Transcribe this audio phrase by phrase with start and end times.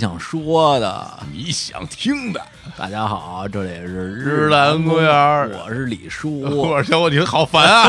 [0.00, 2.40] 我想说的，你想听的。
[2.74, 7.86] 大家好，这里是日坛公园我是李叔， 我是小伙，你好烦啊，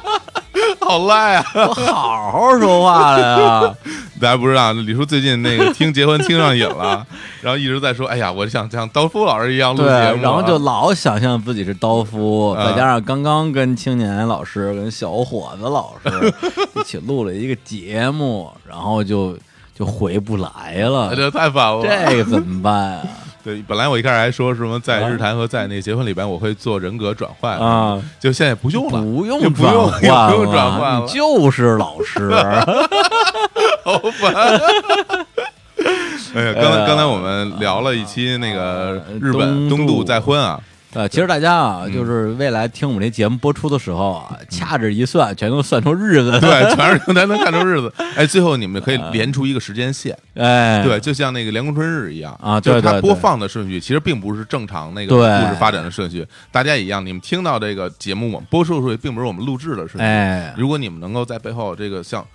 [0.80, 1.44] 好赖啊！
[1.52, 3.74] 我好好说话了呀。
[4.18, 7.06] 大家不知道，李叔最近那个听结婚听上瘾了，
[7.42, 16.34] 然后一直在说，哎呀，我想像刀夫老师一样录节，目啊，然后就老想象自己是刀夫，嗯再加上刚刚跟青年老师、跟小伙子老师
[16.76, 19.36] 一起录了一个节目，然后就
[19.80, 21.82] 就回不来了，这太烦了。
[21.82, 23.02] 这个怎么办啊？
[23.42, 32.28] 对，本来我一开始还说什么在日坛和在那个结婚里边我会做人格转换啊，就现在不用了，不用也不用转换也不用转换了 你就是老师。
[33.82, 34.34] 好烦。
[36.34, 40.60] 哎呀，刚才呃刚才我们聊了一期那个日本东渡再婚啊，
[40.92, 46.32] 呃，其实大家啊，嗯就是未来听我们这节目播出的时候啊，掐指一算，全都算出日子。
[46.40, 47.92] 对，全是才能看出日子。
[48.16, 56.26] 哎，最后你们可以连出一个时间线，哎，对，就像那个《凉宫春日》一样啊就是它播放的顺序其实并不是正常那个故事发展的顺序。
[56.50, 60.00] 大家一样，你们听到这个节目，我们播出的顺序并不是我们录制的顺序。
[60.00, 62.26] 哎，如果你们能够在背后这个像。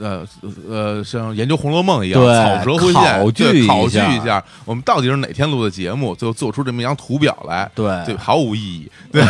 [0.00, 0.26] 呃
[0.68, 8.90] 呃，像研究《红楼梦》一样，草蛇灰线，考据考据下一下，我们到底是哪天录的节目，最后做出这么一张图表来，对对，毫无意义。
[9.12, 9.22] 对，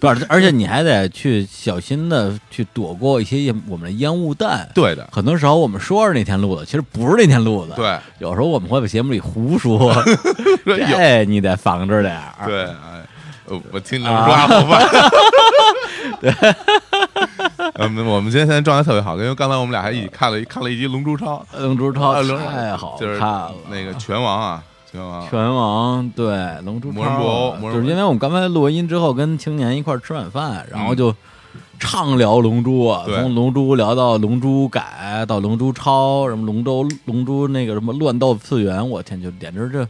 [0.00, 4.68] 不是，而且你还得去小心的去躲过一些我们的烟雾弹。
[4.74, 9.92] 对的，很多时候我们说是那天录的，其实不是那天录的。，对，有时候我们会在节目里胡说，
[10.64, 12.46] 有这你得防着点儿。
[12.46, 12.68] 对，
[13.72, 14.86] 我听你们说话好烦。
[16.20, 16.32] 对，
[17.74, 26.26] 嗯，我们今天现在状态特别好，因为刚才我们俩还一起看了一看了一集《龙珠超》，龙珠超太好就是看了，那个拳王啊，拳王，拳王对
[26.64, 31.14] 龙珠超就是因为我们刚才录完音之后跟青年一块儿吃晚饭，然后就
[31.78, 39.86] 畅聊龙珠啊，对从龙珠聊到龙珠改到龙珠超，什么龙舟龙珠那个什么乱斗次元，我天，就简直这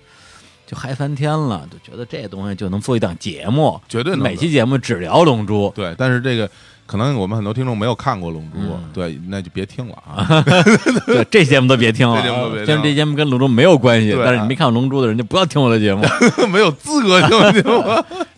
[0.67, 5.73] 就嗨翻天了，就觉得这东西就能做一档节目，绝对能每期节目只聊龙珠。
[5.77, 6.50] 对，但是这个
[6.87, 8.91] 可能我们很多听众没有看过《龙珠》嗯。
[8.95, 10.43] 对，那就别听了啊。
[11.07, 16.05] 对，这节目都别听了， 这节目别听虽然这节目跟龙珠没有关系，对但是你没看过龙珠的人就不要听我的节目，
[16.49, 17.83] 没有资格听节目？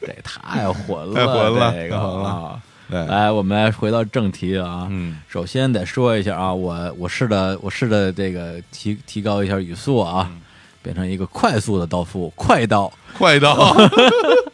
[0.01, 2.61] 这太混了，太混了这个啊。
[2.89, 4.87] 来，我们来回到正题啊。
[4.91, 10.41] 嗯，首先得说一下啊，我我试着我试着这个提提高一下语速啊，嗯。
[10.81, 13.75] 变成一个快速的刀夫，快刀，快刀，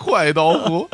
[0.05, 0.89] 快刀斧，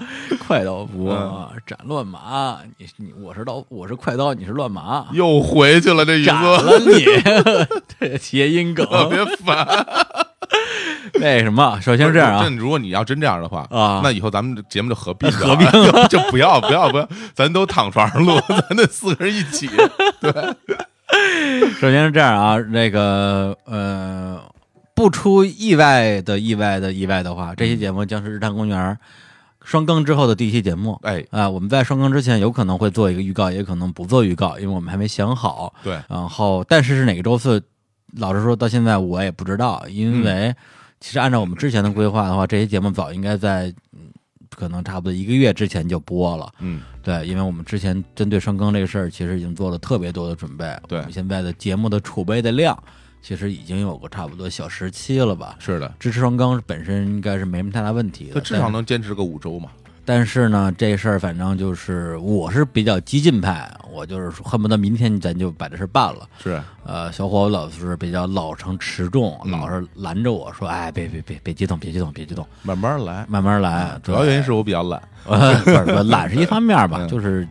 [0.47, 1.17] 快刀夫 嗯。
[1.17, 2.59] 啊，斩乱麻。
[2.79, 7.05] 你你我是刀，我是快刀，你是乱麻，又回去了，这语斩了你，
[7.99, 8.87] 这谐音梗。
[8.87, 9.67] 特别烦。
[11.15, 14.01] 那什么，首先是这样啊，如果你要真这样的话啊。
[14.03, 19.69] 那以后咱们这节目就合并合并了，就就不要不要不要，咱都躺床上录，咱那四个人一起。
[20.21, 20.33] 对。
[21.81, 24.41] 首先是这样啊，那个呃，
[25.01, 28.99] 不出意外的意外的意外的话，这期节目将是日坛公园
[29.65, 31.01] 双更之后的第一期节目。
[31.05, 35.73] 哎，啊、我们在双更之前有可能会做一个预告，也可能不做预告，因为我们还没想好。
[35.83, 37.63] 对，然后，但是是哪个周四，
[38.19, 40.55] 老实说，到现在我也不知道，因为
[41.01, 44.13] 其实按照我们之前的规划的话，这些节目早应该在嗯
[44.55, 46.53] 可能差不多一个月之前就播了。
[46.59, 50.67] 嗯，对，因为我们之前针对双更这个事儿，其实已经做了特别多的准备。
[50.87, 52.79] 对我们现在的节目的储备的量，
[53.23, 55.57] 其实已经有个差不多小时期了吧。
[55.59, 59.69] 是的，支持双缸本身应该是没什么太大问题的，他至少能坚持个五周嘛。
[60.03, 66.29] 但是呢，这事儿反正就是我是比较激进派，我就是恨不得明天咱就把这事儿办了。
[66.43, 73.25] 是，呃，小伙老是比较老成持重，嗯老是拦着我说：“哎，别别别别激动，别激动，别激动，慢慢来。
[73.29, 74.01] 慢慢来。
[74.03, 75.01] 主要原因是我比较懒。
[75.27, 77.47] 呃，不是懒是一方面吧，嗯就是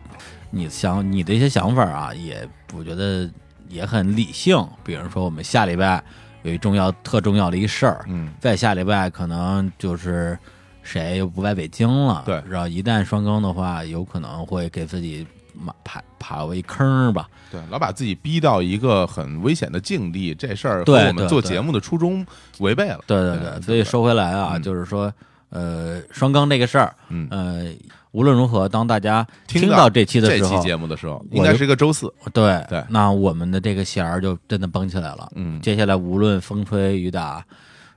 [0.50, 3.30] 你想你的一些想法啊，也我觉得
[3.70, 4.62] 也很理性。
[4.84, 6.02] 比如说，我们下礼拜
[6.42, 10.38] 有一重要、特重要的一事儿，嗯，再下礼拜可能就是
[10.82, 17.28] 谁又不在北京了，对然后一旦双更的话，有可能会给自己马爬爬过一坑儿吧。
[17.50, 22.24] 对，老把自己逼到一个很危险的境地，这事儿和对我们做节目的初衷
[22.60, 23.00] 违背了。
[23.06, 25.12] 对对对，所以说回来啊，嗯就是说，
[25.50, 27.66] 呃，双更这个事儿，嗯，呃，
[28.12, 32.12] 无论如何，当大家听到到这期的这期，节目的时候，应该是一个周四。
[32.32, 35.30] 对对那我们的这个弦儿就真的绷起来了。
[35.36, 37.44] 嗯，接下来无论风吹雨打，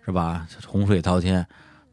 [0.06, 0.46] 是吧？
[0.68, 1.46] 洪水滔天，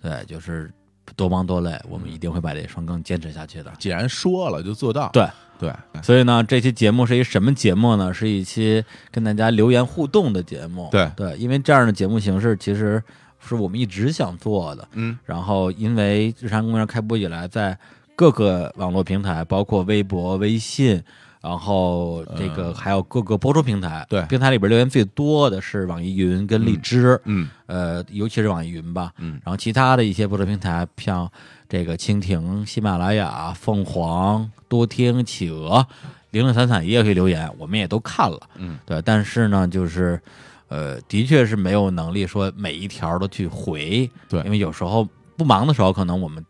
[0.03, 0.71] 对，就是
[1.17, 3.73] 多忙多累，我们一定会把这双更坚持下去的。
[3.79, 5.09] 既然说了就做到。
[5.13, 5.27] 对
[5.59, 5.73] 对，
[6.03, 8.13] 所以呢，这期节目是一什么节目呢？
[8.13, 10.89] 是一期跟大家留言互动的节目。
[10.91, 13.03] 对对，因为这样的节目形式其实
[13.39, 14.89] 是我们一直想做的。
[14.93, 17.77] 嗯，然后因为日常公园开播以来，在
[18.21, 21.03] 各个网络平台，包括微博、微信，
[21.41, 24.21] 然后这个还有各个播出平台，对。
[24.27, 29.41] 平台里边留言最多的是网易云跟荔枝，嗯呃，尤其是网易云吧，嗯。
[29.43, 31.33] 然后其他的一些播出平台，像
[31.67, 35.87] 这个蜻蜓、喜马拉雅、凤凰、多听、企鹅、
[36.31, 40.21] 零零散散也有些留言，我们也都看了，嗯，对，但是呢，就是
[40.69, 44.43] 呃，的确是没有能力说每一条都去回，对。
[44.43, 45.09] 因为有时候
[45.39, 46.45] 不忙的时候，可能我们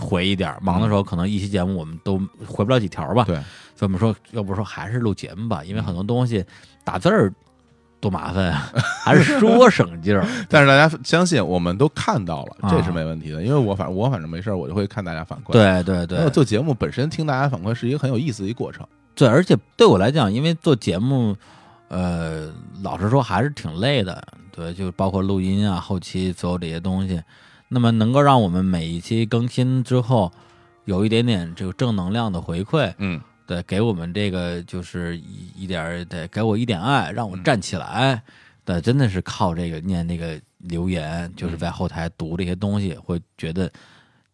[0.00, 3.36] 回一点，忙的时候可能一期节目我们都回不了几条吧，对，
[3.74, 6.44] 所以我们说，要不说还是录节目吧，因为很多东西
[6.84, 7.32] 打字儿
[7.98, 8.70] 多麻烦啊，
[9.02, 10.26] 还是说省劲儿。
[10.48, 13.42] 但是大家相信，我们都看到了，啊这是没问题的。
[13.42, 18.86] 因为我反我反正没事儿，我就会看大家反馈。，对对对做节目本身听大家反馈是一个很有意思的一过程。
[19.14, 21.34] 对，而且对我来讲，因为做节目，
[21.88, 22.52] 呃，
[22.82, 24.22] 老实说还是挺累的。
[24.52, 27.22] 对，就包括录音啊、后期所有这些东西，
[27.68, 30.32] 那么能够让我们每一期更新之后
[30.84, 38.22] 有一点点这个正能量的回馈，嗯，对，给我们这个就是一一点儿得给我一点爱，让我站起来。
[38.64, 43.70] 对，真的是靠这个念那个留言，就是在后台读这些东西，会觉得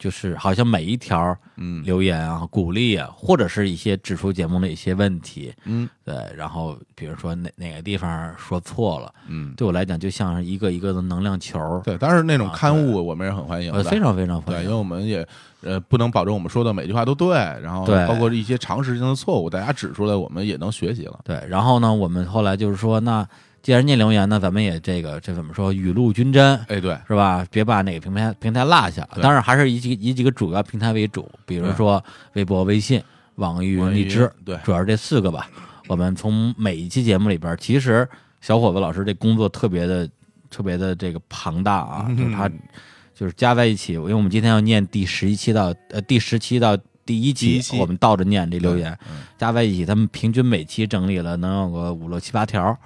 [0.02, 11.96] 就是好像每一条嗯留言啊、鼓励啊，或者是一些指出节目的一些问题，嗯对，然后比如说哪哪个地方说错了，嗯，对我来讲就像是一个一个的能量球，对。
[12.00, 15.24] 但是，那种啊刊物我们也是很欢迎非常非常欢对，因为我们也
[15.60, 21.20] 呃不能保证我们说的每句话都对，然后包括一些常识性的错误，大家指出来，我们也能学习了。
[21.22, 23.24] 对，然后呢，我们后来就是说，那
[23.62, 27.46] 既然念留言呢，咱们也这个这怎么说，雨露均沾，哎，对，是吧？
[27.48, 29.08] 别把哪个平台平台落下。
[29.20, 33.00] 当然还是以几以几个主要平台为主，比如说微博、微信、
[33.36, 35.48] 网易云、荔枝，对主要是这四个吧。
[35.86, 38.08] 我们从每一期节目里边，其实
[38.40, 40.10] 小伙子老师这工作特别的
[40.50, 42.50] 特别的这个庞大啊，就是他
[43.14, 46.76] 就是加在一起，因为我们今天要念第十一期到呃第十期到
[47.06, 52.76] 第一期，我们倒着念这留言，嗯加在一起，他们平均每期整理了能有个五六七八条。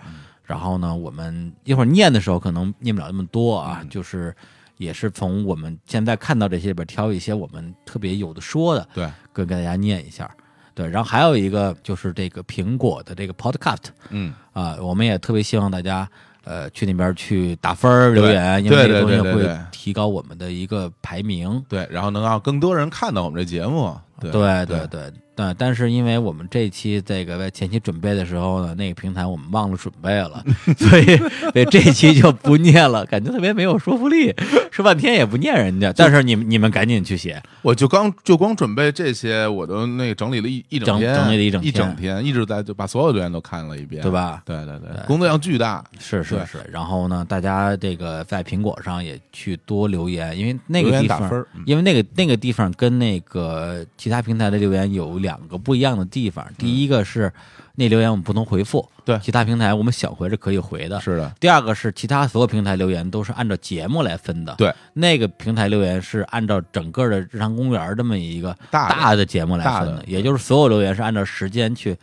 [0.47, 4.35] 然后呢，我们一会儿念的时候可能念不了那么多啊，嗯就是
[4.79, 10.31] 也是从我们现在看到这些里边挑一些我们特别有的说的，对，跟跟大家念一下。
[10.75, 16.07] 对，然后还有一个就是这个苹果的这个 Podcast 嗯，啊，我们也特别希望大家
[16.45, 21.65] 呃去那边去打分留言，因为这个东西会提高我们的一个排名。
[21.67, 23.97] 对，然后能让更多人看到我们这节目。
[24.21, 30.43] 对对对对对，但但是因为我们这期这个在前期准备的时候呢，那个平台我们忘了准备了，
[30.79, 31.17] 所以
[31.53, 34.35] 所以这期就不念了，感觉特别没有说服力，
[34.73, 35.93] 说半天也不念人家。
[35.93, 44.11] 但是你们你们赶紧去写，我就刚就光准备这些，我都那个整理了一一整整天，整理了一整一整天，一直在就把所有留言都看了一遍，对？
[44.11, 44.43] 吧？
[44.47, 45.85] 对对对对，工作量巨大。
[45.99, 46.59] 是是是。
[46.71, 51.31] 然后呢，大家这个在苹果上也去多留言，因为那个地方
[51.67, 56.47] 因为那个那个地方跟那个其他平台的留言有两个不一样的地方。
[56.57, 57.33] 第一个是
[57.75, 59.19] 那留言我们不能回复，嗯对。
[59.19, 61.01] 其他平台我们想回是可以回的。
[61.01, 69.27] 是的，第二个是其他所有平台留言都是按照节目来分的，对，那个平台留言是按照整个的日常公园这么一个大的。
[69.27, 70.05] 节目来分大的。
[70.07, 71.97] 也就是所有留言是按照时间去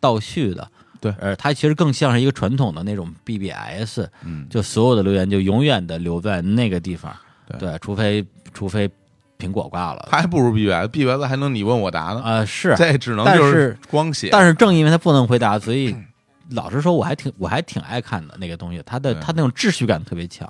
[0.00, 0.66] 倒序的。
[1.00, 1.14] 对。
[1.20, 7.14] 呃，它其实更像是一个传统的那种 BBS，嗯，就所有的留言就永远的留在那个地方，
[7.58, 8.90] 对除非除非
[9.40, 14.28] 苹果挂了，还不如 BBS，BBS 还能你问我答呢，呃是，这只能就是光写。
[14.30, 15.96] 但是正因为他不能回答，所以
[16.50, 20.46] 老实说，我还挺我还挺爱看的那个东西，它的对它那种秩序感特别强。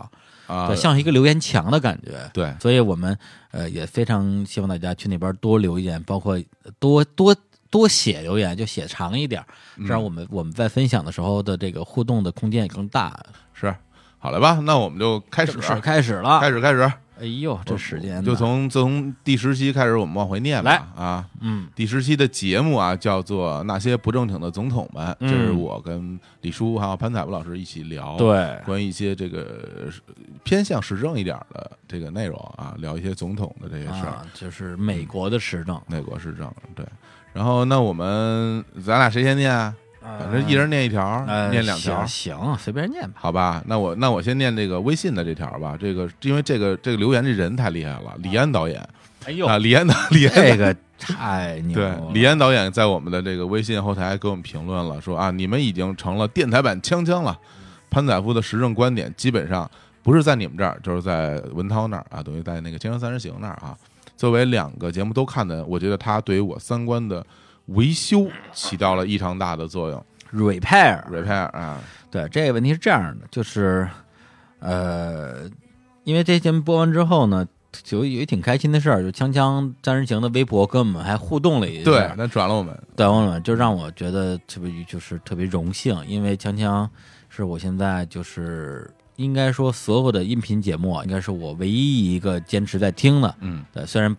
[0.46, 2.12] 啊，对，像是一个留言墙的感觉。
[2.32, 3.16] 对所以我们
[3.52, 6.36] 呃也非常希望大家去那边多留言，包括
[6.80, 7.32] 多多
[7.70, 9.40] 多写留言，就写长一点，
[9.76, 13.16] 嗯这样我们我们在分享的时候的这个互动的空间也更大。
[13.54, 13.72] 是
[14.18, 14.58] 好了吧？
[14.64, 21.26] 那我们就开始开始了，开始开始，哎呦，这时间就从自从第十期开始，我们往回念吧来啊。
[21.40, 36.86] 嗯第十期的节目啊，叫做《那些不正经的总统们》，嗯这是我跟李叔还有潘采夫老师一起聊，，对关于一些这个呃偏向时政一点的这个内容啊，聊一些总统的这些事儿，啊，就是美国的时政，美国时政对。
[37.32, 39.74] 然后那我们咱俩谁先念啊？
[40.02, 42.04] 反正一人念一条，呃念两条。
[42.06, 43.14] 行，行随便念吧。
[43.16, 45.76] 好吧，那我那我先念这个微信的这条吧。
[45.78, 48.86] 这个因为这个这个留言这人太厉害了，李安导演
[49.26, 57.38] 哎呦啊，李安导李安这个太牛对了，李安导演在我们的这个微信后台给我们评论了，说啊，你们已经成了电台版锵锵了。
[57.90, 59.68] 潘载夫的时政观点基本上
[60.02, 63.76] 不是在你们这儿，就是在文涛那儿啊，等于在那个《锵锵三人行》那儿啊。
[64.16, 67.24] 作为两个节目都看的，我觉得他对于我三观的
[67.70, 70.04] 维修起到了异常大的作用。
[70.32, 73.88] repair repair 啊，对，这个问题是这样的，就是，
[74.60, 75.50] 呃，
[76.04, 86.88] 因为这节目播完之后呢，就有一挺开心的事儿，就锵锵三人行的微博跟我们还互动了一下，对，那转了我们，对，我们就让我觉得特别就是特别荣幸，因为锵锵
[87.28, 93.34] 是我现在就是应该说所有的音频节目啊，应该是我唯一一个坚持在听的。
[93.40, 93.64] 嗯。
[93.72, 94.16] 对，虽然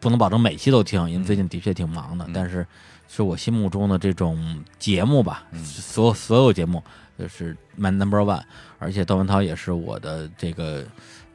[0.00, 2.66] 不能保证每期都听，因为最近的确挺忙的，嗯但是
[3.08, 6.82] 是我心目中的这种节目吧，嗯所有所有节目
[7.18, 8.42] 就是 my number one，
[8.78, 10.84] 而且窦文涛也是我的这个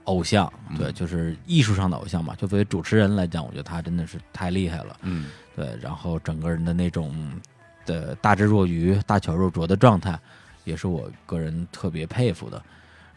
[0.06, 2.36] 偶像，对，嗯就是艺术上的偶像吧。
[2.38, 4.98] 就作为主持人来讲，我觉得他真的是太厉害了。
[5.02, 7.14] 嗯对，然后整个人的那种
[7.86, 10.20] 的大智若愚、大巧若拙的状态，
[10.64, 12.62] 也是我个人特别佩服的。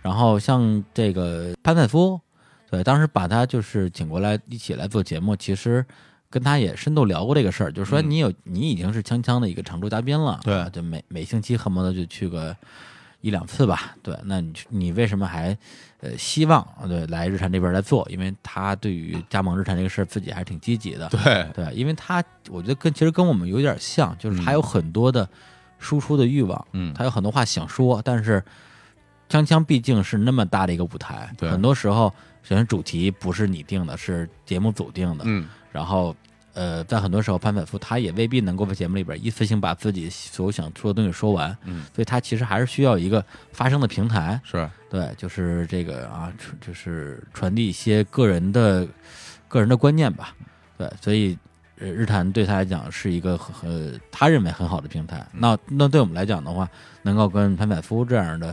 [0.01, 2.21] 然后像这个潘采夫，
[2.71, 5.85] 对，当时把他就是请过来一起来做节目，其实
[6.31, 8.11] 跟他也深度聊过这个事儿，就是说嗯。
[8.11, 12.55] 你有你已经是锵锵的一个常驻嘉宾了，对啊就每每星期恨不得就去个
[13.21, 15.57] 一两次吧，对，那你你为什么还
[16.01, 18.07] 呃希望对来日产这边来做？
[18.11, 24.55] 因为他对于加盟日产这个事儿自己还是挺积极的，对，对，因为他我觉得跟其实跟我们有点像，就是他嗯。
[24.55, 25.29] 有很多的
[25.79, 26.93] 输出的欲望，嗯。
[26.95, 28.45] 他有很多话想说，但是
[29.29, 31.51] 锵锵毕竟是那么大的一个舞台，对。
[31.51, 35.47] 很多时候首先主题不是你定的，是节目组定的，嗯。
[35.71, 36.17] 然后
[36.55, 48.89] 呃，在很多时候潘采夫他也未必能够在节目里边一次性把自己所有想说的东西说完，嗯，所以他其实还是需要一个发声的平台，是，对，就是这个啊，就是传递一些个人的
[49.47, 50.35] 个人的观念吧。
[50.77, 51.39] 对，所以
[51.79, 55.25] 呃，日坛对他来讲是一个很很他认为很好的平台。
[55.33, 56.69] 那那对我们来讲的话，
[57.03, 58.53] 能够跟潘百夫这样的，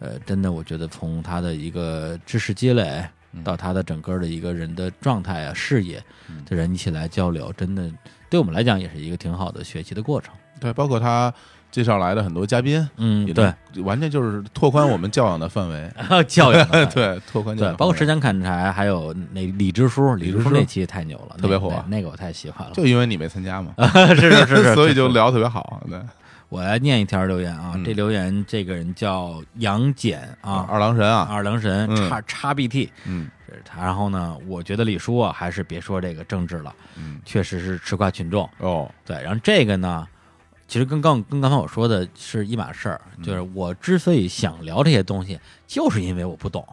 [0.00, 3.44] 呃，真的我觉得从他的一个知识积累嗯。
[3.44, 6.44] 到他的整个的一个人的状态啊、视野嗯。
[6.44, 7.88] 的人一起来交流，真的
[8.28, 10.34] 对我们来讲也是一个挺好的学习的过程。
[10.58, 11.32] 对，包括他
[11.70, 13.50] 介绍来的很多嘉宾，嗯，对，
[13.82, 15.90] 完全就是拓宽我们教养的范围，
[16.26, 22.74] 教养 对，拓宽教对，养，包括时，间砍柴，还有那李支书，李李支书那期太牛了，特别火那个那个我太喜欢了。
[22.74, 23.72] 就因为你没参加嘛，
[24.14, 25.98] 是是是是，所以就聊特别好，对，
[26.50, 27.82] 我来念一条留言啊，嗯。
[27.84, 32.08] 这留言这个人叫杨戬啊，二郎神啊，二郎神嗯。
[32.10, 33.30] 叉叉 BT，嗯。
[33.48, 33.82] 这是他。
[33.82, 38.46] 然后呢，我觉得李叔啊，还是别说这个政治了，嗯，确实是吃瓜群众。
[38.58, 40.06] 哦，对，然后这个呢，
[40.68, 43.22] 其实跟刚跟刚才我说的是一码事儿，嗯。
[43.22, 46.66] 就是我之所以想聊这些东西，就是因为我不懂。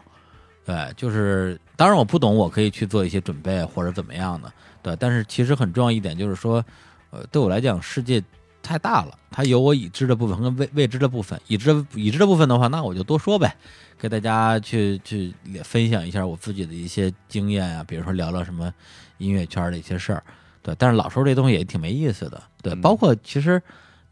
[0.64, 4.52] 对，就是当然我不懂，我可以去做一些准备或者怎么样的。
[4.82, 6.62] 对，但是其实很重要一点就是说，
[7.10, 8.22] 呃，对我来讲，世界
[8.68, 11.40] 太大了，它有我已知的部分跟未未知的部分。
[11.46, 13.56] 已知的已知的部分的话，那我就多说呗，
[13.98, 15.32] 给大家去去
[15.64, 18.72] 分享一下我自己的一些经验啊，比如说聊聊什么
[19.16, 20.22] 音乐圈的一些事儿。
[20.62, 22.42] 对，但是老说这东西也挺没意思的。
[22.62, 23.62] 对，嗯包括其实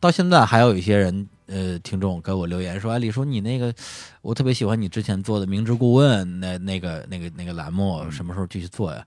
[0.01, 3.75] 到现在还有一些人，呃，听众给我留言说：“哎，李叔，你那个
[4.23, 9.05] 我特别喜欢你之前做的明知故问那那个那个那个栏目，嗯什么时候继续做呀？”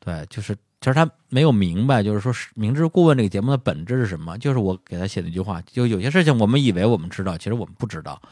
[0.00, 4.38] 对，就是其实他没有明白，就是说是明知故问这个节目的本质是什么？
[4.38, 8.22] 就是我给他写的一句话，就有些事情我们以为我们知道，其实我们不知道。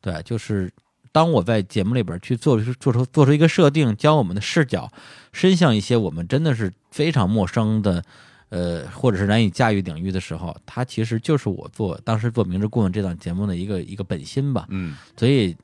[0.00, 0.68] 对，就是
[1.12, 4.90] 当我在节目里边去做出做出做出一个设定，将我们的视角
[5.32, 8.02] 伸向一些我们真的是非常陌生的，
[8.48, 14.66] 呃，或者是难以驾驭领域的时候，它其实就是我做当时做《明知故问》这档节目的一个一个本心吧。
[14.70, 15.56] 嗯所以，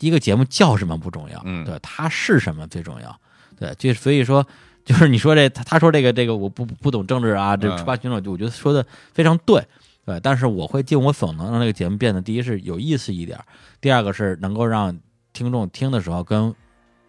[0.00, 3.18] 一个节目叫什么不重要，嗯对，它是什么最重要，
[3.58, 4.46] 对，就所以说，
[4.86, 9.62] 就是你说这他他说这个这个我不不懂政治啊，这嗯吃瓜群众，我觉得说的非常对，
[10.06, 13.36] 对，但是我会尽我所能让这个节目变得，第一是有意思一点，
[13.80, 14.96] 第二个是能够让
[15.32, 16.54] 听众听的时候跟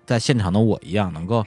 [0.07, 1.46] 在现场的我一样，能够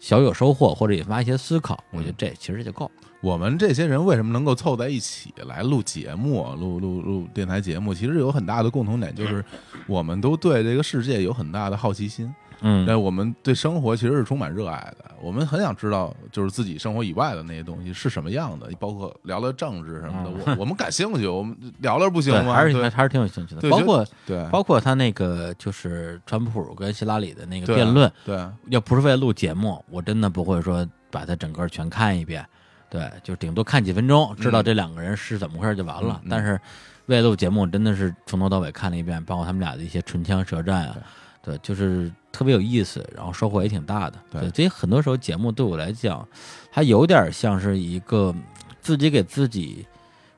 [0.00, 2.90] 小有收获或者引发一些思考，我觉得这其实就够。
[3.20, 7.92] 我们这些人为什么能够凑在一起来录节目、录录录电台节目？
[7.92, 9.44] 其实有很大的共同点，就是
[9.88, 12.32] 我们都对这个世界有很大的好奇心。
[12.60, 22.54] 嗯，但我们对生活其实是充满热爱的，我们很想知道，就是自己生活以外的那些东西是什么样的，包括聊聊政治什么的，我 我们感兴趣，我们聊聊不行对，吗？
[22.54, 22.88] 还是对。
[22.88, 24.48] 还是挺有兴趣的，包括对。
[24.50, 28.38] 包括他那个就是川普跟希拉里的那个辩论，对。
[28.70, 32.44] 要不是为了录节目，我真的不会说把它整个全看一遍，
[32.88, 36.20] 对，就顶多看几分钟，知道这两个人是怎么回事就完了。
[36.30, 36.58] 但是
[37.06, 40.96] 为了录节目，真的是从头到尾看了一遍，包括他们俩的一些唇枪舌战啊，
[41.42, 44.18] 对，就是特别有意思，然后收获也挺大的。
[44.30, 46.28] 对对，所以很多时候节目对我来讲，
[46.70, 48.34] 它有点像是一个
[48.82, 49.86] 自己给自己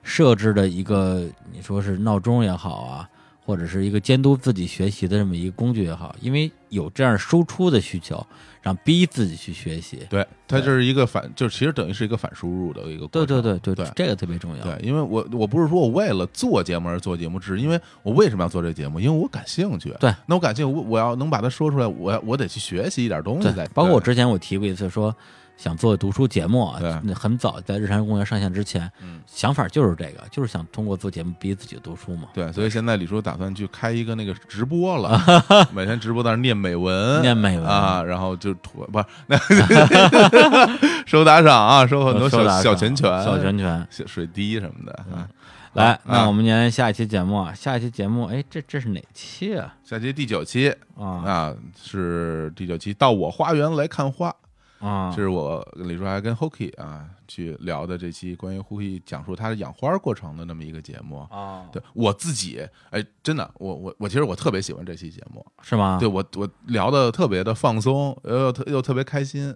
[0.04, 3.10] 设置的一个，你说是闹钟也好啊，
[3.48, 8.22] 或者是一个监督自己学习的这么一个工具也好，因为有这样输出的需求，
[8.60, 10.00] 让逼自己去学习。
[10.10, 13.40] 对，它就是一个反，就其实等于是一个反输入的一个过对程。
[13.40, 14.62] 对对对对这个特别重要。
[14.62, 19.00] 对，因为我我不是说我为了做节目而做节目，只是因为我为什么要做这个节目？
[19.00, 19.96] 因为我感兴趣。
[19.98, 23.66] 对，那我感兴趣，我我要能把它说出来，我要我得去学习一点东西对再。
[23.68, 25.16] 包括我之前我提过一次说。
[25.58, 32.28] 想做读书节目啊对，那很早在日常公园上线之前，嗯想法就是这个，就是想通过做节目逼自己读书嘛。
[32.32, 35.20] 对，所以现在李叔打算去开一个那个直播了，
[35.74, 39.36] 每天直播在那念美文，念美文啊，然后就吐不是那
[41.04, 43.86] 收打赏啊，收很多小小拳拳、小拳拳。
[43.90, 45.28] 小水滴什么的啊。
[45.74, 49.74] 来，啊那我们年下一期节目啊，下一期节目，哎，这这是哪期啊？
[49.82, 54.32] 下期第九期啊啊，是第九期，到我花园来看花。
[54.78, 61.18] 啊，这是我跟李叔还跟 Hoki 啊去聊的这期关于 Hoki 讲述他的养花过程的那么一个节目。
[61.30, 65.98] 啊，对我自己，哎，真的，我我我其实我特别喜欢这期节目，是吗？
[65.98, 69.54] 对我我聊的特别的放松，又特又特别开心。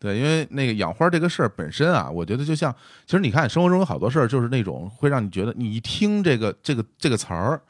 [0.00, 2.72] 对，因为那个养花这个事儿本身啊，我觉得就像，
[3.04, 7.60] 其实你看生活中有好多事儿，就是那种会让你觉得你一听这个这个这个词儿，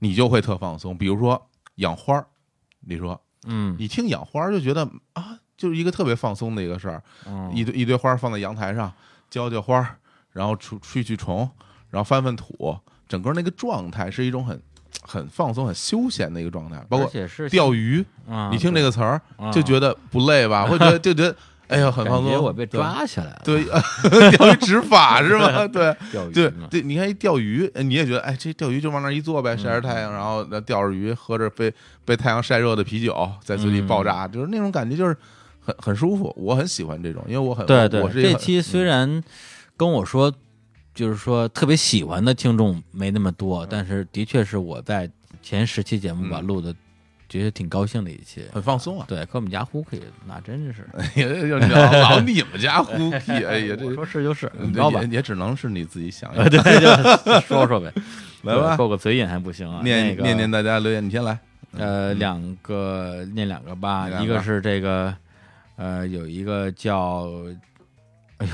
[0.00, 0.98] 你就会特放松。
[0.98, 2.26] 比如说养花儿，
[2.80, 4.82] 你说嗯，你听养花就觉得
[5.12, 7.02] 啊，就是一个特别放松的一个事儿。
[7.26, 8.92] 嗯一堆一堆花儿放在阳台上，
[9.30, 9.96] 浇浇花儿，
[10.32, 11.48] 然后除去去虫，
[11.90, 12.76] 然后翻翻土，
[13.08, 14.60] 整个那个状态是一种很
[15.02, 16.84] 很放松、很休闲的一个状态。
[16.88, 17.10] 包括
[17.50, 20.66] 钓鱼，啊，你听这个词儿啊就觉得不累吧？
[20.66, 21.34] 会觉得就觉得
[21.68, 22.30] 哎呀很放松。
[22.30, 23.64] 觉我被抓起来了，对，
[24.36, 25.66] 钓鱼执法是吗？
[25.68, 25.94] 对。
[26.12, 31.72] 钓鱼对对，你看一钓鱼，呃你也觉得，哎，这钓鱼就往那儿一坐呗，晒着太阳，然后那钓着鱼，喝着被
[32.04, 35.16] 被太阳晒热的啤酒，在嘴里爆炸，就是那种感觉，就是
[35.66, 36.32] 很很舒服。
[36.36, 39.22] 我很喜欢这种，因为我很对对我，是这期虽然
[39.76, 40.32] 跟我说，
[40.94, 45.10] 就是说特别喜欢的听众没那么多，但是的确是我在
[45.42, 46.72] 前十期节目吧嗯录的，
[47.28, 48.42] 觉得挺高兴的一期。
[48.52, 49.04] 很放松啊。
[49.08, 50.88] 对，和我们家呼可以，那真是，
[51.68, 55.08] 老老你们家呼屁， 哎呀，这说是就是，嗯你知道吧也？
[55.08, 56.58] 也只能是你自己想 对，
[57.26, 57.92] 就说说呗，
[58.44, 59.80] 来吧对够个嘴瘾还不行啊？
[59.82, 61.38] 念那个念念大家留言，你先来。
[61.78, 65.14] 呃，两个念两个吧，个一个是这个，
[65.76, 67.30] 呃，有一个叫，
[68.38, 68.52] 哎呦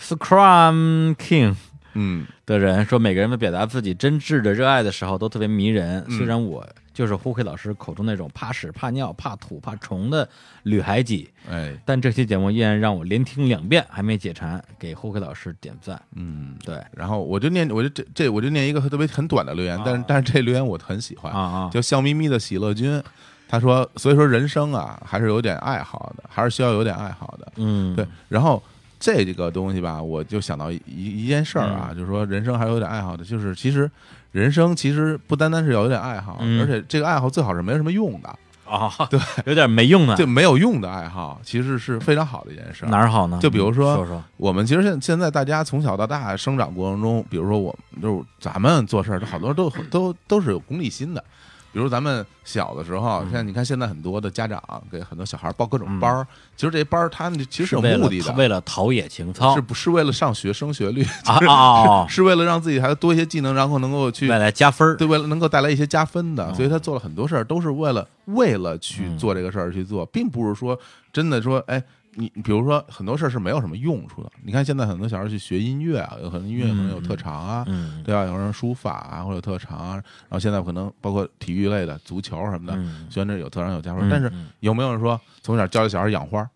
[0.00, 1.54] ，Scrum King
[1.94, 2.26] 嗯。
[2.46, 6.02] 的人说，每个人在表达自己真挚的热爱的时候都特别迷人。
[6.08, 6.16] 嗯。
[6.16, 10.26] 虽然我就是胡奎老师口中那种怕屎、怕尿、怕土、怕虫的
[10.62, 11.78] 女孩子，哎。
[11.84, 16.00] 但这期节目依然让我连听两遍还没解馋，给胡奎老师点赞。
[16.14, 16.82] 嗯，对。
[16.92, 23.02] 然后我就念，我就这这我就念一个特别很短的留言，但是啊但是这留言我很喜欢啊，啊，叫笑眯眯的喜乐君。
[23.48, 27.52] 他说，所以说人生啊，还是有点爱好的，还是需要有点爱好的。
[27.56, 28.62] 嗯，对，然后
[29.00, 33.90] 这个东西吧，我就想到一一件事儿嗯啊，就是说人生还是有点爱好的，就是其实
[34.32, 38.28] 人生其实不单单是要有点爱好，嗯而且这个爱好最好是没什么用的，
[38.70, 42.88] 啊， 对，有点没用的，就没有用的爱好，其实是非常好的一件事儿。
[42.90, 43.38] 哪儿好呢？
[43.40, 51.24] 就比如说说说，我们其实现现在大家从小到大生长过程中，比如说我们就是咱们做事儿，好多都都都是有功利心的。
[51.72, 53.30] 比如咱们小的时候，嗯。
[53.32, 56.26] 像你看现在很多的家长给很多小孩报各种班儿，
[56.56, 59.54] 其实这些班儿他们其实是有目的的，为了陶冶情操。
[59.54, 62.06] 是不是为了上学升学率， 啊！
[62.08, 69.18] 是为了让自己孩子多一些技能，然后能够去带来加分对，为了能够带来一些加分的，嗯所以他做了很多事儿，都是为了为了去嗯。
[69.18, 70.78] 做这个事儿去做，并不是说
[71.12, 71.82] 真的说，哎，
[72.20, 74.30] 你比如说很多事儿是没有什么用处的。
[74.42, 78.24] 你看现在很多小孩去学音乐啊，有很多音乐可能有特长啊，嗯，对吧？
[78.24, 86.48] 有人书法啊，或者有特长啊，然后现在可能包括体育类的足球什么的，嗯虽然这有特长有加分，嗯但是嗯有没有人说从小教小孩养花？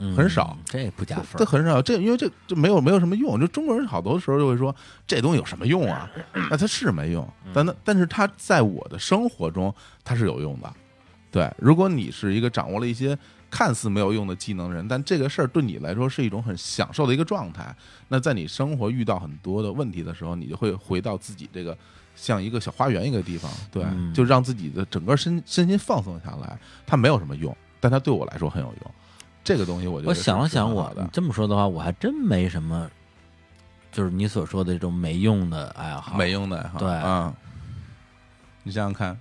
[0.00, 1.36] 嗯很少，这也不加分。
[1.36, 3.38] 这很少，这因为这这没有没有什么用。
[3.40, 4.74] 就中国人好多时候就会说
[5.08, 6.08] 这东西有什么用啊？
[6.48, 9.74] 那它是没用，但那但是它在我的生活中
[10.04, 10.72] 它是有用的。
[11.32, 13.18] 对，如果你是一个掌握了一些
[13.50, 17.74] 看似没有用的技能人，但这个事儿对你来说是一种很享受的一个状态，
[18.08, 21.76] 那在你生活遇到很多的问题的时候，你就会回到自己这个
[22.14, 26.58] 像一个小花园一个地方，对，嗯就让自己的整个身身心放松下来。
[26.86, 28.94] 它没有什么用，但它对我来说很有用。
[29.44, 32.90] 这个东西我觉得我想了想我，的这么说的话，我还真没什么，
[33.90, 37.34] 就是你所说的这种没用的爱好，没用的爱好，对嗯，
[38.62, 39.18] 你想想看，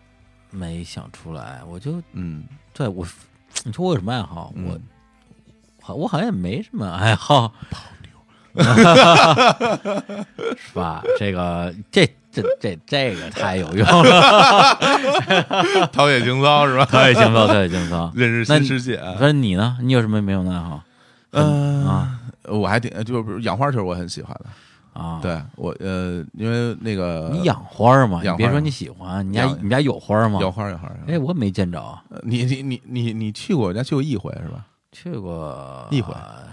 [0.51, 1.63] 没想出来。
[1.63, 3.07] 我就嗯，对我，
[3.63, 4.51] 你说我有什么爱好？
[4.55, 4.79] 嗯我
[5.81, 7.53] 好，我好像也没什么爱好，
[8.55, 8.63] 是
[10.73, 11.01] 吧？
[11.17, 14.77] 这个这这这这个太有用了，
[15.93, 16.85] 陶冶情操是吧？
[16.85, 18.11] 陶冶情操，陶冶情操。
[18.13, 19.01] 认识新世界。
[19.19, 19.77] 那你呢？
[19.81, 20.83] 你有什么没有的爱好？
[21.31, 24.45] 嗯啊我还挺就是养花，其实我很喜欢的
[24.97, 28.19] 啊，，对我呃，因为那个你养花儿吗？
[28.21, 30.39] 你养别说你喜欢，你家你家有花儿吗？
[30.41, 31.79] 有花儿有花儿，哎，我没见着，
[32.09, 34.65] 呃你你你你你去过，我家去过一回是吧？
[34.91, 36.11] 去过一回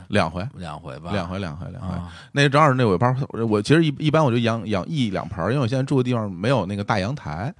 [0.09, 1.95] 两回，两回吧，两回两回两回。
[1.95, 3.17] 啊那正好那尾巴，
[3.49, 7.55] 我其实一一般我就养养一两盆儿，因为我现在住的地方没有那个大阳台，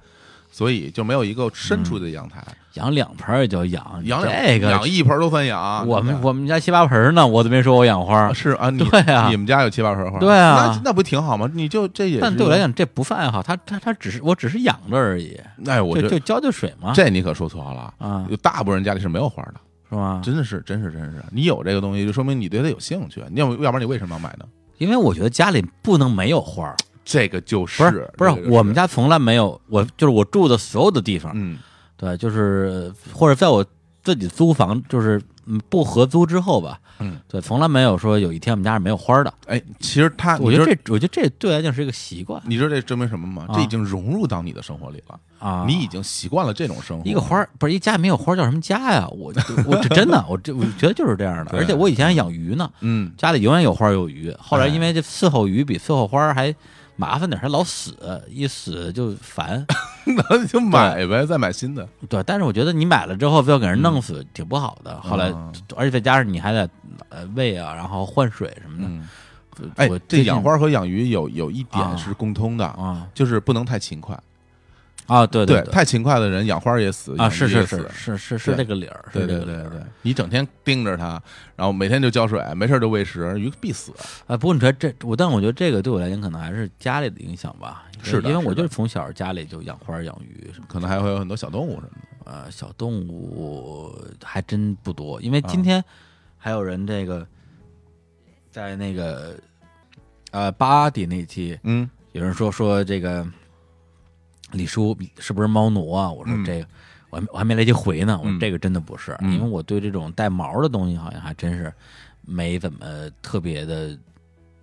[0.55, 2.41] 所以就没有一个伸出的阳台。
[2.75, 5.85] 养两盆儿也叫养，养这个养一盆儿都算养。
[5.85, 11.49] 我们我们家七八盆儿呢，我都没说我养花是啊，对啊你们家有七八盆花，对啊那那不挺好吗？
[11.53, 17.93] 你就这也，但对我来，讲这不算爱好，它它它只是我只是养着而已，哎，我就就浇浇水嘛，这你可说错了。
[17.97, 19.55] 啊有大部分人家里是没有花的，
[19.89, 20.21] 是吗？
[20.23, 21.21] 真的是，真是，真是。
[21.31, 23.21] 你有这个东西，就说明你对它有兴趣。
[23.29, 24.45] 你要要不然你为什么要买呢？
[24.77, 31.59] 因为我觉得家里不能没有花儿，这个就不是不是这个我们家从来没有，我就是我住的所有的地方，嗯
[31.95, 33.63] 对，就是或者在我
[34.03, 39.33] 自己租房，就是嗯不合租之后吧，嗯，对，从来没有说有一天我们家是没有花儿的。
[39.45, 43.45] 哎，其实他，我觉得这，我觉得这对我来讲是一个习惯你知道这证明什么吗？
[43.47, 45.63] 啊这已经融入到你的生活里了，啊。
[45.67, 47.09] 你已经习惯了这种生活。
[47.09, 49.07] 一个花儿不是一家里没有花叫什么家呀？
[49.11, 49.33] 我
[49.65, 51.57] 我这真的， 我这我觉得就是这样的。
[51.57, 54.35] 而且我以前还养鱼呢，嗯，家里永远有花有鱼。
[54.39, 56.53] 后来哎因为这伺候鱼比伺候花还
[56.95, 57.95] 麻烦点儿，还老死，
[58.29, 59.65] 一死就烦。
[60.05, 61.87] 那你就买呗，再买新的。
[62.07, 64.99] 对，但是我觉得你买了之后非要给人弄死，挺不好的。
[65.01, 66.69] 后来嗯，而且再加上你还得
[67.09, 69.05] 呃喂啊，然后换水什么的。
[69.77, 74.17] 哎这养花和养鱼有有一啊点是共通的，啊就是不能太勤快。
[75.07, 81.21] 啊，对对太勤快的人养花也死，啊，是是是是是是这个理儿，对对对对，你整天盯着它，
[81.55, 83.91] 然后每天就浇水，没事儿就喂食，鱼必死。
[84.27, 92.31] 啊，不过你说这我，但我觉得这个对我来讲可能还是家里的影响吧，是的因为我就是从小家里就养花养鱼可能还会有很多小动物什么的。
[92.31, 95.85] 的，呃，小动物还真不多，因为今啊天
[96.37, 97.27] 还有人这个
[98.51, 99.37] 在那个
[100.31, 101.87] 呃巴迪那期，嗯。
[102.13, 103.27] 有人说说这个
[104.51, 106.11] 李叔是不是猫奴啊？
[106.11, 106.65] 我说嗯这个。
[107.11, 111.71] 我还我还没来及回呢，我说嗯这个真的不是，嗯因为我对这种带毛的东西好像还真是
[112.25, 112.79] 没怎么
[113.21, 113.97] 特别的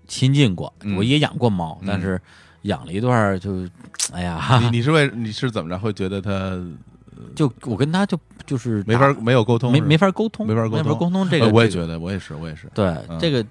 [0.09, 0.71] 亲近过。
[0.83, 2.21] 嗯我也养过猫，嗯但是
[2.63, 3.67] 养了一段就，
[4.13, 6.61] 哎呀，你你是为你是怎么着会觉得它
[7.35, 12.69] 就我跟他就就是没法没有沟通，没没法沟通，没法沟通没法沟通这个，呃我也觉得，我也是，我也是。
[12.75, 13.45] 对嗯这个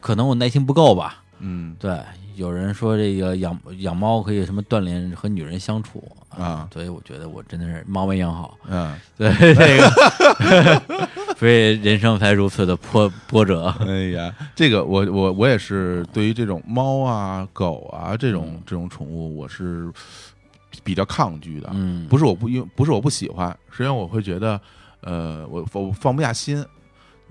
[0.00, 1.23] 可能我耐心不够吧。
[1.38, 1.98] 嗯对，
[2.36, 13.66] 有人说这个养养猫可以什么锻炼和女人相处啊所以我觉得我真的是猫没养好，嗯， 对这个，所以人生才如此的波波折。
[13.80, 19.92] 哎呀，这个我我我也是对于这种猫啊、狗啊这种这种宠物，我是
[20.82, 21.70] 比较抗拒的。
[21.72, 24.60] 嗯，不是我不因不是我不喜欢，是因为我会觉得，
[25.02, 26.64] 呃，我我放不下心。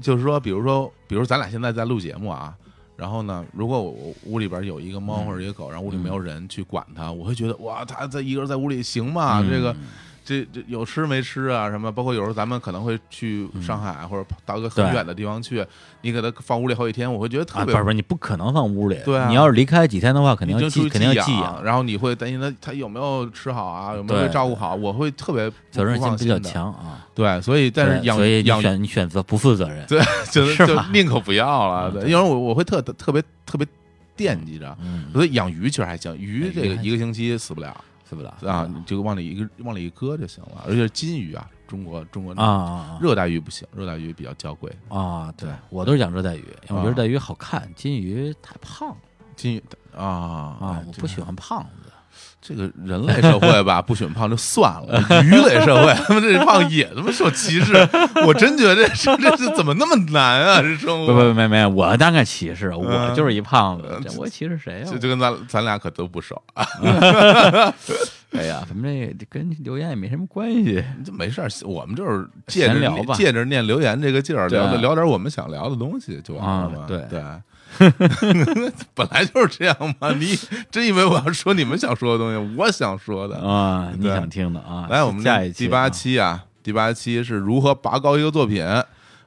[0.01, 2.55] 就是说，比如说，比如咱俩现在在录节目啊，
[2.95, 9.41] 然后呢，如果我我屋里边有一个猫嗯或者一个狗，然后屋里没有人去管它，我会觉得哇，它在一个人在屋里行吗？
[9.41, 9.75] 嗯这个
[10.23, 11.69] 这这有吃没吃啊？
[11.69, 11.91] 什么？
[11.91, 15.65] 包括有时候咱们可能会去上海或者到一个很远的地方去，
[16.01, 18.97] 你给它放屋里好几天，我会觉得特别，不别是不是，你不可能放屋里。
[19.05, 26.39] 对啊你要是离开几天的话，肯定要寄，已经出去肯定要寄养，然后你会担心它它有没有吃好啊，有没有被照顾好，我会特别责任心比较。
[26.39, 27.05] 强啊。
[27.15, 29.85] 对，所以但是养对所以养选你选择不负责任。
[29.87, 31.91] 对， 就是就宁可不要了。
[31.91, 33.65] 对，因为我我会特特别特别
[34.15, 37.75] 惦记着，嗯，所以养鱼其实还行，鱼这个一个星期死不了
[38.13, 40.63] 是不对啊，你就往里一个往里一搁就行了。
[40.67, 45.33] 而且金鱼啊，中国中国啊啊热带鱼不行，热带鱼比较娇贵，啊啊！
[45.35, 48.97] 对对我都是养热带鱼，因为我觉得带鱼好看，金鱼太胖了
[49.35, 49.63] 金鱼
[49.95, 51.82] 啊啊我不喜欢胖子。
[52.41, 57.73] 这个人类社会吧， 不选胖就算了，鱼类社会 他妈这胖也他妈受歧视，
[58.27, 60.61] 我真觉得这这这是怎么那么难啊？
[60.61, 64.97] 这生不活不没没，我当然歧视，我嗯就是一胖子我歧视谁呀就？
[64.97, 66.65] 就跟咱咱俩可都不熟啊，
[68.33, 70.83] 哎呀，咱们这这跟留言也没什么关系。
[71.05, 73.13] 这没事儿，我们就是借着聊吧。
[73.15, 76.97] 借着念留言这个劲儿，聊啊聊聊点我们想聊的东西就完了对。
[77.09, 77.21] 对，
[78.93, 80.11] 本来就是这样嘛。
[80.13, 80.37] 你
[80.71, 83.37] 真以为我要说你们想说的东西，我想说的。
[83.37, 84.87] 啊，你想听的啊？
[84.89, 88.63] 来，我们下一期第八啊期啊，第八期是如何拔高一个作品。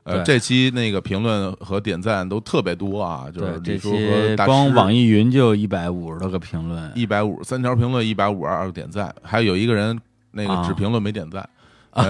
[0.05, 9.99] 呃，这期那个评论和点赞都特别多啊，就是，这期大光网易云就一百五十多个评论，一百五三条评论，一百五十二个点赞，还有一个人
[10.31, 11.49] 那个啊只评论没点赞。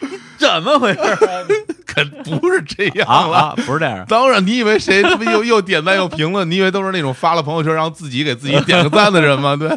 [0.38, 1.16] 怎么回事啊？
[1.86, 2.04] 可
[2.38, 3.36] 不是这样了。
[3.36, 6.48] 啊啊，不是这样，当然，你以为谁他妈又 又点赞又评论？
[6.50, 9.56] 你以为都是那种发了朋友圈然后自己给自己点个赞的人吗？
[9.56, 9.68] 对，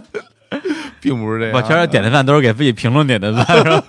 [1.02, 1.56] 并不是这样。
[1.56, 3.84] 我全是点的赞都是给自己评论点的赞，是吧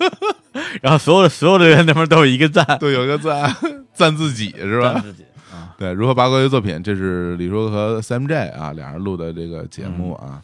[0.82, 3.54] 然后所有的所有的人那边都有一个赞，对，有一个赞，
[3.92, 5.00] 赞自己是吧？
[5.02, 10.40] 自己啊，对，如何八卦乐作品，这是李叔和 Sam J 啊俩人录的这个节目啊，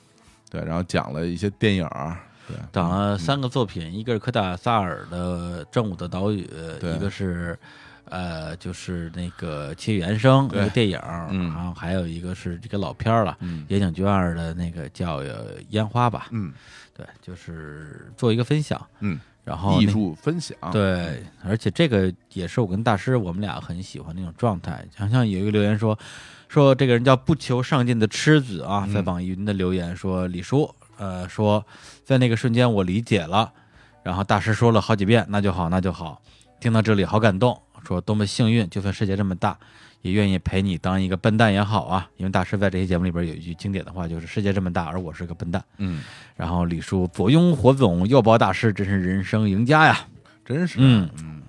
[0.51, 1.85] 对，然后讲了一些电影
[2.73, 6.49] 讲了三个作品，一个是科达萨尔的《正午的岛屿》，
[6.97, 7.59] 一个是
[8.07, 10.99] 呃，就是那个《七语原声》一个电影，
[11.31, 11.53] 嗯。
[11.55, 13.65] 然后还有一个是这个老片儿了，嗯。
[13.69, 16.53] 野井俊二的那个叫呃《烟花》吧，嗯。
[16.93, 24.85] 对，就是做一个分享，嗯，然后艺术分享，对，而且这个也是我跟大师我们俩很喜欢那种状态。
[24.97, 25.99] 好像有一个留言说，
[26.49, 28.93] 说这个人叫不求上进的痴子啊，嗯。
[28.93, 31.67] 在网易云的留言说李叔，呃，说
[32.05, 33.51] 在那个瞬间我理解了，
[34.03, 36.21] 然后大师说了好几遍，那就好，那就好。
[36.61, 39.59] 听到这里好感动，说多么幸运，就算世界这么大，
[40.03, 42.07] 也愿意陪你当一个笨蛋也好啊。
[42.19, 45.65] 因为大师在这些节目里边有一句经典的话，就是世界这么大，而我是个笨蛋。
[45.79, 46.03] 嗯，
[46.37, 50.07] 然后李叔左拥火总，右抱大师，真是人生赢家呀。
[50.45, 51.43] 真是，嗯嗯，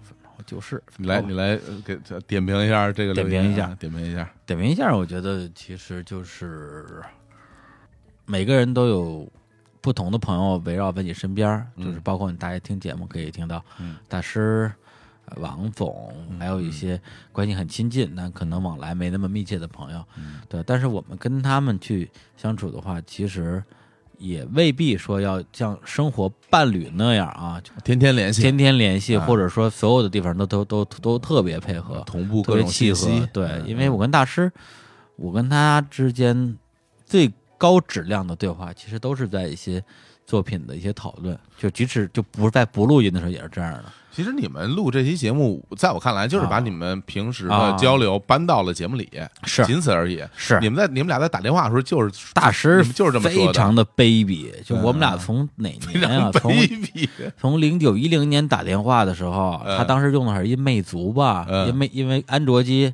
[0.46, 7.04] 就是你来你来呃给点评一下这个啊，点评一下点评一下，点评一下，我觉得其实就是
[8.26, 9.30] 每个人都有
[9.82, 13.98] 不同的朋友围绕在你身边就是包括你大家听节目可以听到嗯。
[14.08, 14.72] 大师、
[15.26, 20.42] 呃王总，还有一些关系很亲近但可能往来没那么密切的朋友，嗯。
[20.48, 20.62] 对。
[20.64, 23.64] 但是我们跟他们去相处的话，其实
[24.18, 34.52] 也未必说要像生活伴侣那样啊，天天联系，天天联系，啊或者说所有的地方都都都都特别配合，同步各种特别契合。，对，嗯因为我跟大师，
[35.16, 36.56] 我跟他之间
[37.06, 39.84] 最高质量的对话，其实都是在一些
[40.26, 43.84] 作品的一些讨论，就即使就不是在不录音的时候也是这样的。
[44.12, 49.08] 其实你们录这期节目，在我看来就是把啊你们平时的啊交流搬到了节目里，
[49.44, 50.22] 是仅此而已。
[50.36, 56.32] 是你们在你们俩在打电话的时候，就是大师就是这么非常的卑鄙，就我们俩嗯从哪年啊？
[56.42, 57.08] 从卑鄙。
[57.38, 62.94] 从零九一零年打电话的时候，嗯他当时用的还是一魅族吧，嗯因为因为安卓机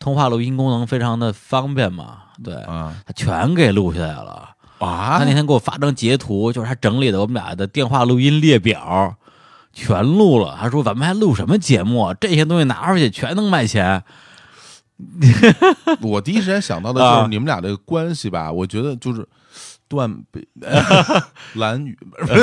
[0.00, 4.50] 通话录音功能非常的方便嘛，对，啊他全给录下来了。
[4.78, 9.16] 啊他那天给我发张截图，就是他整理的我们俩的电话录音列表，
[9.72, 10.56] 全录了。
[10.60, 12.14] 他说咱们还录什么节目啊？
[12.20, 14.02] 这些东西拿出去全能卖钱。
[16.00, 19.26] 我第一时间想到的就是啊你们俩这个关系吧，我觉得就是
[19.88, 20.46] 断背
[21.54, 21.96] 蓝雨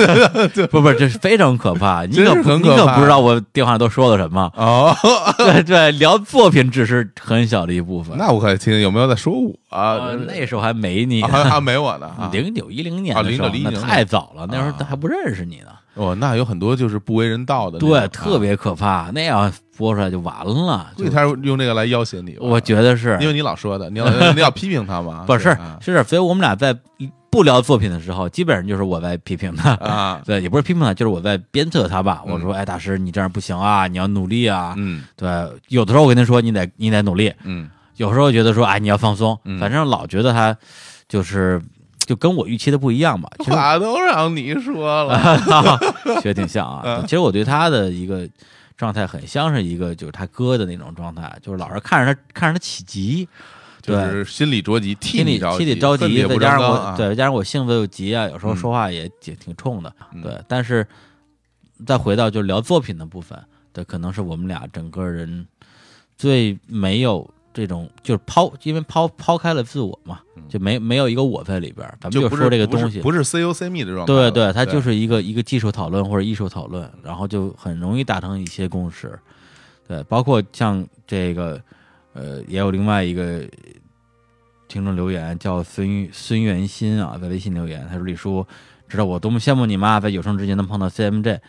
[0.71, 2.05] 不不，这是非常可怕。
[2.05, 4.51] 你可不你可不知道我电话都说了什么。
[4.55, 4.95] 哦，
[5.37, 8.17] 对对，聊作品只是很小的一部分。
[8.17, 10.15] 那我可以听听有没有在说我啊呃？
[10.27, 12.29] 那时候还没你，啊还还没我呢啊！
[12.33, 15.67] 零九一零年啊的时候，09 10那太早了，那时候还不认识你呢。
[15.95, 18.39] 哦，那有很多就是不为人道的，对，特啊。
[18.39, 19.11] 别可怕。
[19.13, 20.87] 那样播出来就完了。
[20.97, 26.75] 所以他用这个来要挟你，我觉得是，因为你老说的，你要你要批评他嘛，不是是，所以我们俩在
[27.33, 29.71] 不聊作品的时候，基本上就是我在批评他。
[29.77, 32.21] 啊， 对，也不是批评他，就是我在鞭策他吧。
[32.27, 34.75] 嗯我说，哎，大师，你这样不行啊，你要努力啊。
[34.77, 35.27] 嗯对，
[35.69, 37.67] 有的时候我跟他说，你得你得努力；嗯
[37.97, 39.37] 有时候觉得说，哎，你要放松。
[39.45, 40.55] 嗯反正老觉得他
[41.09, 41.59] 就是
[42.05, 43.27] 就跟我预期的不一样吧。
[43.39, 45.79] 其实话都让你说了，
[46.21, 46.81] 学得挺像啊。
[46.85, 48.29] 嗯其实我对他的一个
[48.77, 53.27] 状态很像是一个就是他哥的那种状态，就是老是看着他看着他起急，
[53.83, 60.41] 就是心里着急，替心里你着心里着急，再加上我、啊，对，再加上我性子又急啊，有时候嗯说话也也挺冲的，嗯对。
[60.47, 60.87] 但是
[61.85, 63.37] 再回到就是聊作品的部分，
[63.73, 65.45] 对，可能是我们俩整个人
[66.17, 73.01] 最没有这种就是抛，因为抛抛开了自我嘛，就没没有一个我在里边，咱们嗯就说这个东西。
[73.01, 79.19] 不是 C O C 密的状态，对对，它就是一个一个技术讨论或者艺术讨论，然后就很容易达成一些共识。
[79.85, 81.61] 对，包括像这个，
[82.13, 83.47] 呃，也有另外一个
[84.67, 88.45] 听众留言叫孙孙元新啊，在微信留言，他说：“李叔，
[88.87, 89.99] 知道我多么羡慕你吗？
[89.99, 91.39] 在有生之年能碰到 CMJ，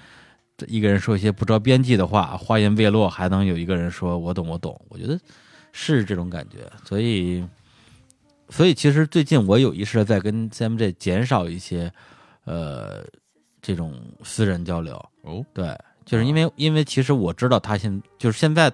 [0.67, 5.19] 一个人说一些不着边际的话，话音未落，还能有一个人说我懂我懂，我觉得
[5.73, 6.59] 是这种感觉。
[6.85, 7.47] 所以，
[8.49, 11.93] 所以其实最近我有意识的在跟 CMJ 减少一些，
[12.45, 13.05] 呃，
[13.61, 14.95] 这种私人交流。
[15.23, 18.71] 哦，对，就是因为因为其实我知道他现就是现在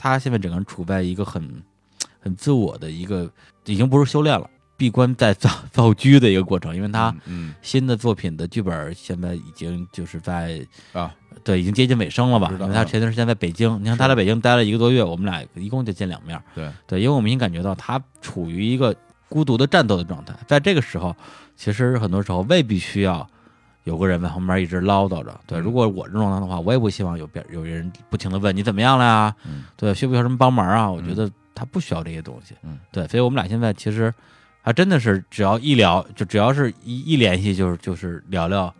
[0.00, 1.62] 他现在整个人处在一个很
[2.18, 3.30] 很自我的一个，
[3.66, 12.48] 已经不是修炼了，闭关在造造车的一个过程，因为他嗯新的作品的剧本现在已经就是在嗯啊，对已经接近尾声了吧？
[12.58, 16.40] 因为他前段时间在北京，你看他在北京待了一个多月，我们俩一共就见两面。
[16.54, 18.96] 对，对，因为我明显感觉到他处于一个
[19.28, 21.14] 孤独的战斗的状态，在这个时候，
[21.56, 23.28] 其实很多时候未必需要
[23.84, 25.40] 有个人在旁边一直唠叨着。
[25.46, 29.34] 对，嗯如果我这种状态的话，我也不希望有别有人不停的问你怎么样了呀？
[29.46, 30.90] 嗯对，需不需要什么帮忙啊？
[30.90, 32.54] 我嗯觉得他不需要这些东西。
[32.62, 34.12] 嗯，对，所以我们俩现在其实
[34.62, 38.72] 还真的是只要一聊，就只要是一一联系，就是就是聊聊。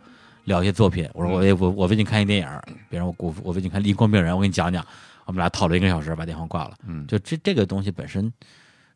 [0.45, 2.47] 聊一些作品，我说我也我我最近看一电影，
[2.89, 4.83] 别人我我我最近看《离光病人》，我给你讲讲，
[5.25, 6.73] 我们俩讨论一个小时，把电话挂了。
[6.87, 8.33] 嗯，就这这个东西本身，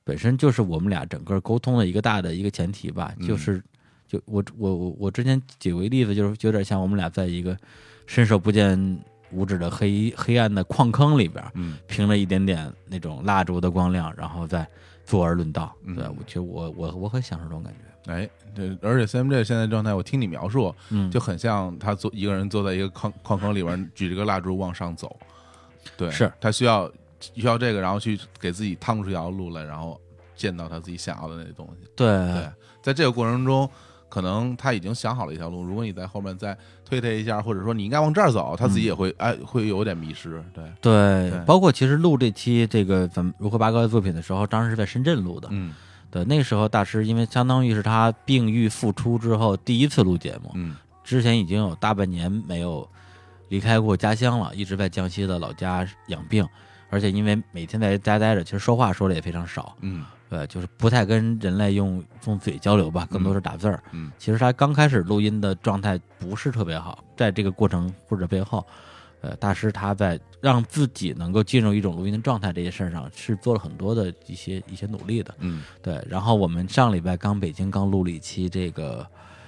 [0.03, 3.13] 本身就是我们俩整个沟通的一个大的一个前提吧。
[3.19, 3.63] 嗯就是，
[4.07, 7.57] 就我我我我之前举过一例子，就是有点像我们俩在一个
[8.05, 8.99] 伸手不见
[9.31, 14.67] 五指的黑黑暗的矿坑里边，嗯凭着一点点那种蜡烛的光亮，然后再
[15.03, 15.75] 坐而论道。
[15.83, 17.79] 嗯对，我觉得我我我很享受这种感觉。
[18.13, 25.17] 哎，对，而且 CMJ 现在状态，我听你描述，嗯，就很像他坐一个人坐在一个矿矿坑里边，举着个蜡烛往上走。
[25.97, 26.87] 对，是他需要
[27.19, 29.99] 需要这个，然后去给自己趟出一条路来，然后
[30.35, 31.89] 见到他自己想要的那些东西。
[31.95, 32.47] 对对，
[32.83, 33.67] 在这个过程中，
[34.15, 40.41] 可能他已经想好了一条路，如果你在后面再推他一下，或者说你应该往这儿走，他自己也会、哎会有点迷失。
[40.53, 41.43] 对，对对。
[41.45, 45.49] 包括其实录这期这个咱们如何八哥的作品的时候，当时是在深圳录的。
[45.51, 45.73] 嗯。
[46.09, 50.77] 对，那时候大师因为相当于是他病愈复出之后第一次录节目，嗯。
[51.03, 52.87] 之前已经有大半年没有
[53.49, 56.47] 离开过家乡了，一直在江西的老家养病，
[56.89, 63.81] 而且因为每天在家待着，其实说话说的也非常少，嗯对，就是不太跟人类用用嘴交流吧，更多是打字儿。
[63.91, 68.65] 嗯其实他刚开始录音的状态不是特别好，在这个过程或者背后，
[69.21, 75.33] 呃，大师他在让自己能够进入一种录音的状态这件事儿上是做了很多的一些一些努力的。
[75.39, 79.05] 嗯对，然后我们上礼拜刚北京刚录了一期这个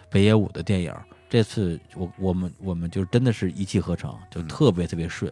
[0.09, 0.93] 北野武的电影，
[1.27, 5.31] 这次我我们我们就真的是一气呵成，就嗯特别特别顺，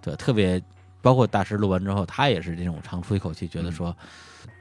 [0.00, 0.62] 对，特别
[1.00, 3.94] 包括大师录完之后，他也是这种长出一口气，觉得说、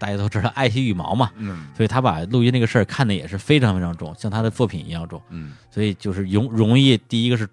[0.01, 7.47] 大家都知道爱惜羽毛嘛，嗯所以他把录音这个事儿看的也是非常非常重，像他的作品一样重，嗯所以就是容容易第一个是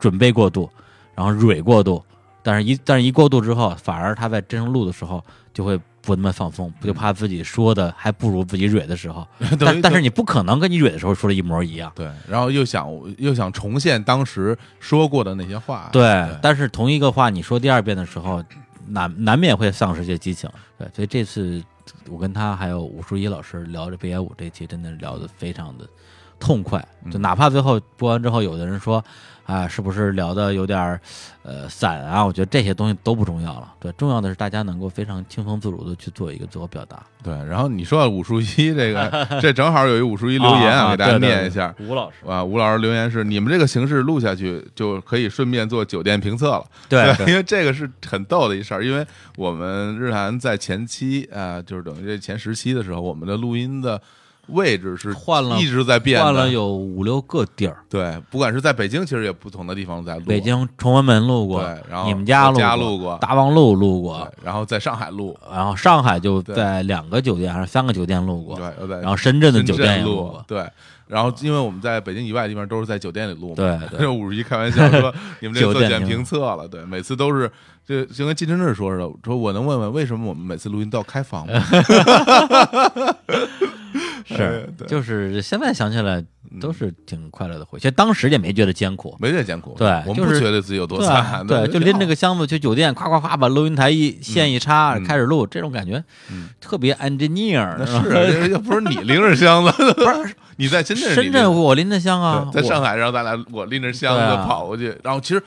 [0.00, 0.68] 准备过度，
[1.14, 2.04] 然后蕊过度，
[2.42, 9.26] 但是一但是一过度之后，反而他在真正录的时候就会不那么放松，不就怕自己说的还不如自己蕊的时候，
[9.60, 11.92] 但但是你不可能跟你蕊的时候说的一模一样。
[11.94, 15.88] 对，然后又想又想重现当时说过的那些话。
[15.92, 18.44] 对，但是同一个话你说第二遍的时候，
[18.88, 20.50] 难难免会丧失一些激情。
[20.76, 21.62] 对，所以这次
[22.10, 25.88] 我跟他还有武术一老师聊着北野武这期，真的聊得非常的
[26.38, 26.86] 痛快。
[27.10, 29.04] 就哪怕最后播完之后，有的人说
[29.46, 31.00] 啊，是不是聊的有点儿
[31.42, 32.24] 呃散啊？
[32.24, 33.74] 我觉得这些东西都不重要了。
[33.78, 37.02] 对，重要的是大家能够非常轻松自如的去做一个自我表达。
[37.22, 41.74] 对，然后你说到武术一这个，这正好有一武术一留言啊给大家念一下。
[41.78, 46.64] 吴老师，啊，吴老师留言是：你们这个形式录下去，就可以顺便做酒店评测了。
[46.88, 54.00] 对因为这个是很逗的一事儿，因为我们日韩在前期啊、就是等于这前十期的时候，我们的录音的
[54.48, 70.64] 位置是换了一直在变的，换了有五六个地儿，对，不管是在北京，其实也不同的地方在录，北京崇文门录过，对，然后你们家我家录录过，大望路录过，，然后在上海录，然后上海就在两个酒店还是三个酒店录过，对，又在然后深圳的酒店也录过，对。
[71.06, 77.48] 然后，因为我们在北京以外的地方都是在酒店里录嘛，对 对这五十一开玩笑说你们这做检评测了，对，每次都是
[77.86, 81.52] 就就跟金承志说似的，说我能问问为什么我们每次录音都要开房吗？
[84.28, 86.24] 哎是，对就是现在想起来
[86.60, 89.16] 都是挺快乐的回忆，其实当时也没觉得艰苦。
[89.20, 96.48] 没觉得艰苦，对我们就是不觉得自己有多惨，对，就拎着个，箱子去酒店，夸夸夸把录音台一线一插，嗯开始录，这种感觉嗯。
[96.60, 97.84] 特别 engineer。
[97.84, 105.42] 是啊又不是你拎着箱子， 不是 你在深圳深圳我拎着箱啊，在上海然后咱俩我拎着箱子跑过去，然后其实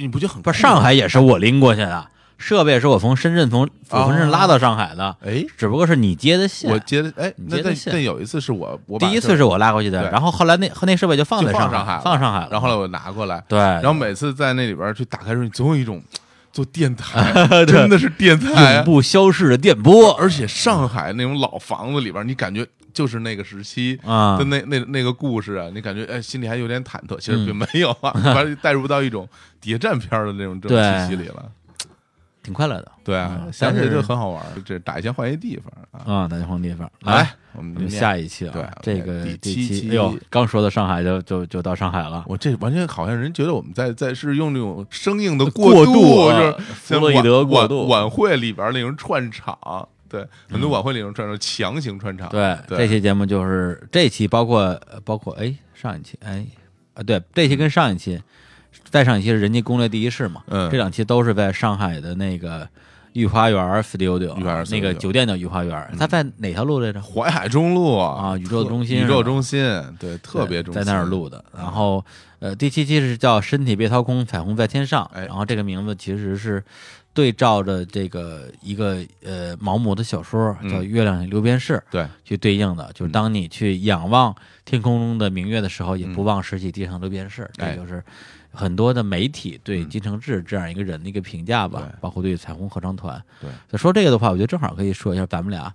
[0.00, 2.06] 你不觉得很不是上海也是我拎过去的，
[2.42, 6.70] 设备是我从深圳从从深圳拉到上海的，哎，只不过是你接的线。
[6.70, 7.92] 我接的哎，那那你接的线。
[7.94, 10.10] 那有一次是我我第一次是我拉过去的，对。
[10.10, 12.00] 然后后来那和那设备就放在海，放上海了。
[12.02, 12.48] 放上海了。
[12.50, 16.02] 然后后来我拿过来，对，然后每次在那里边去打开时候，你总有一种
[16.52, 17.32] 做电台，
[17.64, 20.12] 真的是电台啊，永不消逝的电波。
[20.14, 23.98] 而且上海那种老房子里边，你感觉就是那个时期。
[24.04, 24.36] 啊。
[24.36, 27.46] 的，那那那个故事啊，你感觉哎，心里还有点忐忑，其实嗯。
[27.46, 29.28] 并没有啊， 把你带入到一种
[29.60, 31.44] 谍战片的那种这种气息里了。
[32.42, 32.92] 挺快乐的。
[33.04, 36.14] 对啊，嗯想起来就很好玩儿，这打一枪换一地方啊。
[36.14, 36.90] 啊，大家换地方。
[37.02, 38.52] 来，我们下一期啊，
[38.82, 47.86] 对这个第第七期哎呦，刚说到上海就就就到上海了，我这完全好像人觉得我们在在是用那种生硬的过渡，啊就是弗洛伊德过渡。
[47.86, 49.56] 晚晚会里边那种串场，
[50.08, 52.78] 对，很多晚会里那种串场强行串场，对，对。
[52.78, 56.44] 这期节目就是这期包括呃包括哎上一期哎
[56.94, 58.20] 啊对，这期跟上一期，
[58.90, 60.70] 再上一期是人家攻略第一世嘛，嗯。
[60.70, 62.68] 这两期都是在上海的那个
[63.14, 67.00] 御花园 studio，御花园那个酒店叫御花园，它在哪条路来着？
[67.00, 68.98] 淮海中路啊宇宙中心。
[69.04, 69.62] 宇宙中心，
[69.98, 71.44] 对，特别中心，在那儿录的。
[71.56, 72.04] 然后
[72.38, 75.26] 呃，第七期是叫“身体被掏空，彩虹在天上”，哎。
[75.26, 76.62] 然后这个名字其实是
[77.14, 80.70] 对照着这个一个呃毛姆的小说嗯。
[80.70, 86.24] 叫《月亮六边士》对，去对应的，就是嗯当你去仰望天空中的明月的时候，也不嗯。
[86.24, 87.48] 忘拾起地上六边市。
[87.58, 87.76] 哎。
[87.76, 88.02] 这就是
[88.52, 89.88] 很多的媒体对嗯。
[89.88, 91.98] 金承志这样一个人的一个评价吧，对。
[92.00, 93.22] 包括对彩虹合唱团。
[93.40, 95.72] 对，所以说这个的话，我觉得正好可以说一下咱们俩。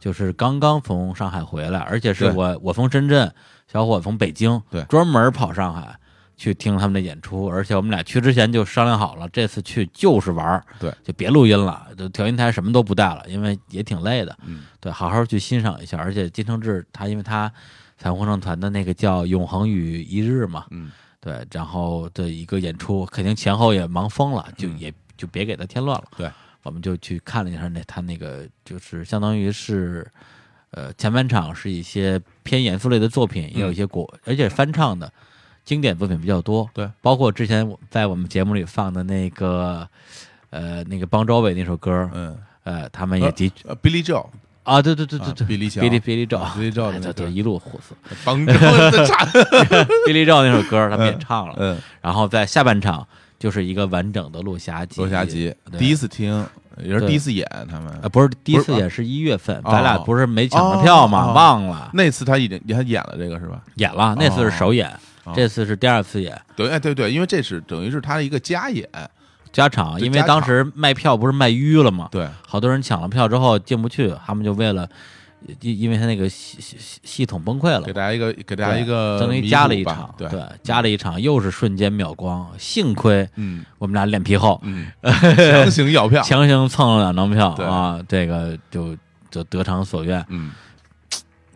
[0.00, 3.32] 就是刚刚从上海回来，而且是我我从深圳，
[3.66, 4.84] 小伙从北京，对。
[4.84, 5.98] 专门跑上海
[6.36, 15.98] 去听他们的演出，而且我们俩去之前就商量好了，这次去就是玩儿，对，就别录音了，就调音台什么都不带了，因为也挺累的，嗯，对，好好去欣赏一下。
[15.98, 17.52] 而且金承志他因为他
[17.96, 26.04] 彩虹合唱团的那个叫《永恒与一日》嘛，嗯，对，然后的一个演出，肯定前后也忙疯了，就嗯也就别给他添乱了。
[26.16, 26.30] 对，
[26.62, 30.06] 我们就去看了一下那他那个，就是相当于是，
[30.70, 35.12] 呃，前半场是一些偏严肃类的作品，也有一些国，而且翻唱的
[35.64, 36.70] 经典作品比较多。
[36.72, 39.88] 对，包括之前我在我们节目里放的那个，
[40.50, 44.26] 呃，那个邦周伟那首歌，嗯，呃，他们也的呃，Billy Joe，
[44.68, 47.96] 啊，对对对对啊对，比利乔比利比利赵，啊比利赵的哎对对，那个一路火色。
[48.24, 49.26] 邦州的差，
[50.06, 53.06] 比利赵那首歌他们也唱了，嗯，然后在下半场
[53.38, 55.00] 就是一个完整的落霞集。
[55.00, 56.46] 落霞集对第一次听，
[56.82, 61.26] 也是对第一次演他们呃，不是第一次演是一月份，哦咱俩不是没抢着票吗？
[61.26, 63.62] 哦哦忘了那次他已经他演了这个是吧？
[63.76, 64.88] 演了，那次是首演，
[65.24, 68.88] 哦这次是第二次演对，哎对对，因为这是等于是他的一个加演，
[69.52, 72.08] 加场，因为当时卖票不是卖淤了吗？
[72.10, 74.88] 对，好多人抢了票之后进不去，他们就为了，
[75.60, 77.82] 因因为他那个系系系系统崩溃了。
[77.82, 80.28] 给，大家一个给大家一个等于加了一场，对，
[80.62, 83.64] 加了一场，又是瞬间秒光，幸亏嗯。
[83.78, 88.96] 我们俩脸皮厚，嗯， 强行要票，强行蹭了两张票啊，这个就
[89.30, 90.24] 就得偿所愿。
[90.28, 90.50] 嗯，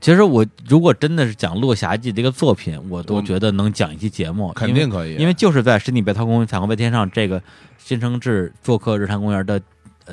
[0.02, 7.40] 其实我如果真的是讲《落霞记》这个作品，我都觉得能讲一期节目，肯定可以，因为就是在十里北涛公园彩虹被天上这个
[7.78, 9.62] 新承志做客日坛公园的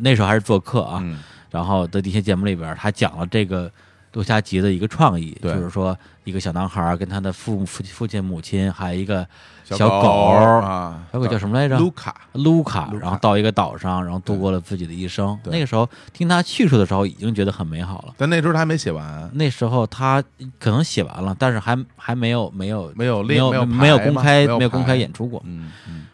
[0.01, 1.17] 那时候还是做客啊，嗯。
[1.49, 3.71] 然后的一些节目里边，他讲了这个
[4.13, 5.97] 落霞集的一个创意，就是说
[6.29, 9.27] 一个小男孩跟他的父父父亲母亲，还有一个
[9.63, 11.77] 小小狗啊，小狗叫什么来着？
[11.77, 15.37] 卢卡，卢卡，然后到一个岛上，然后度过了自己的一生。
[15.45, 18.13] 那个时候听他叙述的时候，已经觉得很美好了。
[18.17, 20.23] 但那时候他还没写完，那时候他
[20.59, 25.41] 可能写完了，但是还还没有没有没有没有练有没有公开没有公开演出过。
[25.45, 26.05] 嗯嗯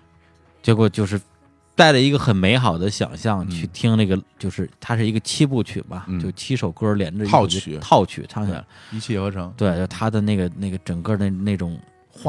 [0.64, 1.22] 结果就是
[1.76, 8.64] 带着一个很美好的想象嗯去听那个，就是它是一个七部曲嘛，嗯就七首歌连着套曲套曲唱起来。
[8.92, 11.78] 一气呵成，对，就他的那个那个整个的那种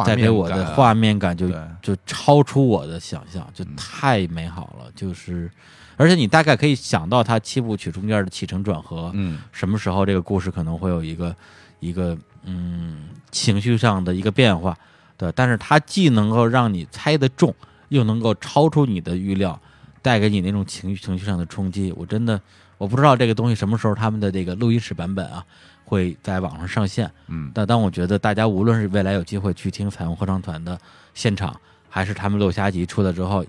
[0.05, 1.49] 带给我的画面感就
[1.81, 4.91] 就超出我的想象，就嗯太美好了。
[4.97, 5.49] 就是，
[5.97, 11.35] 而且你大概可以想到它七部曲中间的起承转合，嗯什么时候这个故事可能会有一个
[11.79, 14.77] 一个嗯情绪上的一个变化，
[15.17, 17.55] 对，但是它既能够让你猜得中，
[17.89, 19.61] 又能够超出你的预料，
[20.03, 21.93] 带给你那种情绪情绪上的冲击。
[21.97, 22.41] 我真的
[22.79, 25.45] 我不知道这个东西什么时候他们的这个录音室版本啊
[25.85, 30.79] 会在网上上线，嗯但当我觉得大家无论是未来有机会去听彩虹合唱团的
[31.15, 31.59] 现场，
[31.89, 33.45] 还是他们落霞集出来之后，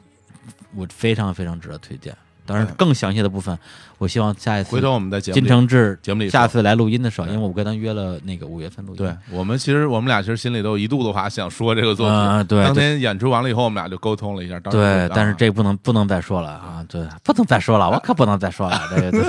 [0.76, 2.16] 我非常非常值得推荐。
[2.48, 3.56] 当然，更详细的部分，
[3.98, 19.22] 我希望下一次回头我们在节目金里承志节目里下次来录音的时候，因为我跟他约了那个五月份录音，对我们其实我们俩其实心里都有一肚子话想说这个作品，嗯对当天演出完了以后，我们俩就沟通了一下，当时对但是这不能不能再说了啊，对，不能再说了，我可不能再说了，这个对，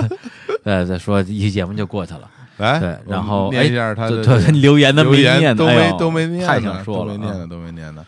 [0.63, 2.21] 对，再说一期节目就过去了。
[2.57, 8.05] 来，对然后念一下他的留言的留没念呢，言都没都没念呢，太想说了，啊都没念的，都没念呢。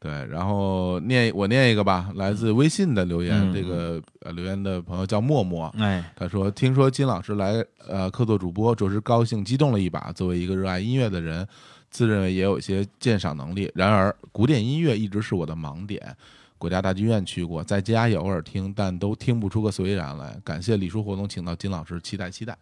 [0.00, 10.12] 对，然后念我念一个吧，来自微信的留言，嗯这个呃留言的朋友叫默默，哎，他说：“听说金老师来呃客座主播，着实高兴激动了一把。
[10.12, 11.44] 作为一个热爱音乐的人，
[11.90, 13.68] 自认为也有一些鉴赏能力。
[13.74, 16.16] 然而，古典音乐一直是我的盲点。
[16.58, 20.36] 国家大剧院去过，在家也偶尔听，但都听不出个所以然来。
[20.44, 22.56] 感谢李叔活动请到金老师，期待期待。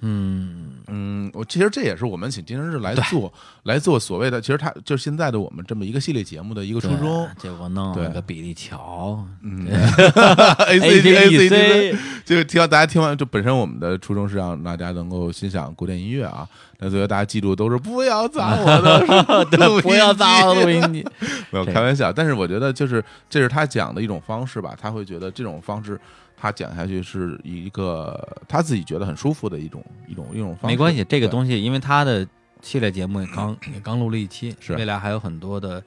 [0.00, 3.32] 嗯，嗯，我其实这也是我们请金生日来做
[3.64, 7.28] 来做所谓的，其实他就是现在的我们这么一个系列节目的一个初衷。
[7.36, 8.04] 对结果弄对。
[8.04, 9.66] 了个比利乔嗯，
[10.66, 16.48] A C D A C D，，ACDC 就听到大家听完，就本身我们的初衷是让大家能够欣赏古典音乐啊，
[16.78, 19.00] 那最后大家记住都是不要砸我的
[19.82, 21.06] 不要砸我的录音机，
[21.50, 26.00] 没有开玩笑，但是我觉得就是这是他讲的一种方式吧，他会觉得这种方式
[26.40, 30.66] 他讲下去是一个他自己觉得很舒服的一种一种一种方式。
[30.68, 32.26] 没关系，这个东西因为他的
[32.62, 35.82] 系列节目也刚 也刚录了一期，是未来还有很多的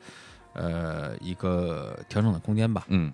[0.54, 2.86] 呃一个调整的空间吧。
[2.90, 3.12] 嗯，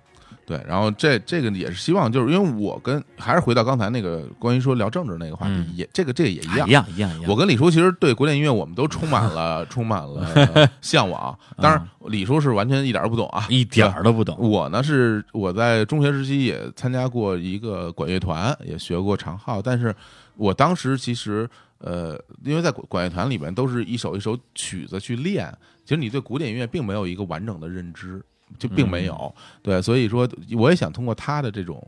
[0.48, 6.72] 对，然后这这个也是希望，就是因为我跟还是回到刚才那个关于说聊政治那个话题，嗯也这个这个也一样一。
[6.72, 7.30] 样一样一样。
[7.30, 14.38] 我跟李叔其实对古典音乐我们都充满了充满了 向往，当然李叔是完全一点儿都不懂啊，一点儿都不懂。
[14.40, 19.94] 我呢是我在中学时期也参加过一个管乐团，也学过长号，但是
[20.38, 21.46] 我当时其实
[21.80, 28.24] 呃，因为在管管乐团里面都是一首一首曲子去练，其实你对古典音乐并没有一个完整的认知。
[28.58, 30.28] 就并没有、对，所以说
[30.58, 31.82] 我也想通过他的这种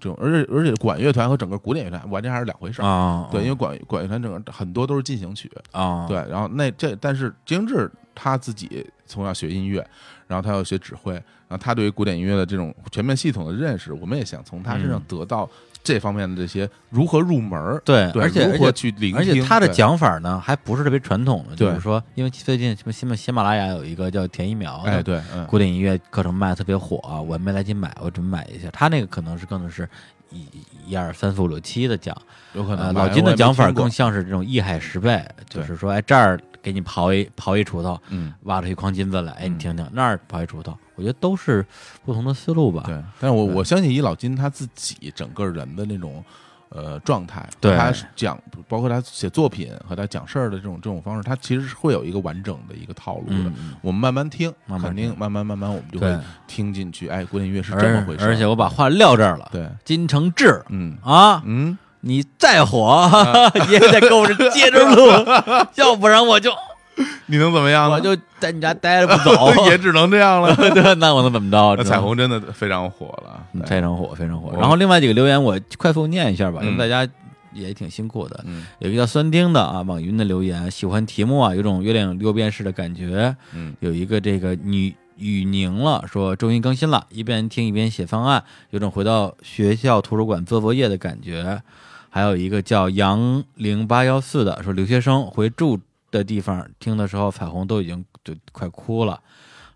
[0.00, 2.84] 这种，而且而且管乐团和整个古典乐团完全还是两回事儿。
[2.84, 9.86] 啊，对，因为管管乐团整个很多都是进行曲，啊，对，然后那这但是金志他自己从小学音乐，
[10.26, 15.48] 然后他要学指挥，然后他对于古典音乐的这种全面系统的认识，我们也想从他身上嗯得到
[15.86, 28.68] 这方面的这些如何入门儿，对，对，而且如何去聆听，而且他的讲法呢，还不是特别传统的，就是说，因为最近什么喜马喜马拉雅有一个叫田一苗的哎对，嗯，古典音乐课程卖的特别火、啊，我没来及买，我准备买一下。
[28.72, 29.88] 他那个可能是更的是
[30.30, 30.44] 一
[30.88, 32.16] 一二三四五六七的讲，
[32.54, 39.58] 有可能呃，老金的讲法，更像是这种一海十倍，就是说，哎，这儿给你刨一刨一锄头，嗯，挖出一筐金子来，哎，你嗯。
[39.58, 41.64] 听听，那儿刨一锄头，我觉得都是
[42.04, 42.82] 不同的思路吧。
[42.86, 46.24] 对，但是我我相信以老金他自己整个人的那种。
[46.68, 48.36] 呃，状态，对他讲，
[48.68, 53.52] 包括他写作品和他讲事儿的这种这种方式，他其实是会有一个完整的一个套路的。
[53.80, 57.06] 我们慢慢听，慢慢肯定慢慢慢慢我们就对会，听进去。
[57.08, 58.28] 哎，古典音乐是这么而回事儿。
[58.28, 63.08] 而且我把话撂这儿了，对，金承志嗯啊，嗯，你再火
[63.70, 65.06] 也得跟我这接着录，
[65.76, 66.50] 要不然我就
[67.26, 67.96] 你能怎么样呢？
[67.96, 69.52] 我就在你家待着不走。
[69.68, 70.54] 也只能这样了。
[70.56, 71.74] 对，那我能怎么着？
[71.76, 74.52] 那彩虹真的非常火了，嗯非常火，非常火。
[74.58, 77.10] 然后另外几个留言我快速念一下吧，因为嗯大家
[77.52, 78.44] 也挺辛苦的。
[78.46, 83.34] 嗯有一个叫酸丁的啊，网云的留言，喜欢题目啊，有种月亮六便士的感觉。
[83.52, 91.62] 嗯有一个这个女雨宁了，说终于更新了，一边听一边写方案，有种回到学校图书馆做作业的感觉。
[92.08, 95.78] 还有一个叫杨零八幺四的，说留学生回住
[96.16, 99.20] 的地方听的时候，彩虹都已经就快哭了。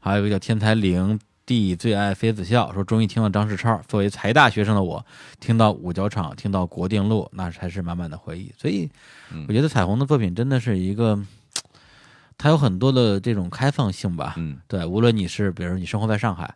[0.00, 3.80] 还有一个叫天才灵帝最爱妃子笑，说终于听了张世超。
[3.86, 5.04] 作为财大学生的我，
[5.40, 8.52] 听到五角场，听到国定路，那才是满满的回忆。
[8.56, 8.88] 所以
[9.32, 11.18] 嗯我觉得彩虹的作品真的是一个，
[12.38, 14.34] 它有很多的这种开放性吧。
[14.38, 16.54] 嗯对，无论你是比如说你生活在上海，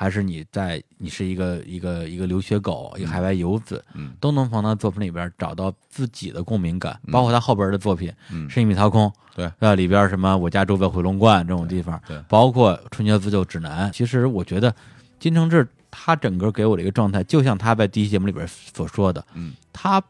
[0.00, 6.96] 还是你在你是一个一个一个留学狗，一个海外游子，嗯都能从他的作品里边找到自己的共鸣感。
[7.06, 13.88] 嗯包括他后边的作品嗯《是一米掏空》，对呃，里边什么我家住在回龙观这种地方，对对包括《春节自救指南》。
[13.92, 14.72] 其实我觉得
[15.18, 20.00] 金承志他整个给我的一个状态，就像他在第一节目里边所说的，嗯他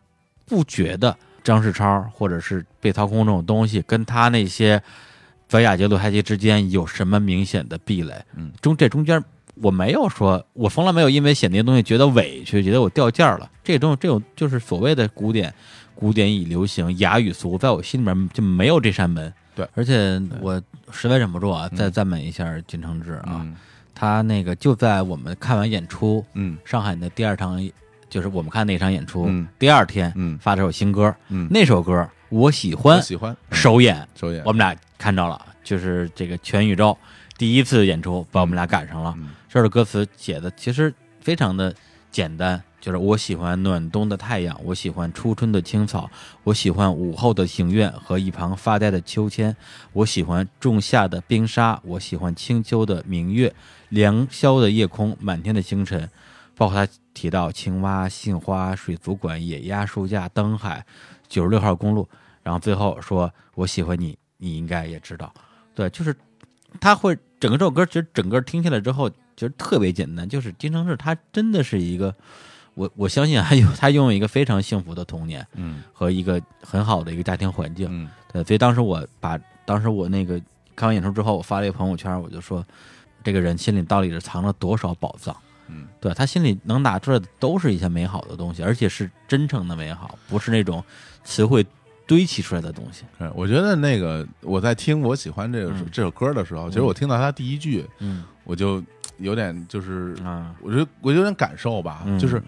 [0.44, 4.82] 不觉得张世超或者是被掏空这种东西跟他那些
[5.48, 8.22] 在亚杰、鲁太奇之间有什么明显的壁垒？
[8.34, 9.24] 嗯，中这中间
[9.62, 13.50] 我没有说，我从来没有因为写那些东西觉得委屈，觉得我掉价了。
[13.62, 15.52] 这种这种就是所谓的古典，
[15.94, 19.32] 古典已流行，雅与俗，在我心里面就没有这扇门。
[19.54, 19.68] 对。
[19.74, 21.76] 而且我实在忍不住啊，嗯。
[21.76, 23.56] 再赞美一下金承志啊，嗯。
[23.94, 26.56] 他那个就在我们看完演出，嗯。
[26.64, 27.58] 上海的第二场，
[28.08, 29.46] 就是我们看那场演出，嗯。
[29.58, 30.38] 第二天嗯。
[30.38, 33.36] 发了首新歌，嗯，那首歌我喜欢我，喜欢。
[33.50, 34.42] 首演首演。
[34.44, 36.96] 我们俩看着了，就是这个全宇宙
[37.36, 39.14] 第一次演出，把我们俩赶上了。
[39.48, 41.74] 嗯这首歌词写的其实非常的
[42.10, 46.10] 简单，就是我喜欢暖冬的太阳，我喜欢初春的青草，
[46.44, 49.56] 我喜欢午后的庭院和一旁发呆的秋千，
[49.92, 53.54] 我喜欢仲夏的冰沙，我喜欢清秋的明月，
[53.88, 56.08] 凉宵的夜空，满天的星辰。
[56.54, 60.84] 包括他提到青蛙、杏花、水族馆、野鸭、书架、灯海、
[61.28, 62.08] 九十六号公路，
[62.42, 65.32] 然后最后说我喜欢你，你应该也知道。
[65.74, 66.14] 对，就是
[66.80, 69.08] 他会整个这首歌，其实整个听下来之后，
[69.38, 72.12] 其实特别简单，就是金承志他真的是一个，
[72.74, 77.86] 我我相信还有他拥有一个非常幸福的童年嗯和一个很好的一个家庭环境。
[77.88, 80.40] 嗯对，所以当时我把当时我那个
[80.74, 82.66] 看完演出之后，我发了一个朋友圈，我就说，
[83.22, 85.36] 这个人心里到底是藏了多少宝藏？
[85.68, 90.82] 嗯对他心里能拿出来的都是一些美好的东西，而且是真诚的美好，不是那种
[91.22, 91.64] 词汇
[92.06, 93.04] 堆砌出来的东西。
[93.18, 98.82] 嗯，我觉得那个我在听我喜欢这个嗯这首歌的时候，其实我听到他第一句，嗯我就
[99.18, 102.42] 有点就是，啊，我觉得我有点感受吧，嗯就是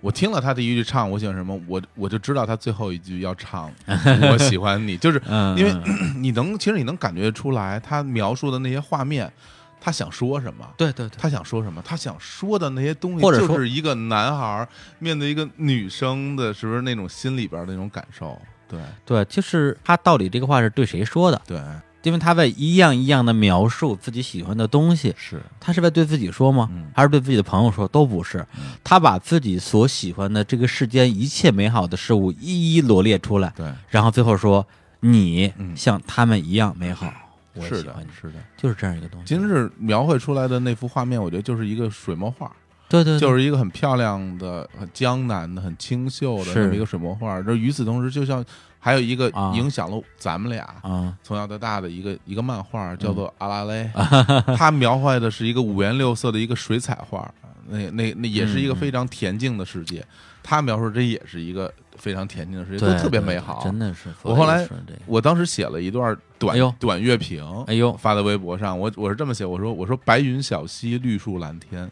[0.00, 3.72] 我听了他第一句唱我喜欢什么，我我就知道他最后一句要唱
[4.30, 9.32] 我喜欢你，就是嗯，因为嗯 你能其实你能感觉出来他描述的那些画面，
[9.80, 10.68] 他想说什么。
[10.76, 11.80] 对对对，他想说什么？
[11.84, 14.68] 他想说的那些东西，或者说就是一个男孩
[14.98, 18.38] 面对一个女生的，是不是那种心里边的那种感受？
[18.68, 21.40] 对对，就是他到底这个话是对谁说的？
[21.46, 21.60] 对，
[22.04, 26.68] 因为他在一样一样的描述自己喜欢的东西，是，他是在对自己说吗？
[26.72, 26.86] 嗯。
[26.94, 27.88] 还是对自己的朋友说？
[27.88, 28.46] 都不是，
[28.82, 34.66] 他把自己所喜欢的这个世间一切美好的事物一一罗列出来，对，然后最后说
[35.00, 35.76] 你嗯。
[35.76, 37.12] 像他们一样美好，
[37.60, 38.34] 是的是的。
[38.56, 39.26] 就是这样一个东西。
[39.26, 42.50] 今日描绘出来的那幅画面，我觉得就是一个水墨画，
[42.88, 43.20] 对对，对。
[43.20, 46.54] 就是一个很漂亮的、很江南的、很清秀的是。
[46.54, 47.40] 这么一个水墨画。
[47.42, 48.44] 这与此同时，就像
[48.84, 53.90] 还有一个啊影响了咱们俩啊，从小到大的一个一个漫画，叫做《阿拉蕾》，
[54.46, 57.32] 嗯它描绘的是一个五颜六色的一个水彩画，
[57.66, 60.04] 那那那也是一个嗯非常恬静的世界。
[60.42, 63.62] 他描述这也是一个非常恬静的世界，都特别美好。
[63.64, 64.10] 真的是。
[64.20, 64.68] 我后来
[65.06, 68.78] 我当时写了一段短、短乐评，哎呦发在微博上。
[68.78, 71.90] 我我是这么写，我说我说白云小溪，绿树蓝天，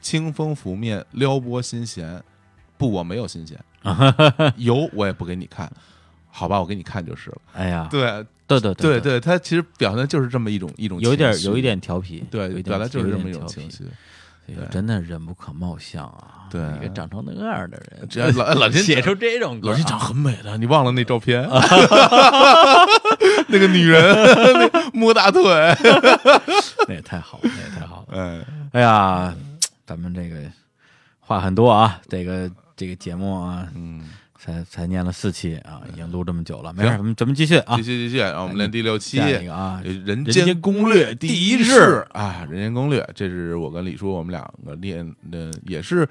[0.00, 2.20] 清风拂面，撩拨心弦。
[2.76, 3.56] 不，我没有心弦，
[4.58, 5.70] 有我也不给你看，
[6.34, 7.36] 好吧，我给你看就是了。
[7.52, 13.84] 哎呀，对对对对对，他其实表现的就是这么一种一种有点有一点调皮，对，表达就是这么一种情绪。
[14.70, 16.46] 真的人不可貌相啊！
[16.50, 21.48] 对一个长成那样的人，这老老金写出这种歌啊，老金长很美的，你忘了那照片？
[23.48, 24.14] 那个女人
[24.92, 25.42] 摸大腿，
[26.88, 28.18] 那也太好了，那也太好了。
[28.18, 29.34] 哎，哎呀，
[29.86, 30.36] 咱们这个
[31.20, 34.02] 话很多啊，这个这个节目啊，嗯，
[34.42, 37.82] 才才念了四期啊，已经录这么久了，没事，行咱们咱们继续啊继。
[37.84, 39.20] 续继续，让我们练第六期。
[39.48, 46.08] 啊，人人间间攻略第第一式式啊，人间攻略，这是我跟李叔我们两个练的，也是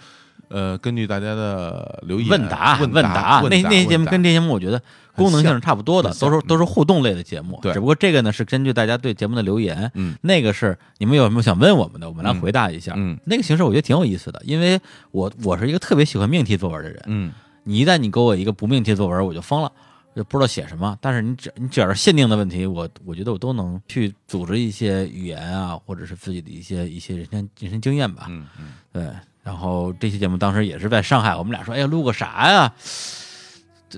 [0.48, 4.82] 呃，根据大家的留言问答问答，答那那节目跟这这节目我觉得
[5.14, 7.60] 功能性是差不多的，都是都是互动类的节目。
[7.62, 12.94] 对只不过这个呢是根据大家对节目的留言，嗯那个是你们有什么想问我们的，我们来回答一下。
[12.96, 14.80] 嗯那个形式我觉得挺有意思的，因为
[15.12, 17.32] 我我是一个特别喜欢命题作文的人，嗯
[17.64, 19.72] 你一旦你给我一个不命题作文，我就疯了。
[20.14, 28.26] 就不知道写什么，但是你只你只要是限定的问题，我我觉得我都能去组织一些语言啊，或者是自己的一些一些人生人生经验吧。
[28.28, 29.10] 嗯嗯，对，
[29.42, 32.74] 然后这期节目当时也是在上海，我们俩说，哎呀，录个啥呀？
[33.90, 33.98] 这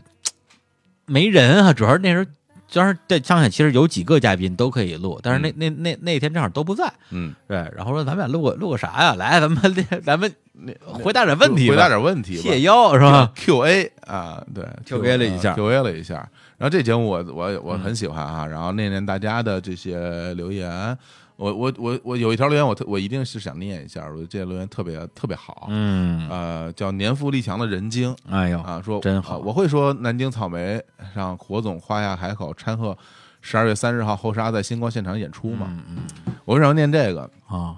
[1.07, 2.25] 没人啊，主要是那时候。
[2.73, 9.15] 当时在上海，其实有几个嘉宾都可以录，但是那、那那那天正好都不在，嗯，对，然后说咱们俩录个录个啥呀？
[9.15, 10.33] 来，咱们咱们
[10.81, 16.15] 回答点问题，回答点问题吧，谢邀是吧？Q A 啊，对 Q&A 了一下嗯，Q A 了一下。
[16.57, 20.97] 然后这节目我我我很喜欢啊，然后念念大家的这些留言。
[21.43, 25.67] 我我我我有一条留言，我特我一定是想念一下，我觉得这些留言特别特别好。
[25.67, 30.81] 嗯，呃，叫年富力强的人精哎呦啊，说真好啊我会说南京草莓
[31.13, 32.97] 让火总花下海口掺和
[33.41, 35.67] 十二月三十号后沙在星光现场演出嘛。
[35.69, 37.29] 嗯嗯我为什么要念这个？
[37.47, 37.75] 啊，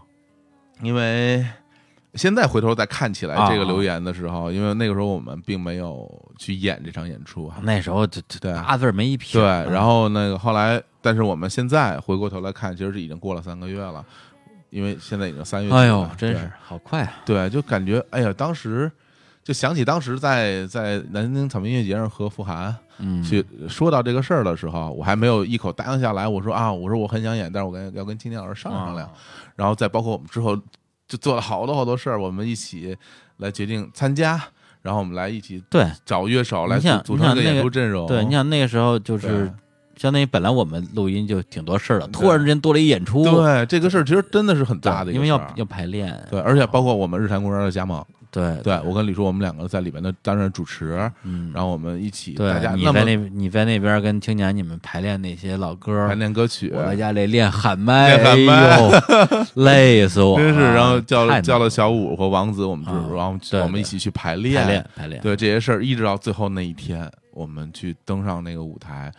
[0.82, 1.44] 因为
[2.14, 6.08] 现在回头再看起来啊这个留言的时候，因为那个时候我们并没有
[6.38, 7.58] 去演这场演出啊。
[7.64, 14.04] 那时候这这对八字没一撇对，然后那个后来，但是我们现在回过头来看，其实是已经过了三个月了，
[14.72, 15.72] 因为现在已经三月。
[15.72, 17.22] 哎呦，真是好快啊！
[17.24, 18.92] 对，就感觉哎呀，当时
[19.44, 26.28] 就想起当时在在南京草莓音乐节上和傅涵嗯，去说到这个事儿的时候，我还没有一口答应下来。
[26.28, 29.08] 我说啊，我说我很想演，但是我跟要跟青年老师商量商量。
[29.08, 29.14] 啊
[29.56, 30.54] 然后再包括我们之后
[31.08, 32.94] 就做了好多好多事儿，我们一起
[33.38, 34.38] 来决定参加，
[34.82, 38.06] 然后我们来一起对找乐手来组组成一个演出阵容。
[38.06, 39.50] 对，你想那个时候就是
[39.98, 69.10] 相当于本来我们录音就挺多事儿的，突然之间多了一演出，对这个事儿其实真的是很对大的因为要要排练，对，而且包括我们日坛公园的加盟，对对我跟李叔我们两个在里面的担任主持，嗯，然后我们一起对大家你在那你在那边跟青年你们排练那些老歌排，练歌曲，我在家里练喊麦，练喊麦哎呦， 累死我了，真是，然后叫了叫了小五和王子，我们就是然后我们一起去排排练排练，对这些事儿，一直到最后那一天，我们去登上那个舞台，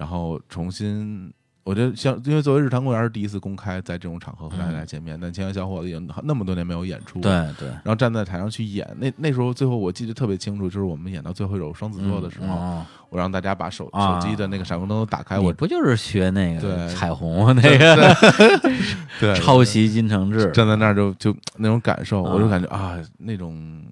[0.00, 1.30] 然后重新。
[1.62, 18.16] 我觉得像，因为作为日坛公园是第一次公开在这种场合和大家见面，但青年小伙子已经那么多年没有演出，对对，然后站在台上去演，那那时候最后我记得特别清楚，就是我们演到最后一首双子座的时候，嗯我让大家把手啊手机的那个闪光灯都打开，我不就是学那个对彩虹那个
[19.20, 20.50] 对抄袭金承志？
[20.52, 23.84] 站在那儿就就那种感受，啊我就感觉啊，那种，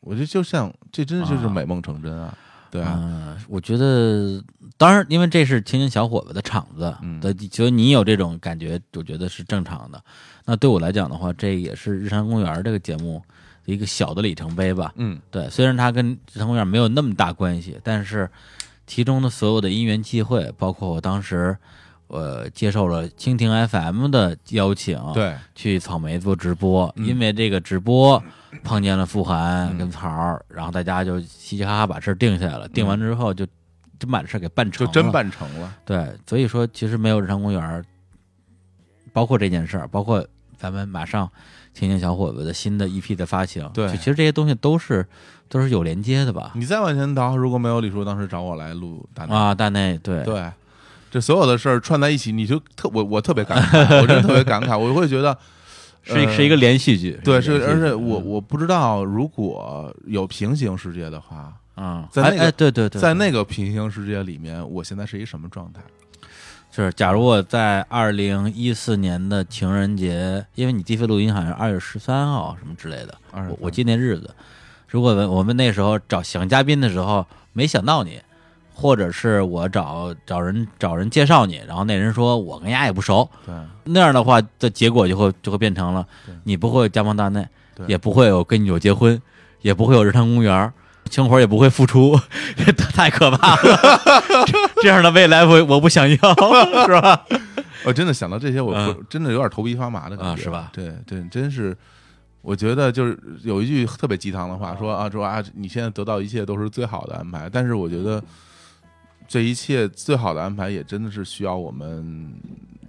[0.00, 2.36] 我觉得就像这真的就是啊美梦成真啊，
[2.70, 4.42] 对啊，嗯，我觉得，
[4.76, 10.02] 当然，因为这是青年小伙子的场子嗯的，所以你有这种感觉，我觉得是正常的。
[10.44, 13.22] 那对我来讲的话，这也是日常公园这个节目
[13.64, 14.92] 的一个小的里程碑吧。
[14.96, 18.30] 嗯对，虽然它跟日常公园没有那么大关系，但是
[18.86, 21.56] 其中的所有的因缘际会，包括我当时。
[22.08, 27.06] 呃，接受了蜻蜓 FM 的邀请，，对，去草莓做直播，嗯。
[27.06, 28.22] 因为这个直播
[28.64, 32.66] 碰见了傅涵嗯跟曹儿，然后大家就嘻嘻哈哈把事儿定下来了。
[32.68, 33.46] 定完之后就
[33.98, 35.74] 真把这事儿给办成了，就真办成了。
[35.84, 37.84] 对，所以说其实没有日常公园，
[39.12, 41.30] 包括这件事儿，包括咱们马上
[41.74, 43.88] 青年小伙子的新的 EP 的发行，对。
[43.96, 45.06] 其实这些东西都是
[45.48, 46.52] 都是有连接的吧？
[46.54, 50.24] 你再往前倒，如果没有李叔当时找我来录大内，啊，大内对。
[50.24, 50.50] 对，
[51.10, 55.36] 这所有的事儿串在一起，你就特我我特别感 慨，我真的特别感慨，我会觉得。
[56.04, 65.82] 是一呃是一个连续剧，对，是，而且我嗯我不知道，如果有平行世界的话，嗯，在那个对对对，在那个平行世界里面，我现在是一什么状态？
[66.72, 74.34] 就是，假如我在二零一四年的情人节，因为你第一次录音好像是二月十三号什么之类的，我我记那日子。
[74.86, 78.18] 如果我们那时候找想嘉宾的时候没想到你，
[78.80, 83.52] 或者是我找找人找人介绍你，然后那人说我跟丫也不熟，对
[83.86, 86.06] 那样的话的结果就会就会变成了
[86.44, 87.44] 你不会有加盟大内，
[87.88, 89.20] 也不会有跟你有结婚，
[89.62, 90.72] 也不会有日坛公园。
[91.10, 92.20] 清活也不会付出，
[92.54, 94.44] 这 太可怕了。
[94.46, 94.52] 这
[94.82, 96.16] 这样的未来我我不想要，
[96.84, 97.24] 是吧？
[97.86, 101.74] 我真的想到这些，我嗯真的有点头皮发麻的感觉，啊是吧对对，真是。
[102.42, 108.22] 我觉得就是有一句特别鸡汤的话，说啊说啊，你现在得到一切都是最好的安排，但是我觉得
[109.28, 112.32] 这一切最好的安排也真的是需要我们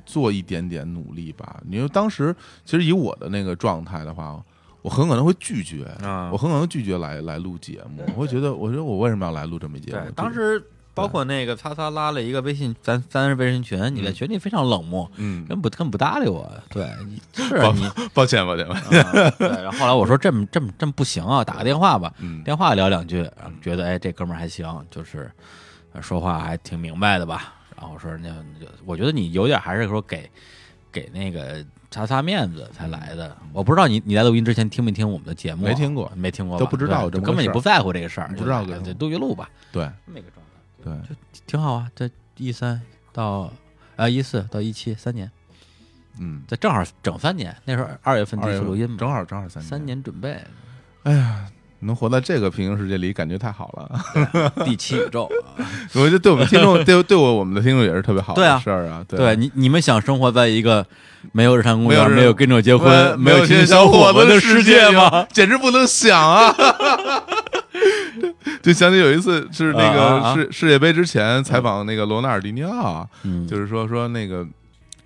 [0.06, 1.62] 做一点点努力吧。
[1.70, 2.36] 因为当时
[2.66, 4.42] 其实以我的那个状态的话，
[4.82, 10.12] 我很可能会拒绝，啊我很可能拒绝来来录节目，我会觉得，我觉得我为什么要来录这么一节目对，？
[10.16, 10.64] 当时
[10.94, 16.50] 包括那个擦擦拉了一个微信，咱咱是微信群，你在群里非常冷漠，嗯，根本不根本不搭理我。
[16.70, 19.48] 对，你是抱你，抱 歉抱歉，啊对。
[19.48, 23.30] 然后后来我说这么这么这么不行啊，打个电话吧，嗯电话聊两句，
[23.62, 25.30] 觉得哎这哥们儿还行，就是呃
[26.02, 27.56] 说话还挺明白的吧。
[27.80, 28.30] 然后说那
[28.60, 30.30] 就我觉得你有点还是说给
[30.92, 33.36] 给那个擦擦面子才来的。
[33.54, 35.70] 我不知道你你来录音之前听没听我们的节目啊？
[35.70, 41.08] 没听过没听过吧，都不知道根本就不在乎这个事儿，不知道个就来了就录一录吧，对这么个状态。
[41.08, 41.16] 对，
[41.48, 42.82] 挺好啊，这一三
[43.14, 43.52] 到
[43.96, 45.32] 啊一四到一七三年，
[46.20, 47.56] 嗯，这正好整三年。
[47.66, 50.42] 那时候二月份第一次录音嘛，正好正好三年三年准备，
[51.82, 54.64] 能活在这个平行世界里，感觉太好了。
[54.66, 55.66] 第七宇宙啊。
[55.96, 59.04] 我觉得对我们听众， 对对我我们的听众也是特别好的事儿啊。
[59.08, 60.86] 对你你们想生活在一个
[61.32, 65.26] 没有日常公园、没有跟着结婚、没有青有小伙子的世界吗？？
[65.32, 66.54] 简直不能想啊！
[68.62, 74.46] 就想起有一次是那个世世界杯之前采访那个罗纳尔迪尼奥，嗯，就是说说那个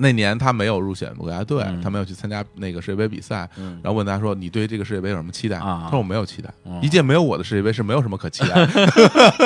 [0.03, 8.67] 那年他没有入选国家队嗯，他没有去参加那个世界杯比赛，嗯然后问他说：“你对这个世界杯有什么期待？”啊他说：“我没有期待，嗯一届没有我的世界杯是没有什么可期待。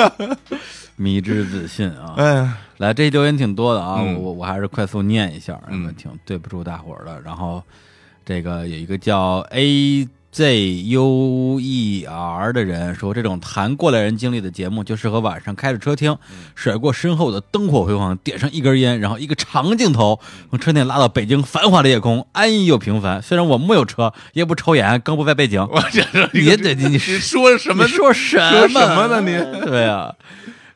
[0.96, 2.14] 迷之自信啊”！
[2.18, 7.20] 哎，来，这留言挺多的啊，嗯我我还是快速念一下，嗯挺对不住大伙儿的。
[7.22, 7.62] 然后
[8.24, 10.06] 这个有一个叫 A
[10.38, 16.16] Z U E R 的人说，这种谈过来人经历的节目，就适合晚上开着车听，
[16.54, 23.20] 甩过身后的灯火辉煌，点上一根烟，然后一个长镜头从车内拉到北京繁华的夜空，安逸又平凡。
[23.20, 25.60] 虽然我木有车，也不抽烟，更不在背景。
[25.68, 27.90] 我这是你得你你你说什么你？
[27.90, 29.66] 说什么呢你？
[29.66, 30.14] 对啊。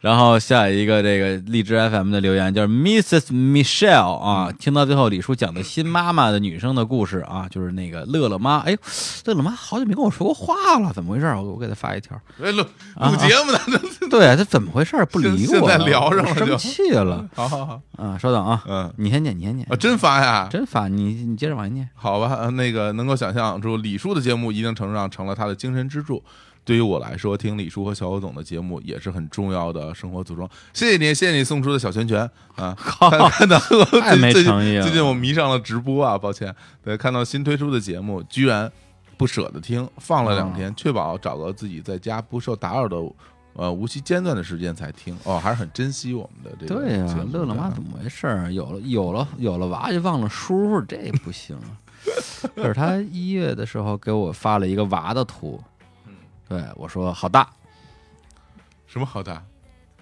[0.02, 3.30] 然后下一个这个荔枝 FM 的留言就是 Mrs.
[3.30, 8.78] Michelle 啊，听到最后李叔讲的新妈妈的女生的故事啊，就是那个乐乐妈，哎呦，
[9.26, 11.26] 乐乐妈好久没跟我说过话了，怎么回事？
[11.26, 12.64] 我我给她发一条，哎录
[12.96, 13.80] 啊录节目呢？
[14.10, 14.96] 对，她怎么回事？
[15.08, 18.18] 不理我，现在聊上了就生气了 好好好，啊！
[18.18, 20.48] 稍等啊，嗯，你先念，你先念啊，，真发呀？
[20.50, 26.20] 真发你你接着往下念，好吧，呃那个能够想象出李叔的节目一定程度上成了他的精神支柱。
[26.64, 30.48] 对于我来说，听李叔和小欧总的节目也是很重要的生活组装。
[30.72, 32.20] 谢谢你，谢谢你送出的小拳拳
[32.54, 32.72] 啊！
[32.78, 33.58] 看看到
[34.00, 36.54] 太没最近诚意了最近我迷上了直播啊，抱歉。
[36.82, 38.70] 对，看到新推出的节目，居然
[39.16, 42.96] 不舍得听，放了两天，确保找到自己在家不受打扰的
[43.54, 45.18] 呃无期间断的时间才听。
[45.24, 48.52] 哦，还是很珍惜我们的这个对呀、节目乐乐妈怎么回事儿？
[48.52, 51.58] 有了有了有了娃就忘了叔叔，这不行。
[52.56, 55.62] 可是他一月的时候给我发了一个娃的图，
[56.52, 57.48] 对我说好大。
[58.86, 59.42] 什么好大？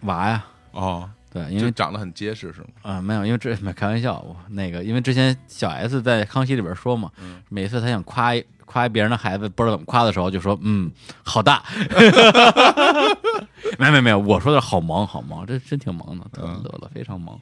[0.00, 2.68] 娃呀，哦，对，因为就长得很结实是吗？
[2.82, 10.90] 啊、没有，因为这没开玩笑，我那个因为之前小 S 在康熙里边说嘛，嗯每次他想夸一夸别人的孩子不知道怎么夸的时候，就说嗯
[11.22, 11.62] 好大，
[13.78, 17.38] 没没没有，我说的好萌好萌，这真挺萌的，乐乐非常萌。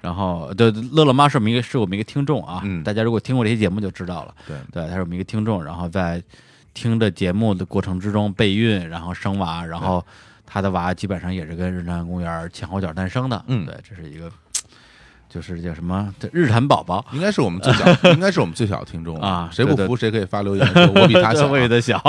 [0.00, 6.22] 然后对乐乐妈是我们一个是我们一个听众啊，嗯大家如果听过这期节目就知道了，对，对，他是我们一个听众，然后在
[6.74, 10.04] 听着节目的过程之中备孕，然后生娃，然后
[10.46, 13.44] 他的娃基本上也是跟日坛公园前后脚诞生的。
[13.48, 14.30] 嗯对，这是一个
[15.28, 22.02] 就是叫什么这日坛宝宝应该是我们最小， 应该是我们最小的听众啊谁不服谁可以发留言说我比他小 啊，我比他小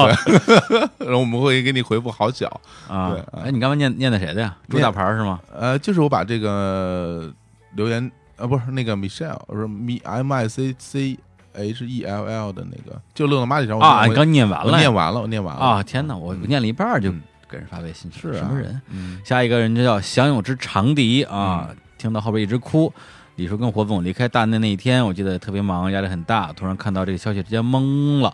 [0.97, 2.47] 然后我们会给你回复好小。
[2.88, 3.16] 啊！
[3.43, 4.57] 哎，你刚才念念的谁的呀？
[4.68, 5.39] 朱念大牌是吗？
[5.53, 7.32] 呃，就是我把这个
[7.76, 9.70] 留言啊，不是那个 Michelle，我说
[10.03, 11.20] M I C C
[11.53, 15.83] H E L L 的那个，就乐乐妈这条我啊，你刚念完了念完了，我念完了啊！
[15.83, 18.81] 天哪，我嗯念了一半就嗯给人发微信是啊，什么人？
[18.89, 22.91] 嗯下一个人就叫享有之长笛啊，听到后边一直哭。
[23.37, 26.51] 李叔跟火总离开大内那一天，我记得特别忙，压力很大。
[26.53, 28.31] 突然看到这个消息，直接懵了，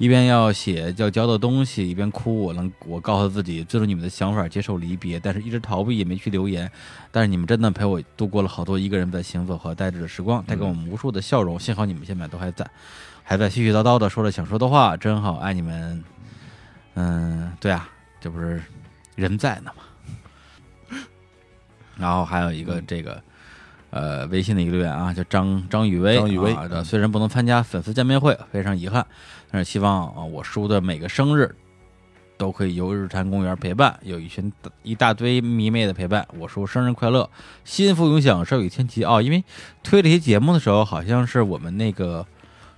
[0.00, 2.44] 一边要写要交的东西，一边哭。
[2.44, 6.72] 我能，我告诉自己尊重你们的想法，接受离别，但是一直逃避，也没去留言。
[7.10, 11.60] 但是你们真的陪我度过了好多一个人在行走和呆滞的时光，带给我们无数的笑容。
[11.60, 12.66] 幸好你们现在都还在，
[13.22, 16.02] 还在絮絮叨叨的说着想说的话，真好，爱你们。
[16.94, 17.86] 嗯，对啊，
[18.22, 18.62] 这不是
[19.16, 20.96] 人在呢吗？
[21.98, 23.22] 然后还有一个这个。
[23.92, 29.04] 呃，微信的一个留言啊，叫张张雨薇，张雨薇啊嗯虽然不能参加粉丝见面会，非常遗憾，
[29.50, 31.54] 但是希望啊，我叔的每个生日
[32.38, 34.50] 都可以由日坛公园陪伴，有一群
[34.82, 36.26] 一大堆迷妹的陪伴。
[36.38, 37.28] 我叔生日快乐，
[37.64, 39.20] 幸福永享，寿与天齐哦。
[39.20, 39.44] 因为
[39.82, 42.26] 推这些节目的时候，好像是我们那个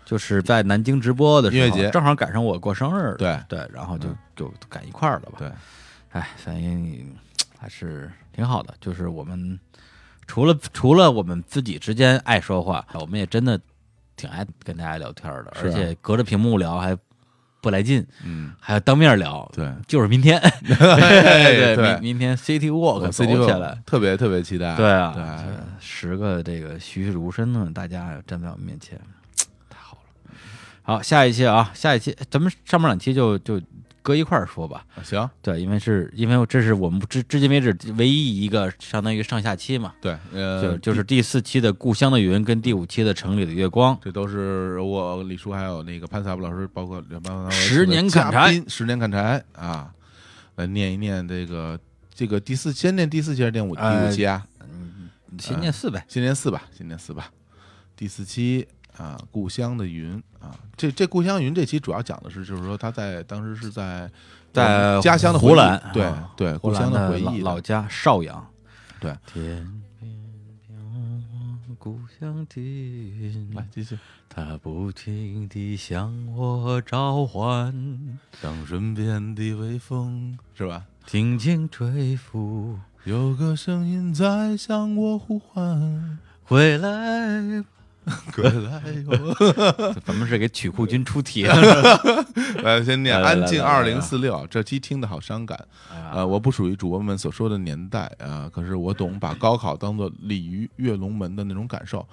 [0.05, 5.35] 就是在南京直播的时候，音乐节正好赶上我过生日，对对，然后就嗯就赶一块儿了吧。
[5.39, 5.49] 对，
[6.11, 7.14] 哎，反正
[7.59, 8.75] 还是挺好的。
[8.81, 9.61] 就是我们
[10.27, 13.61] 除了除了我们自己之间爱说话，我们也真的
[14.23, 16.97] 挺爱跟大家聊天的，而且隔着屏幕聊还
[17.61, 19.51] 不来劲，嗯，还要当面聊。
[19.53, 24.77] 对， 就是明天， 对明明天 City Walk 我走 CD 起来，特别特别期待。
[24.77, 25.51] 对啊，对这
[25.81, 28.97] 十个这个栩栩如生的大家站在我们面前，
[29.68, 30.35] 太好了。
[30.85, 33.61] 好，下一期啊，下一期咱们上半两期就就
[34.03, 34.85] 搁一块儿说吧。
[35.03, 43.95] 行，对，因为是因为这是我们至至今为止唯一一个相当于上下期嘛，对，就呃，就是第四期的《故乡的云》跟第五期的《城里的月光》。
[44.03, 49.93] 这都是我李叔还有那个潘萨布老师，包括两班十年砍柴，十年砍柴啊，
[50.57, 51.79] 来念一念这个
[52.15, 54.47] 这个第四，先念第四期还是念五第呃五期啊？
[55.39, 57.31] 先念四呗，先念四吧，先念四吧。
[57.97, 64.11] 第四期啊，故乡的云啊，这这故乡云这期主要讲的是，就是说他在当时是在
[64.53, 68.47] 在家乡的湖南对啊对，故乡的回忆老老家邵阳。
[69.01, 70.14] 对，天边
[70.66, 73.99] 飘故乡的云，来继续。
[74.28, 80.84] 它不停地向我召唤，像身边的微风是吧？
[81.07, 87.64] 轻轻吹拂，有个声音在向我呼唤，回来。
[88.33, 89.95] 快来哟！
[90.05, 91.45] 咱们是给曲库君出题，
[92.63, 95.57] 来，先念《安静二零四六》，这期听的好伤感。
[95.89, 102.07] 啊呃，我不属于主播们所说的年代啊、可是我懂把高考当做鲤鱼跃龙门的那种感受。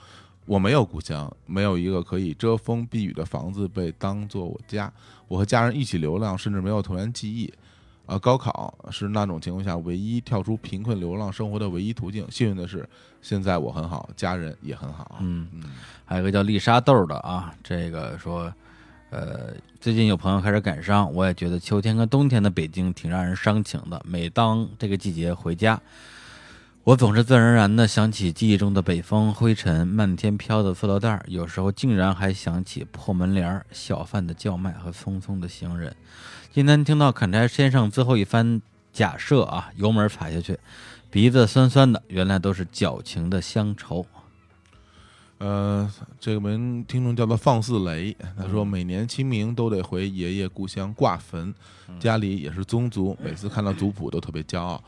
[0.45, 4.91] 我没有故乡，没有一个可以遮风避雨的房子被当做我家。
[5.27, 7.51] 我和家人一起流浪，甚至没有童年记忆。
[8.09, 12.25] 啊、高考是那种情况下唯一跳出贫困流浪生活的唯一途径。
[12.31, 12.89] 幸运的是，
[13.21, 15.17] 现在我很好，家人也很好。
[15.19, 15.63] 嗯嗯，
[16.05, 18.51] 还有一个叫丽莎豆的啊，这个说，
[19.11, 24.01] 呃，最近有朋友开始感伤，我也觉得秋天跟冬天的北京挺让人伤情的。
[24.03, 25.79] 每当这个季节回家，
[26.83, 35.95] 我总是自然而然的想起记忆中的北风、灰尘、漫天飘的塑料袋儿，有时候竟然还想起破门帘儿、小贩的叫卖和匆匆的行人。
[36.51, 38.59] 今天听到砍柴先生最后一番
[38.91, 40.57] 假设啊，油门踩下去，
[41.11, 44.03] 鼻子酸酸的，原来都是矫情的乡愁。
[45.37, 45.87] 呃，
[46.19, 51.53] 这个名听众叫做放肆雷，他说每年清明都得回爷爷故乡挂坟，
[51.99, 54.83] 家里也是宗族，每次看到族谱都特别骄傲。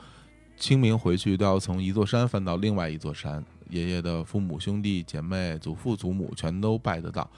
[0.58, 7.30] 清明回去都要从一座山翻到另外一座山，爷爷的父母、兄弟姐妹、祖父祖母全都拜得到。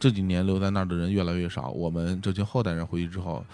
[0.00, 3.44] 这几年留在那儿的人越来越少，我们这群后代人回去之后，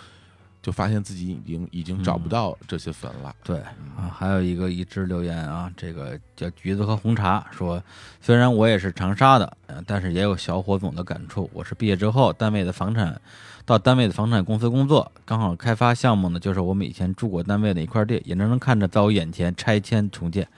[0.65, 3.37] 就发现自己已经已经找不到这些坟了。
[3.45, 3.59] 对
[3.95, 7.83] 啊，还有一个一直留言啊，这个叫橘子和红茶说，
[8.19, 11.51] 虽然我也是长沙的，呃但是也有小伙总的感触。
[11.53, 13.21] 我是毕业之后单位的房产，
[13.67, 20.49] 到单位的房产公司工作，刚好开发项目呢，就是我们以前住过单位的一块地，眼睁睁看着在我眼前拆迁重建，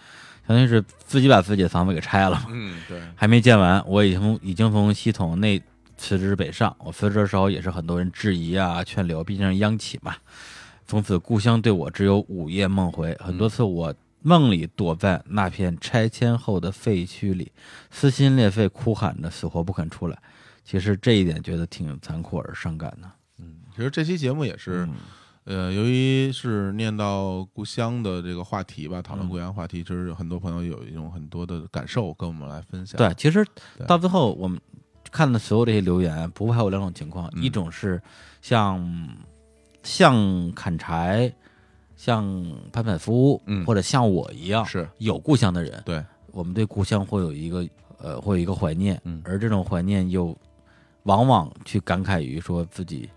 [0.47, 2.47] 相当于是自己把自己的房子给拆了嘛。
[2.51, 5.61] 嗯，对，还没建完，我已经已经从系统内
[5.97, 6.75] 辞职北上。
[6.79, 10.15] 我辞职的时候也是很多人质疑啊、劝留，毕竟是央企嘛。
[10.87, 17.51] 从此故乡对我只有午夜梦回，很多次我梦里躲在那片拆迁后的废墟里，
[17.91, 20.19] 撕心裂肺哭喊着，死活不肯出来。
[20.65, 23.11] 其实这一点觉得挺残酷而伤感的。
[23.39, 24.89] 嗯其实这期节目也是，
[25.45, 32.97] 呃，由于是念到故乡的这个话题吧，讨论嗯故乡话题，其实有很多朋友有一种很多的感受跟我们来分享。
[32.97, 33.47] 对，其实
[33.87, 34.59] 到最后我们
[35.11, 37.43] 看的所有这些留言，不外有两种情况，嗯。
[37.43, 38.01] 一种是
[38.43, 39.09] 像
[39.83, 41.33] 像砍柴、
[41.97, 42.25] 像
[42.73, 43.65] 潘柏夫，嗯。
[43.65, 44.89] 或者像我一样是。
[44.99, 47.67] 有故乡的人，对，我们对故乡会有一个
[47.99, 49.23] 呃，会有一个怀念，嗯。
[49.25, 50.37] 而这种怀念又
[51.05, 53.09] 往往去感慨于说自己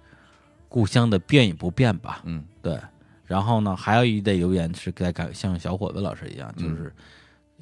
[0.68, 2.44] 故乡的变与不变吧，嗯。
[2.62, 2.80] 对。
[3.26, 6.64] 然后呢，还有一类留言是在感像小伙子老师一样，嗯。
[6.64, 6.94] 就是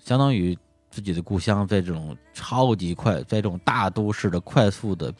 [0.03, 0.57] 相当于
[0.97, 5.13] 自己的故乡在这种超级快，在这种大都市的快速的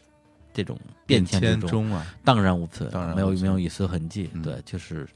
[0.51, 0.75] 这种
[1.05, 4.27] 变迁之中，中啊，荡然无存，荡然无存没有没有一丝痕迹。
[4.33, 5.07] 嗯对，就是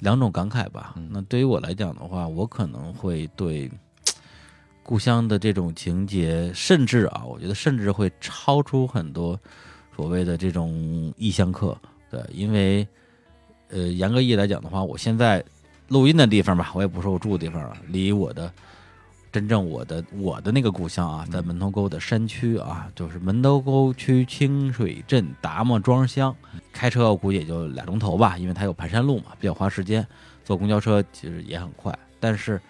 [0.00, 0.92] 两种感慨吧。
[0.98, 3.70] 嗯那对于我来讲的话，我可能会对
[4.82, 9.40] 故乡的这种情节，甚至啊，我觉得甚至会超出很多
[9.96, 11.74] 所谓的这种异乡客。
[12.10, 12.86] 对，因为
[13.68, 15.42] 呃，严格意义来讲的话，我现在
[15.88, 18.52] 录音的地方吧，我也不说我住的地方了，离我的
[19.34, 26.32] 真正我的我的那个故乡啊，在门头沟的山区啊，就是门头沟区清水镇达摩庄乡。
[26.72, 30.06] 开车我估计也就俩钟头吧，因为它有盘山路嘛，比较花时间。
[30.44, 32.60] 坐公交车其实也很快，但是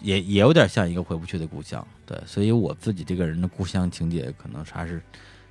[0.00, 1.84] 也也有点像一个回不去的故乡。
[2.06, 5.02] 对，所以我自己这个人的故乡情节可能还是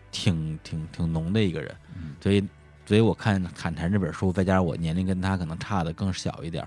[0.10, 1.76] 挺挺挺浓的一个人。
[1.98, 2.42] 嗯所以，
[2.86, 6.66] 所以我看《砍柴》这本书，再加上我年龄跟他可能差的更小一点，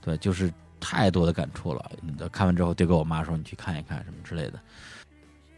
[0.00, 1.92] 对，就是太多的感触了。
[2.32, 4.58] 看完之后，就跟我妈说：“你去看一看什么之类的。”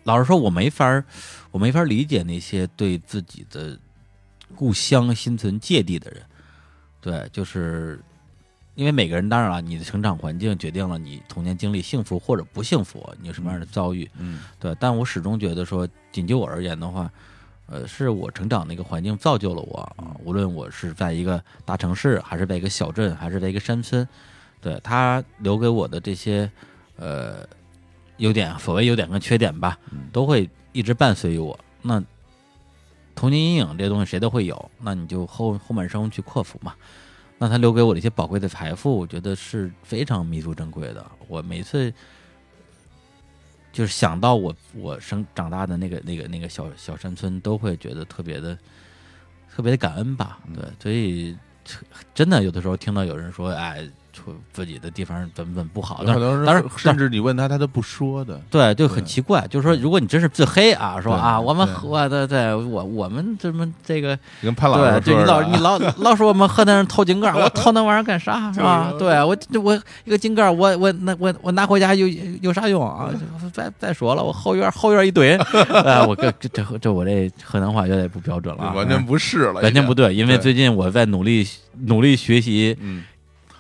[0.05, 1.05] 老实说，我没法儿，
[1.53, 3.79] 我没法儿理解那些对自己的
[4.57, 6.23] 故乡心存芥蒂的人。
[7.01, 8.01] 对，就是
[8.75, 14.11] 因为每个人，当然了，你的成长环境决定了你童年经历幸福或者不幸福，你有什么样的遭遇。
[14.19, 17.11] 嗯对，但我始终觉得说，仅就我而言的话，
[17.67, 20.17] 呃，是我成长的一个环境造就了我啊。
[20.25, 24.07] 无论我是在一个大城市，还是在一个小镇，还是在一个山村，
[24.63, 26.51] 对他留给我的这些
[26.97, 27.47] 呃
[28.17, 31.59] 优点，所谓优点跟缺点吧，嗯都会一直伴随于我。
[31.83, 32.03] 那
[33.15, 36.75] 童年阴影这些东西谁都会有，那你就后后半生去克服嘛。
[37.39, 41.05] 那他留给我的一些宝贵的财富，我觉得是非常弥足珍贵的。
[41.27, 41.93] 我每次
[43.73, 48.57] 就是想到我我生长大的那个那个那个小小山村，都会觉得特别的
[49.53, 50.39] 特别的感恩吧。
[50.55, 51.37] 对，所以
[52.15, 58.41] 真的有的时候听到有人说，哎，说自己的地方怎么怎么不好，但是有很多人当然甚至你问他，他都不说的。
[58.51, 68.93] 对，就很奇怪，就是说，如果你真是自黑啊，说啊，我们对喝对对，我我们怎么这个你跟潘老对，师说就你老你老 老说我们河南人偷井盖，我偷那玩意儿干啥是吧？
[68.99, 72.07] 对我这我一个井盖，我我那我我拿回家有
[72.43, 73.09] 有啥用啊？
[73.53, 75.37] 再再说了，我后院后院一堆，
[75.85, 81.47] 哎，我这这这这我这河南话有点不标准了啊，完全不是了，完全不对，因为最近我在努力
[81.87, 83.03] 努力学习嗯，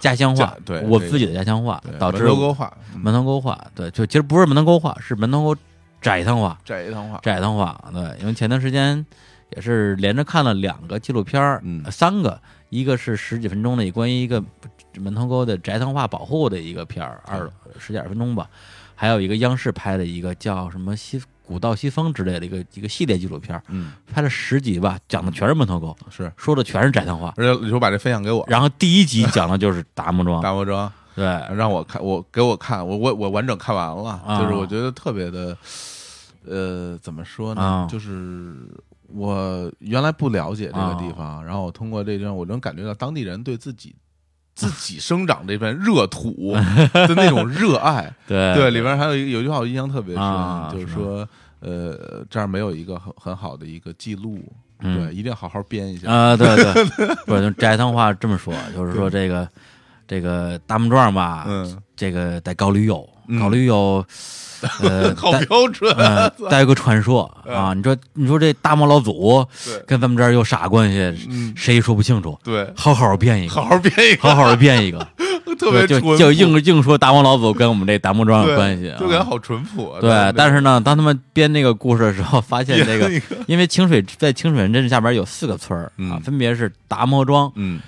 [0.02, 3.00] 家乡话，对我自己的家乡话，导致门头沟话，嗯。
[3.00, 5.56] 门头沟话，对，就其实不是门头沟话，是门头沟
[6.00, 6.58] 窄塘话。
[6.64, 9.06] 窄一趟话，窄塘话，对，因为前段时间
[9.54, 11.82] 也是连着看了两个纪录片儿，嗯。
[11.84, 14.42] 呃三个，一个是十几分钟的关于一个
[14.96, 17.48] 门头沟的窄塘话保护的一个片儿，二
[17.78, 18.50] 十几二十分钟吧，
[18.96, 21.22] 还有一个央视拍的一个叫什么西
[21.52, 27.34] 古道西风之类的一个一个系列纪录片，嗯，拍了十集吧，讲的全是门头沟，是，说的全是窄塘话。
[27.36, 31.24] 而且你说把这分享给我，然后第一集讲的就是达摩庄，达摩庄对，
[31.54, 35.56] 让我看，我给我看，我我我完整看完了，啊就是我觉得特别的，
[36.48, 37.60] 呃，怎么说呢？
[37.60, 38.56] 啊就是
[39.14, 43.94] 我原来不了解这个啊地方，然后我通过这张，我能感觉到当地人对自己
[44.54, 46.54] 自己生长这片热土
[46.92, 48.10] 的那种热爱。
[48.26, 51.28] 对对，里边还有一个有一句话我印象特别深，啊就是是说，
[51.62, 54.38] 呃，这儿没有一个很很好的一个记录，
[54.80, 55.06] 嗯。
[55.06, 56.10] 对，一定要好好编一下。
[56.10, 56.74] 啊，对对，
[57.24, 59.48] 不是就斋汤话这么说，就是说这个
[60.06, 63.38] 这个大木庄吧，嗯，这个得搞旅游，嗯。
[63.38, 64.04] 搞旅游，
[64.82, 69.44] 呃，好带标准，嗯，带有个传说啊，你说你说这大漠老祖
[69.86, 70.98] 跟咱们这儿有啥关系？
[71.28, 75.04] 嗯，谁也说不清楚，对，好好编一个，好好编一个，好好的编一个，
[75.58, 80.00] 特别就就硬硬说达摩老祖跟我们这达摩庄有关系啊，就感觉好淳朴啊。
[80.00, 83.10] 对，但是是呢，当他们编那个故事的时候，发现这个，
[83.46, 87.80] 因为清水在清水镇下边有四个村儿啊，嗯分别是达摩庄、嗯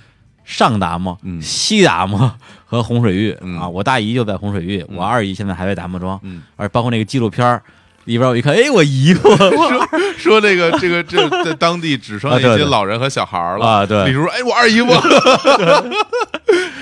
[0.44, 2.30] 上达摩、嗯西达摩
[2.66, 3.66] 和洪水峪嗯啊。
[3.66, 7.62] 我大姨就在洪水峪，我二姨现在还在达摩庄，嗯，而包括那个纪录片儿
[8.04, 9.88] 里边，我一看，哎，我姨夫 说
[10.18, 13.66] 说这个这个这 在当地只剩下一些老人和小孩了。
[13.66, 14.04] 啊对。
[14.06, 14.92] 李叔，哎，我二姨夫，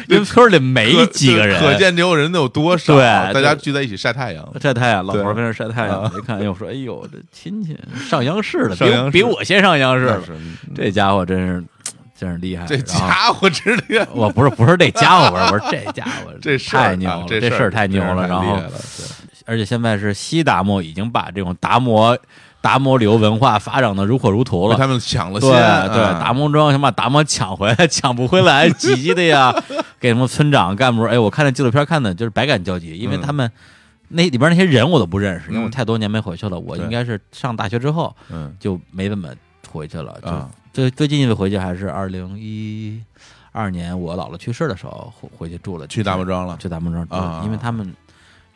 [0.09, 4.47] 因 为村里没几个人，可见这有人有多少，对大家聚在一起晒太阳。
[4.61, 7.77] 晒太阳，老头儿跟那晒太阳，一看，哎，我说，哎呦，这亲戚
[8.09, 10.07] 上央视了，比我比我先上央视。
[10.07, 10.21] 了，
[10.75, 11.65] 这家伙真是
[12.19, 12.67] 真是厉害。
[12.67, 18.27] 这家伙真厉害，我不是不是这家伙，我说我说这家伙这太牛了，啊这这事儿太牛了。
[18.27, 18.61] 然后
[19.47, 22.17] 而且现在是西达摩已经把这种达摩
[22.61, 24.77] 达摩流文化发展的如火如荼了。
[24.77, 25.59] 他们抢了对先，
[25.93, 29.55] 对，啊达摩庄想把达摩抢回来，抢不回来，急的呀！
[29.99, 33.51] 给什么村长干部，哎，我看那纪录片看的就是百感交集，因为他们
[34.09, 36.59] 那里边那些人我都不认识，因为我嗯太多年没回去了。
[36.59, 39.29] 我应该是上大学之后嗯就没怎么
[39.71, 43.03] 回去了，就啊最最近一次回去还是二零一
[43.51, 46.57] 二年我姥姥去世的时候回回去住了去大天木庄了。
[46.59, 47.43] 去大木庄住啊。
[47.45, 47.95] 因为他们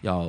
[0.02, 0.26] 要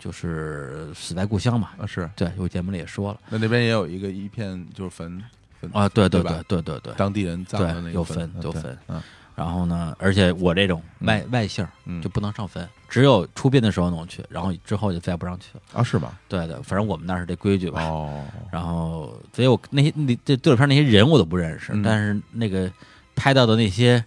[0.00, 1.70] 就是死在故乡嘛。
[1.78, 5.22] 啊是，对，我节目里也说了那那边也有一个一片就是坟
[5.60, 6.94] 坟啊，对对对对对对对。
[6.96, 9.00] 当地人葬的那个有坟坟有坟嗯
[9.36, 11.66] 然后呢，而且我这种外外姓
[12.02, 15.60] 就不能上坟，只有出殡的时候能去，然后之后就再也不让去了。
[15.72, 16.18] 啊是吧？
[16.28, 17.82] 对对，反正我们那儿是这规矩吧。
[17.84, 18.22] 哦，
[18.52, 22.70] 然后，所以我那些那这纪录片那些人我都不认识，嗯但是那个
[23.16, 24.04] 拍到的那些，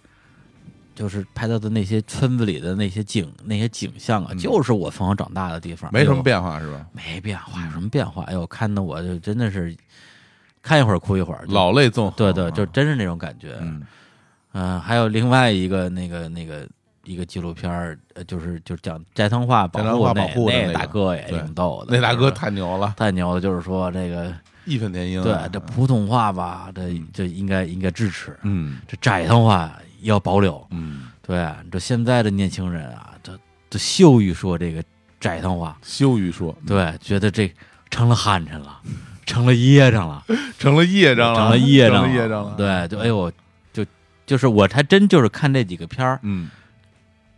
[0.95, 4.37] 就是拍到的那些村子里的那些景那些景象啊，嗯。
[4.37, 6.85] 就是我从小长大的地方，没什么变化是吧？
[6.91, 8.23] 没变化，有什么变化？
[8.23, 9.75] 哎呦，看的我就真的是
[10.61, 12.51] 看一会儿哭一会儿，就老泪纵横，对对，啊。
[12.51, 13.57] 就真是那种感觉。
[13.61, 13.81] 嗯。
[14.53, 16.67] 嗯、还有另外一个那个那个
[17.05, 20.73] 一个纪录片儿，呃就是就是讲斋藤话保斋藤护保护的那个。
[20.73, 21.39] 大哥也对。
[21.39, 24.31] 挺逗的，那大哥是太牛了，太牛了，就是说这个
[24.65, 28.79] 义愤填膺啊，对这普通话吧，这这应该应该支持，嗯。
[28.87, 30.65] 这斋藤话要保留。
[30.69, 33.37] 嗯，对，这现在的年轻人啊，这
[33.69, 34.83] 这羞于说这个
[35.19, 37.51] 斋藤话，羞于说，对，觉得这
[37.89, 38.79] 成了寒碜 了，
[39.25, 40.23] 成了噎着了。
[40.59, 43.31] 成了业障了，成了业障成了了，对，就哎呦，
[43.73, 43.85] 就
[44.25, 46.49] 就是我还真就是看这几个片儿，嗯。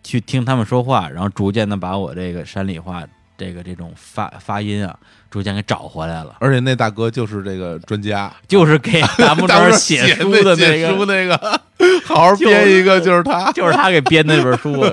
[0.03, 3.03] 去听他们说话，然后逐渐的把我这个山里话
[3.37, 4.97] 这个这种发发音啊，
[5.29, 6.35] 逐渐给找回来了。
[6.39, 11.61] 而且那大哥就是这个专家，就是给大木大庄写书的那个书个，那个，
[12.05, 14.83] 好好编一个就是他，就是他给编的那本书。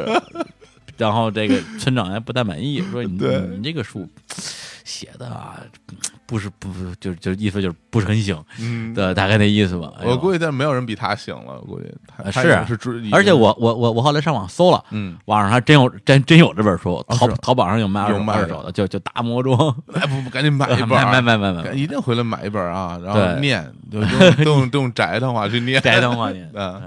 [0.99, 3.19] 然后这个村长还不太满意，说你
[3.57, 4.09] 你这个书
[4.85, 5.57] 写的啊，
[6.33, 9.93] 不是不是就就意思就是不是很醒，嗯，对，大概那意思吧。
[10.01, 11.87] 哎我估计但没有人比他醒了，我估计
[12.33, 19.59] 是是主，而且我我我我后来上网搜了，嗯，网上还真有真真有这本书，淘是淘宝上有卖二手有卖的二手的，就就大魔装，
[19.93, 23.41] 哎不不，赶紧买一本 啊，买买买买买，一定回来买一本啊，然后对。
[23.41, 24.09] 念，就用
[24.45, 26.51] 都 用都用宅的话去念，宅的话念。
[26.57, 26.81] 嗯。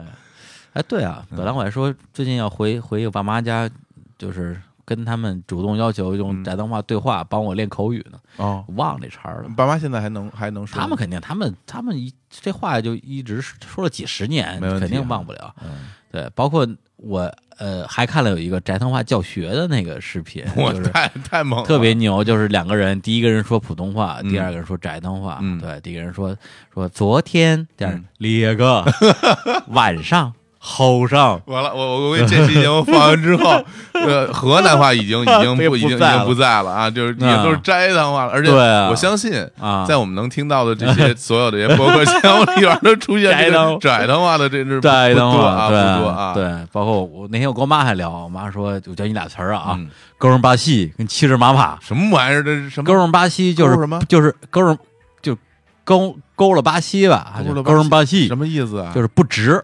[0.74, 3.70] 哎，对啊，本来我还说最近要回回我爸妈家，
[4.18, 9.50] 就是跟他们主动要求用宅通话对话，帮我练口语呢，哦，忘了这茬儿了。
[9.58, 15.54] 爸妈现在还能还能说，他们肯定，他们他们一这话就一直说了几十年，肯定忘不了。
[15.64, 15.90] 嗯。
[16.12, 16.66] 对，包括
[16.96, 24.30] 我呃还看了有一个宅通话教学的那个视频， 我就是太太猛了，特别牛，就是两个人，第一个人说普通话，嗯。
[24.32, 25.40] 第二个人说宅通话。
[25.42, 25.60] 嗯。
[25.60, 26.34] 对，第一个人说
[26.74, 28.06] 说昨天，第二嗯。
[28.20, 28.86] 列个
[29.68, 30.32] 晚上
[30.68, 33.64] 后上，完了，我我我给这期节目放完之后，
[33.94, 39.86] 呃，河南话已经已经不不已经已经不在了啊，就是也都是斋堂话了，而且我相信啊。
[39.88, 49.88] 在我们能听到的这些所有的这些播客节目里边，都出现这 斋堂个斋堂话的这是不斋藤话，多啊，对不多啊，对，包括我那天我跟我妈还聊，我妈说我教你俩词儿啊，嗯
[50.18, 52.44] 勾人巴西跟七十马马，什么玩意儿？
[52.44, 52.86] 这是什么？
[52.86, 54.00] 勾人巴西就是勾什么？
[54.10, 54.76] 就是勾人
[55.22, 55.38] 就
[55.84, 58.92] 勾勾了巴西吧，勾了巴西什么意思啊？
[58.96, 59.64] 就是不直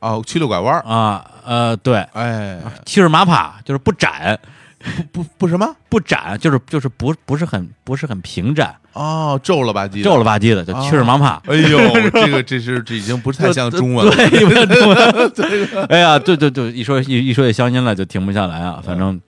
[0.00, 4.38] 哦，曲溜拐弯，啊，呃，对，哎，七十马帕就是不展。
[5.10, 5.74] 不不什么？
[5.88, 11.42] 不展，就是就是不不是很不是很平展，哦，皱了吧唧，皱了吧唧的，就七十马帕。
[11.48, 11.78] 哎呦，
[12.12, 15.86] 这个这是这已经不是太像中文了，对，中文。
[15.90, 18.80] 哎呀，对对对，一说一一说起乡音了就停不下来啊。
[18.86, 19.20] 反正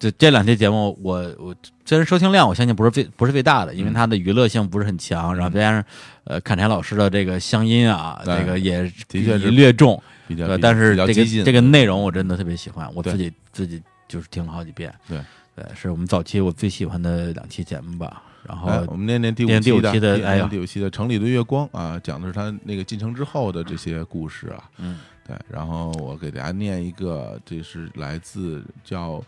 [0.00, 1.54] 这这两期节目，我我
[1.84, 5.84] 虽然收听量我相信不是最不是最大的，因为它的娱乐性不是很强，然后再加上
[6.30, 14.94] 呃侃柴老师的这个乡音啊，这个也的确是略重，比较但是这个比较激进这个内容我真的特别喜欢，我自己自己就是听了好几遍。
[15.08, 15.18] 对
[15.56, 18.22] 对，是我们早期我最喜欢的两期节目吧。
[18.46, 24.70] 然后哎，我们念念第五念第五，期的哎呀第五期的《城里的月光》啊，讲的是他那个进城之后的这些故事啊。
[24.78, 29.22] 嗯，对，然后我给大家念一个，这是来自叫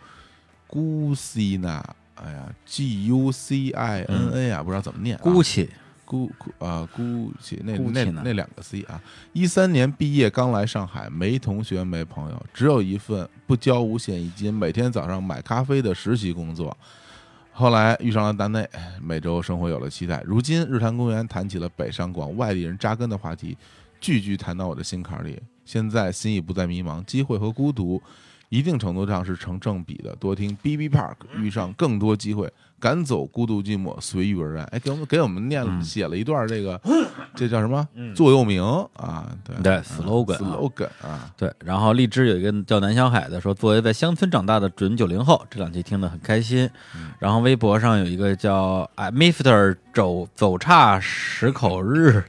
[0.71, 1.83] Gucina，
[2.15, 5.21] 哎呀，G U C I N A 啊，不知道怎么念啊。
[5.23, 5.69] 姑气
[6.13, 9.01] 姑姑啊，姑且那姑那那两个 C 啊，
[9.33, 16.77] 一三年毕业刚来上海，没同学没朋友，只有一份不交五险一金，每天早上买咖啡的实习工作。
[17.51, 18.69] 后来遇上了大内，
[19.01, 20.23] 每周生活有了期待。
[20.27, 23.57] 如今日坛公园谈起了北上广外地人扎根的话题，
[23.99, 25.41] 句句谈到我的心坎里。
[25.65, 28.03] 现在心已不再迷茫，机会和孤独
[28.51, 30.15] 一定程度上是成正比的。
[30.17, 32.53] 多听 B B Park，遇上更多机会，
[32.83, 34.65] 赶走孤独寂寞，随遇而安。
[34.73, 36.81] 哎，给我们给我们念写了一段这个，
[37.37, 38.61] 这叫什么嗯座右铭
[38.95, 39.31] 啊？
[39.45, 46.69] 对对啊 slogan 啊 slogan 啊，对，然后荔枝有一个叫南小海的说，作为在乡村长大的准九零后，这两期听得很开心。
[47.21, 52.25] 然后微博上有一个叫哎 Mister 走走岔十口日，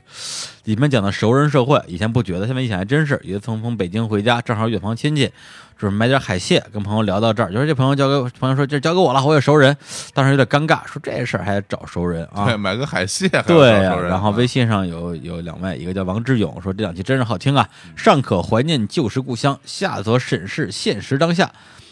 [0.66, 3.20] 里面讲的熟人社会，以前不觉得，现在一想还真是。
[3.24, 5.32] 有一次从从北京回家，正好远房亲戚，
[5.78, 9.76] 准备买点海蟹，跟朋友聊到这儿，就说这朋友交给朋友说这交给我了，我有熟人，
[10.14, 12.46] 当时有点尴尬，说这事儿还得找熟人啊。
[12.46, 21.52] 对，买个海蟹还要对呀、找熟人啊然后微信上有有两位，一个叫王志勇，说这两期真是好听啊，上可怀念旧时故乡，下则审视现实当下。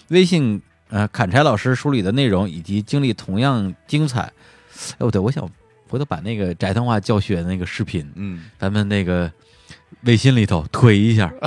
[0.09, 4.21] 微信呃砍柴老师梳理的内容以及经历同样精彩。
[4.21, 5.47] 哎，不对，我想
[5.89, 9.31] 回头把那个宅通话教学的那个视频，嗯，咱们那个
[10.03, 11.31] 微信里头推一下。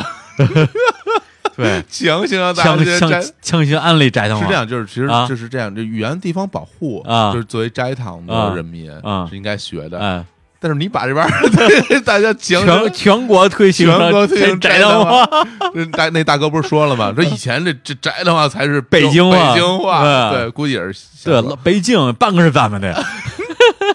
[1.56, 3.32] 对，强行让大强强家摘。
[3.43, 9.98] 强行安利宅通话是这样，就是其实啊就是这样，这语言地方保护啊就是作为斋堂啊的人民啊是应该学的。
[9.98, 10.24] 哎，
[10.60, 11.31] 但是你把这边儿
[12.05, 15.28] 大家强全全国推行全国推行宅宅通话。
[15.74, 17.12] 这大 那大哥不是说了吗？
[17.14, 22.98] 说以前这这宅的话才是北京话北京话，对对，估计也是对了，北京半个是咱们的呀。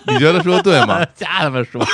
[0.08, 1.00] 你觉得说对吗？
[1.16, 1.84] 瞎他妈说，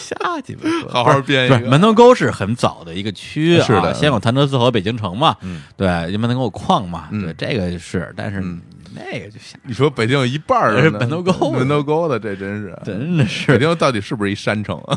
[0.00, 1.58] 瞎鸡巴说，好好编一个。
[1.60, 8.60] 门头沟是很早的一个区啊，是的先有潭柘寺和北京城嘛，嗯对，因为门头沟有矿嘛，嗯对，这个是，但是嗯
[8.94, 12.68] 那个就瞎，你说北京有一半儿 是呢门头沟门头沟的，这真是。
[12.84, 14.96] 北真的是北京到底是不是一山城啊？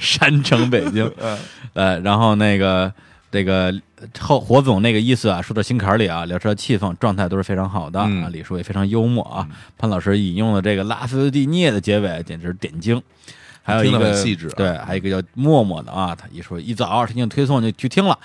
[0.00, 1.38] 山城北京，嗯
[1.74, 2.92] 呃，然后那个
[3.36, 3.74] 这个
[4.18, 9.46] 后火总那个意思啊，说到心坎儿里啊，聊车气氛状态都是非常好的、嗯啊，李叔也非常幽默啊，
[9.76, 13.02] 潘老师引用的这个拉斯蒂涅的结尾简直点睛。
[13.62, 18.18] 还有一个细致啊对，还有一个叫默默的啊，他一说一早听见推送就去听了，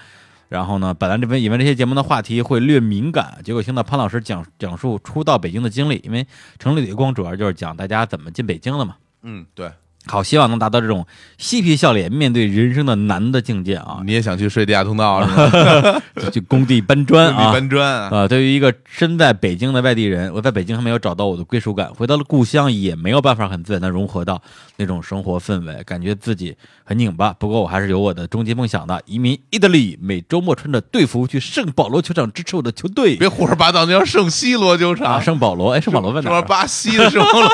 [0.48, 6.26] 然后呢，本来这边以为这些节目的话题会略敏感，结果听到潘老师讲讲述初到北京的经历，因为
[6.58, 8.96] 城里的光主要就是讲大家怎么进北京的嘛。
[9.24, 9.72] 嗯，对，
[10.08, 11.06] 好，希望能达到这种
[11.38, 14.00] 嬉皮笑脸面对人生的难的境界啊！
[14.04, 16.02] 你也想去睡地下通道是吗？
[16.20, 17.54] 就就工地搬砖地啊！
[17.54, 24.42] 搬砖啊，啊，对于一个身在北京的外地人，我在北京还没有找到我的归属感，回到了故乡也没有办法很自然的融合到
[24.78, 27.32] 那种生活氛围，感觉自己很拧巴。
[27.34, 33.16] 不过我还是有我的终极梦想的，移民意大利，每周末穿着队服去圣保罗球场支持我的球队。
[33.18, 37.48] 别胡说八道，那叫圣西罗球啊，场，圣保罗，哎，圣保罗问哪巴西的圣保罗？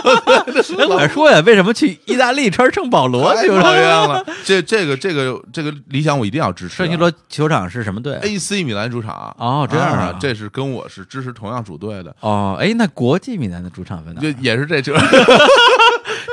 [0.78, 3.64] 哎， 我说呀，为什么去意大利穿圣保罗太球场？
[3.64, 4.26] 讨厌了！
[4.45, 6.77] 这这个这个这个理想我一定要支持啊。
[6.77, 14.30] 圣西罗球场是什么队？AC 米兰主场哦这样啊这是跟我是支持同样主队的，哦，哎，那国际米兰的主场在哪就？
[14.39, 14.93] 也是这球。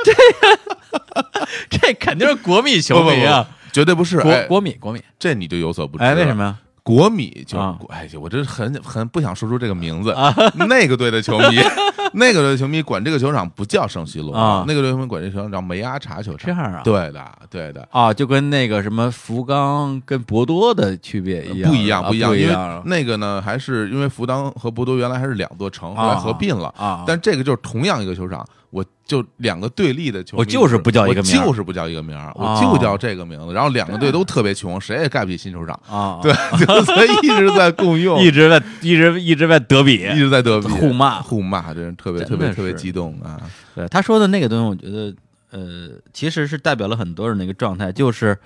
[1.69, 4.19] 这肯定是国米球不不迷啊，绝对不是。
[4.19, 5.01] 国哎，国米国米。
[5.17, 6.03] 这你就有所不知。
[6.03, 6.43] 哎，为什么？
[6.43, 6.55] 呀？
[6.85, 10.31] 国米就啊哎，我这很很不想说出这个名字啊。
[10.69, 11.57] 那个队的球迷，
[12.13, 16.45] 那个队的球迷管这个球场不叫圣西罗啊那个队的球迷管这个球场叫梅阿查球场。
[16.45, 16.81] 这样啊？
[16.83, 17.87] 对的，对的。
[17.89, 26.71] 啊，就跟那个什么福冈跟博多的区别一样，不一样，啊不一样，因为那个呢，还是因为福冈和博多原来还是两座城，后来合并了。
[26.77, 27.03] 啊。
[27.07, 33.53] 但这个就是同样一个球场，我就两个对立的球迷，我就是不叫一个名就是不叫一个名儿，我哦就叫这个名字。
[33.53, 41.21] 然后两个队都特别穷，谁也盖不起新球场，啊，对， 就所以一直在共用，一直在一直一直在德比一直在德比互骂。
[41.21, 43.39] 互骂，真是特别特别特别激动啊！
[43.73, 45.15] 对他说的那个东西，我觉得
[45.51, 48.37] 呃，其实是代表了很多人的一个状态，就是，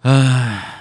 [0.00, 0.80] 唉，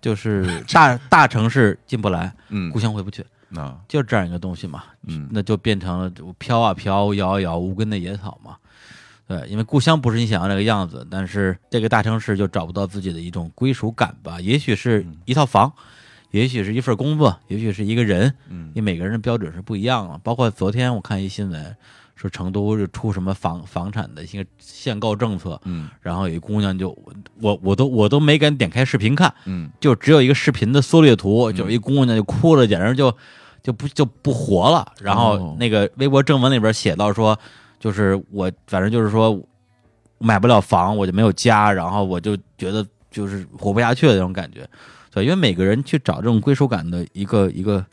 [0.00, 2.72] 就是大 大城市进不来，嗯。
[2.72, 4.84] 故，乡回不去，那就这样一个东西嘛。
[5.06, 8.56] 嗯那就变成了飘啊飘，摇啊摇，无根的野草嘛。
[9.26, 14.40] 对，因为故乡不是你想要那个样子，但是这个大城市就找不到自己的一种归属感吧。
[14.40, 15.72] 也许是一套房，
[16.32, 20.18] 也许是一份工作，也许是一个人，嗯因为每个人的标准是不一样的。
[20.18, 21.76] 包括昨天我看一新闻，
[22.16, 26.90] 说成都是出什么房房产的一个限购政策，嗯然后有一姑娘就
[27.40, 33.16] 我我都我都没敢点开视频看，嗯就只有一个视频的缩略图，就有一姑娘就哭了，简直就
[33.62, 34.92] 就不就不活了。
[35.00, 37.38] 然后哦那个微博正文里边写到说，
[37.78, 39.40] 就是我反正就是说
[40.18, 44.68] 买不了房，我就没有家，然后我就觉得就是活不下去的那种感觉。
[45.10, 47.84] 对，因为每个人去找这种归属感的一个一个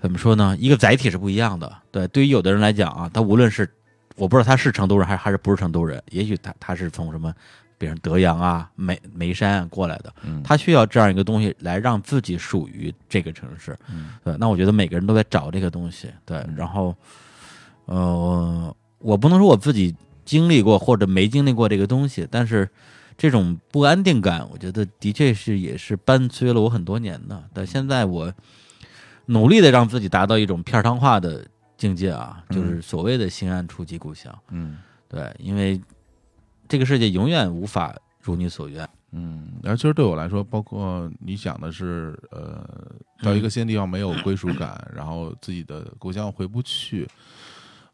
[0.00, 0.56] 怎么说呢？
[0.58, 1.70] 一个载体是不一样的。
[1.90, 3.70] 对，对于有的人来讲啊，他无论是
[4.16, 7.32] 我不知道他是成都人还是还是不是成都人，也许他他是从什么。
[7.78, 13.76] 比如德阳啊、眉眉山啊过来的，嗯他需要这样一个东西来让自己属于这个城市。
[13.90, 16.08] 嗯对，那我觉得每个人都在找这个东西。
[16.24, 16.96] 对，然后，
[17.84, 19.94] 呃，我不能说我自己
[20.24, 22.68] 经历过或者没经历过这个东西，但是
[23.18, 27.42] 这种不安定感，我觉得的确是也是伴随了我很多年的。
[27.52, 28.32] 但现在我，
[29.26, 31.46] 努力的让自己达到一种片儿汤化的
[31.76, 34.36] 境界啊，嗯就是所谓的心安处即故乡。
[34.50, 34.78] 嗯
[35.08, 35.80] 对，因为
[36.68, 38.88] 这个世界永远无法如你所愿。
[39.12, 42.68] 嗯，然后其实对我来说，包括你讲的是，呃，
[43.22, 47.08] 到一个新的地方没有归属感，然后自己的故乡回不去。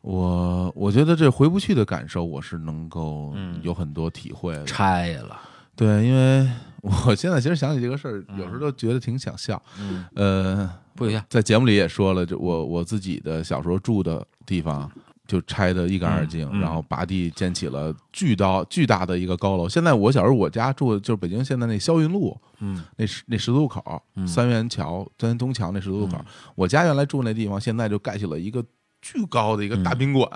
[0.00, 4.64] 我我觉得这回不去的感受，我是能够嗯有很多体会的。
[4.64, 5.38] 拆了，
[5.76, 6.50] 对，因为
[6.80, 9.62] 我现在其实想起这个事儿，有时候都觉得挺想笑。
[9.78, 11.24] 嗯，呃，不一样。
[11.28, 14.90] 在节目里也说了，就我我自己的小时候住的地方
[15.32, 19.66] 就拆得一干二净，嗯嗯然后拔地建起了巨高巨大的一个高楼。
[19.66, 26.18] 现在我小时候我家住的就是北京现在那霄云路嗯那十那十字路口，嗯三元桥三元东桥那十字路口，
[26.54, 28.62] 我家原来住那地方，现在就盖起了一个。
[29.04, 30.30] 巨高的一个大宾馆，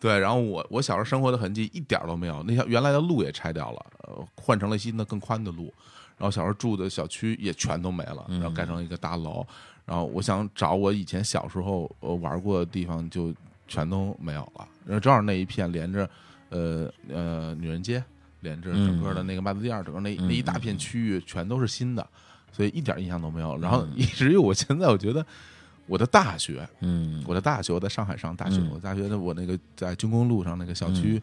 [0.00, 5.64] 对，然后我我小时候生活的痕迹一点都没有，那条原来的路也拆掉了，呃，换成了新的更宽的路，
[6.16, 9.46] 然后小时候住的小区也全都没了，然后盖成一个大楼，
[9.84, 13.34] 然后我想找我以前小时候呃玩过的地方，就
[13.70, 14.68] 全都没有了。
[14.84, 16.10] 然后正好那一片连着
[16.50, 18.04] 呃呃女人街，
[18.40, 22.06] 连着整个的那个麦子店儿，整个那那一大片区域全都是新的，
[22.52, 23.56] 所以一点印象都没有。
[23.56, 25.24] 然后以至于我现在我觉得
[25.86, 27.24] 我的大学，嗯。
[27.26, 28.70] 我的大学我在上海上大学，嗯。
[28.74, 31.22] 我大学的我那个在军工路上那个校区。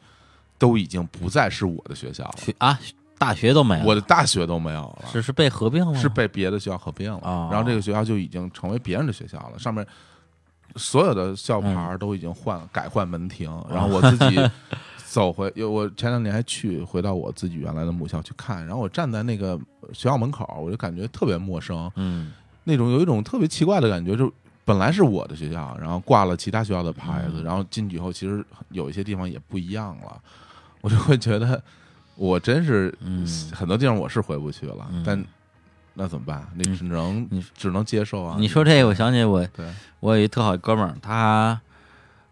[0.60, 2.80] 都已经不再是我的学校了，啊，
[3.20, 7.48] 大学都没了，我的大学都没有了，是是被合并了吗，是被别的学校合并了，哦。
[7.52, 9.86] 然后这个学校就已经成为别人的学校了，上面
[10.78, 14.40] 所有的校牌都已经换了、改换门庭，然后我自己
[15.08, 19.58] 走回，有我前两年还去回到我自己原来的母校去看，然后我站在那个
[19.94, 22.32] 学校门口，我就感觉特别陌生，嗯。
[22.66, 24.32] 那种有一种特别奇怪的感觉，就
[24.66, 27.44] 本来是我的学校，然后挂了其他学校的牌子，嗯。
[27.44, 30.22] 然后进去以后，其实有一些地方也不一样了，
[30.82, 31.64] 我就会觉得
[32.16, 33.26] 我真是嗯。
[33.54, 35.02] 很多地方我是回不去了，嗯。
[35.06, 35.26] 但
[36.00, 36.48] 那怎么办？
[36.54, 38.36] 你只能、你只能接受啊。
[38.40, 39.46] 你说这个，我想起我，
[40.00, 41.60] 我有一特好哥们儿，他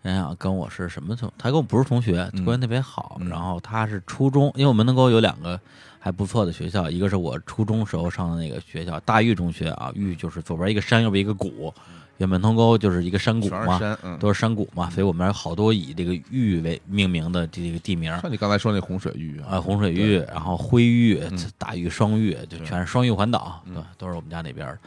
[0.03, 3.17] 想想跟我是什么同，他跟我不是同学，嗯关系特别好。
[3.19, 5.59] 嗯然后他是初中，因为我们门头沟有两个
[5.99, 18.21] 还不错的学校，一个是我初中时候上的那个学校大峪中学啊，峪就是左边一个山，右边一个谷，因为门通沟就是一个山谷嘛，是山，嗯，都是山谷嘛，所以我们有好多以这个玉为命名的这个地名儿。
[18.21, 24.79] 像你刚才说那洪水玉啊，洪水峪，然后灰玉嗯、大玉、双玉，就全是双玉环岛，对，都是我们家那边儿。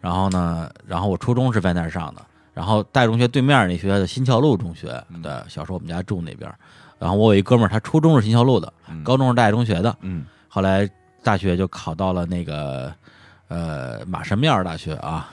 [0.00, 6.58] 然后呢，然后我初中是在那儿上的，然后大中学对面那学校叫新桥路中学，嗯对，小时候我们家住那边儿。
[6.98, 10.88] 然后我有一哥们儿，他初中是新桥路的，嗯高中是大学中学的，嗯后来
[11.22, 12.92] 大学就考到了那个
[13.48, 15.30] 呃马神庙大学啊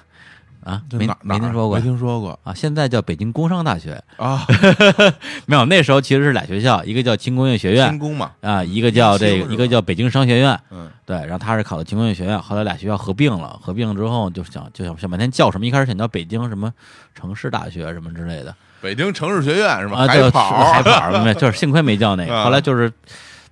[0.63, 1.77] 啊，没没听说过。
[1.77, 2.39] 没听说过。
[2.43, 4.45] 啊，现在叫北京工商大学，啊，
[5.45, 7.89] 没有，那时候其实是俩学校，一个叫轻工业学院。
[7.89, 10.59] 轻工嘛，啊，一个叫这个，一个叫北京商学院。
[10.71, 10.89] 嗯。
[11.05, 16.71] 对，然后他是考的轻工业学院，后来俩学校合并了，合并之后就想就想想半天叫什么，一开始想叫北京什么
[17.13, 18.55] 城市大学什么之类的。
[18.81, 19.97] 北京城市学院是吧？
[19.99, 20.71] 啊，叫海跑。
[20.71, 22.45] 海跑，没， 就是幸亏没叫那个，啊。
[22.45, 22.91] 后来就是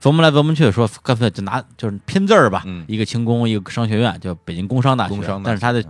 [0.01, 2.85] 琢磨来琢磨去，说干脆就拿就是拼字儿吧，嗯。
[2.87, 5.83] 一个轻工，一个商学院，叫北京工商大学，工商大学，但是它的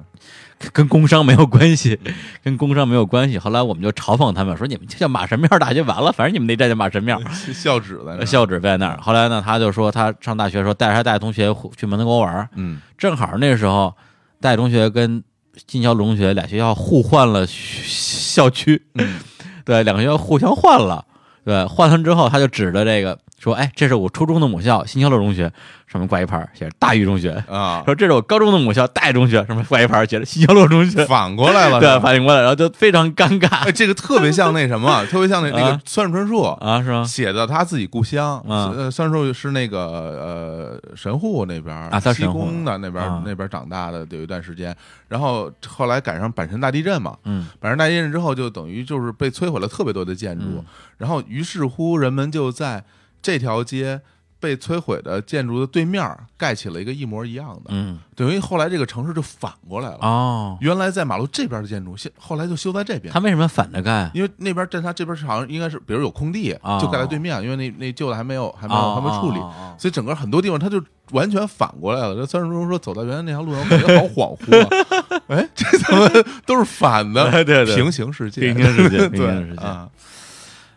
[0.74, 2.14] 跟工商没有关系，嗯
[2.44, 3.38] 跟工商没有关系。
[3.38, 7.20] 后来我们就嘲讽他们说，你们就叫马神庙大学完了，反正你们那站叫马神庙。
[7.54, 8.98] 校址在那儿，校址在那儿。
[9.02, 13.94] 后来呢，他就说他上大学的时候带着他大学同学去门头沟玩儿，嗯正好那时候
[14.40, 15.24] 大学同学跟
[15.68, 19.20] 金桥中学俩学校互换了校区，嗯
[19.66, 21.06] 对，两个学校互相换了。
[21.44, 25.52] 对，换完之后，他就指着这个说：“哎，这是我初中的母校新桥路中学，
[25.88, 27.32] 上面挂一牌儿写着大峪中学。
[27.50, 31.04] 啊，说这是我高中的母校大峪中学，上面挂一牌儿写着新桥路中学。
[31.06, 37.04] 反过来了， 对，反应过来，然后就非常尴尬哎，这个特别像那什么，特别像那 那个啊酸树春树啊，是吗？
[37.04, 44.76] 写的他自己故乡，啊呃，酸树是那个呃神户那边啊他神户宫的那边那边儿长大的，有一段时间，
[45.08, 50.66] 然后后来赶上阪神大地震嘛，嗯阪神大地震之后，就等于就是被摧毁了特别多的建筑嗯，
[51.00, 52.84] 然后于是乎人们就在
[53.22, 54.02] 这条街
[54.40, 56.04] 被摧毁的建筑的对面
[56.36, 59.98] 盖起了一个一模一样的，嗯等于后来这个城市就反过来了。
[60.02, 63.20] 哦，原来在马路这边的建筑，现后来就修在这边他。
[63.20, 64.10] 为什么反着盖？
[64.16, 69.40] 因为那边在他这边是好像应该是，比如有空地，哦就盖在对面，因为那那旧的还没有还没有还没处理，
[69.78, 72.16] 所以整个很多地方他就完全反过来了。
[72.16, 75.22] 这三十分钟说走到原来那条路上，我感觉好恍惚啊！
[75.28, 76.10] 哎，这怎么
[76.48, 77.30] 都是反的？
[77.32, 79.88] 对对对平行世界，平行世界 平行世界啊，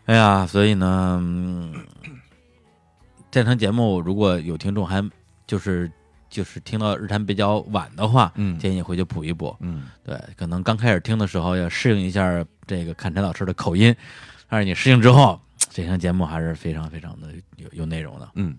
[0.07, 1.73] 哎呀，所以呢，嗯
[3.35, 5.05] 这场节目如果有听众还
[5.45, 5.91] 就是
[6.31, 8.57] 就是听到日坛比较晚的话，嗯。
[8.61, 9.57] 建议回去补一补。
[9.59, 9.89] 嗯。
[10.05, 13.93] 对，可能刚开始听的时候要适应一下这个看陈老师的口音，
[14.49, 18.29] 但是你适应之后，这场节目还是非常非常的有有内容的。
[18.37, 18.57] 嗯，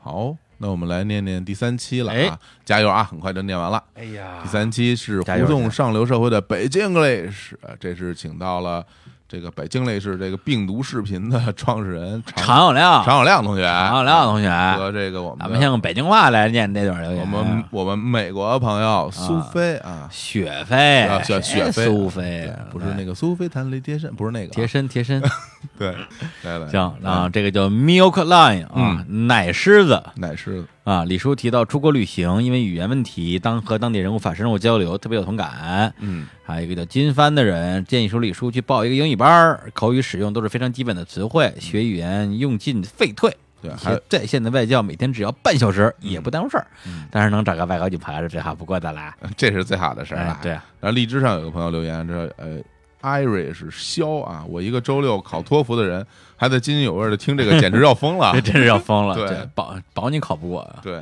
[0.00, 2.26] 好，那我们来念念第三期了哎。
[2.26, 3.80] 啊，加油啊，很快就念完了。
[3.94, 4.40] 哎呀。
[4.42, 8.84] 第三期是加油互动上流社会的北京 English，呃这是请到了
[9.30, 17.20] 这个北京 English 这个病毒视频的创始人常常有亮，常有亮同学，常有亮同学，和这个我们的咱们用北京话来念这段留言。
[17.20, 25.22] 我们我们美国朋友苏菲啊，雪菲啊，叫雪飞苏菲，不是那个苏菲弹雷贴身，不是那个啊贴身贴身。
[25.78, 25.94] 对，
[26.42, 31.04] 来来行，啊，这个叫 Milk Line 啊，奶狮子奶狮子，啊。
[31.04, 35.94] 李叔提到出国旅行，因为语言问题，当和当地人物法深入交流，特别有同感。
[35.98, 43.34] 嗯还有一个叫金帆的人建议说，李叔去报一个英语班儿，口语使用都是非常基本的词汇，学语言用尽废退。
[43.62, 47.06] 对，还有在线的外教每天只要半小时，也不耽误事儿嗯。
[47.10, 49.14] 但是能找个外国女朋友是最好不过的啦。
[49.36, 52.58] 这是最好的事儿了。，哎对，然后荔枝上有个朋友留言，这呃
[53.02, 56.04] ，Irish 肖啊，我一个周六考托福的人，
[56.40, 58.40] 还在津津有味的听这个，简直要疯了 这。
[58.40, 59.14] 真是要疯了。
[59.14, 60.98] 对保保你考不过啊，对，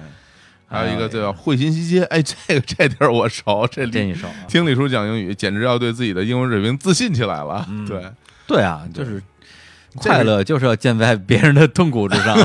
[0.66, 4.34] 还有一个叫会心西街，哎，这个这地儿我熟，这里这一手啊。
[4.48, 7.64] 听李叔讲英语，简直要对自己的英文水平自信起来了。
[7.70, 8.02] 嗯对，
[8.48, 9.22] 对啊，就是
[9.94, 12.36] 快乐就是要建在别人的痛苦之上。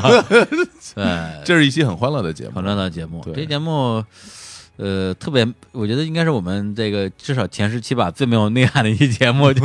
[0.94, 2.52] 对，这是一期很欢乐的节目。
[2.52, 4.06] 欢乐的节目，这节目。
[4.78, 9.62] 呃，特别，我觉得应该是我们这个至少前十期吧，最没有内涵的一期节目， 就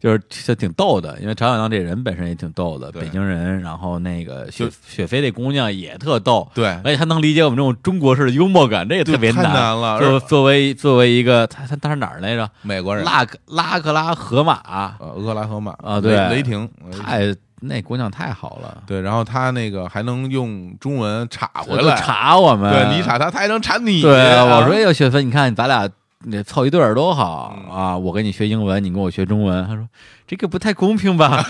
[0.00, 12.50] 就是就挺逗的，因为常小亮这人本身也挺逗的，北京人，然后那个雪雪飞这姑娘也特逗，对，而且她能理解我们这种中国式的幽默感，这也特别太难了作作为作为一个，他他他是哪儿来着？
[12.62, 14.54] 美国人拉克拉克拉河马，
[14.98, 16.68] 呃，俄克拉荷马啊对雷雷霆，
[17.04, 24.00] 太那姑娘太好了，对，然后她那个还能用中文查回就来，查我们，对你查她，她还能查你。
[24.02, 25.88] 对，啊我说哎呦，雪芬，你看咱俩
[26.24, 27.96] 那凑一对儿多好嗯啊！
[27.96, 29.66] 我跟你学英文，你跟我学中文。
[29.66, 29.86] 他说
[30.26, 31.44] 这个不太公平吧？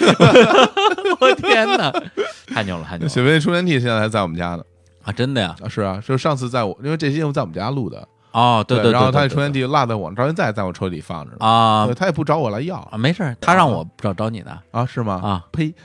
[1.21, 1.91] 我天哪，
[2.55, 4.63] 太牛了，太牛了雪飞充电器现在还在我们家呢。
[5.05, 5.13] 啊！
[5.13, 5.55] 真的呀？
[5.65, 8.07] 啊，是啊，就是上次在我，因为这期节目在我们家录的，
[8.39, 11.39] 哦，对对，然后他对那充电器落在我，到现在在我车里放着呢。
[11.41, 15.15] 啊对他也不找我来要啊，没事，他让我找找你的啊，是吗？
[15.25, 15.45] 啊。
[15.53, 15.75] 呸！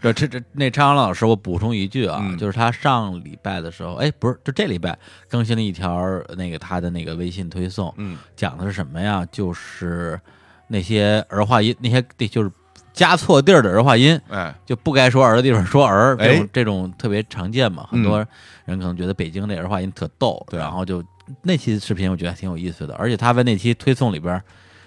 [0.00, 4.96] 这这这那张老师，我补充一句啊，嗯就是他上礼拜的时候，哎，不是，就这礼拜
[5.28, 6.00] 更新了一条
[6.36, 9.26] 那个他的那个微信推送，嗯讲的是什么呀？
[9.32, 10.20] 就是
[10.68, 12.50] 那些儿化音，那些就是
[12.98, 17.86] 加错地儿的儿化音，哎，就不该说儿的地方说儿，这种、哎这种特别常见嘛。
[17.88, 18.18] 很多
[18.64, 21.00] 人可能觉得北京这儿化音特逗，对然后就
[21.42, 24.42] 那期视频我觉得还挺有意思的，而且他在那期推送里边儿，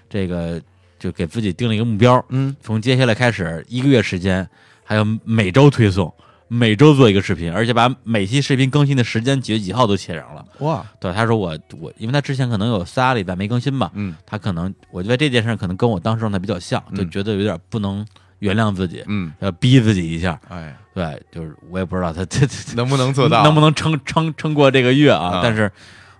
[0.09, 0.61] 这个
[0.99, 4.45] 就给自己定了一个目标，嗯，从接下来开始一个月时间，
[4.83, 6.13] 还有每周推送。
[6.53, 10.43] 每周做一个视频，而且把每期视频更新的时间几月几号都写上了。
[10.59, 18.05] 哇，对，他说我我，因为他之前可能有仨礼拜没更新吧，嗯他可能我觉得这件事可能跟我当时状态比较像，就嗯觉得有点不能
[18.39, 20.37] 原谅自己，嗯，要逼自己一下。
[20.49, 23.43] 哎，对，就是我也不知道他这这 能不能做到？
[23.45, 25.37] 能不能撑撑撑过这个月啊？
[25.37, 25.71] 啊但是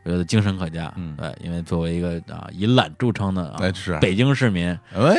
[0.04, 0.92] 我觉得精神可嘉。
[0.96, 3.60] 嗯对，因为作为一一个啊以懒著称的啊
[4.00, 5.16] 北京市民，哎，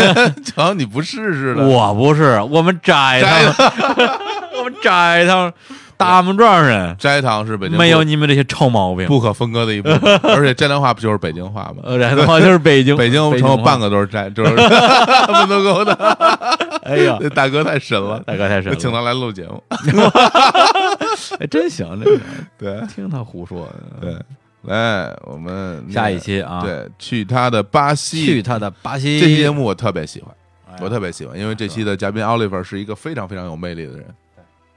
[0.44, 3.72] 瞧你不试试的，我不是，我们摘摘他，
[4.58, 5.52] 我们摘他，
[5.96, 9.06] 大木庄人斋堂是北京没有你们这些臭毛病。
[9.06, 11.82] 不可分割的一部分， 而且斋堂话不就是北京话吗？
[11.84, 13.80] 呃，然的话就是北京，北京京话成有半。
[13.80, 16.55] 个都是斋，就是门头沟的。
[16.84, 19.62] 哎呀，这大哥太神了，大哥太神了，请他来录节目。
[21.38, 22.20] 哎，真行，这个
[22.58, 23.68] 对听他胡说。
[24.00, 24.16] 对，
[24.62, 29.20] 来我们下一期啊，，对去他的巴西去他的巴西。
[29.20, 30.34] 这期节目我特别喜欢，
[30.68, 34.06] 哎我特别喜欢，因为这期的嘉宾 Oliver 是一个非常非常有魅力的人，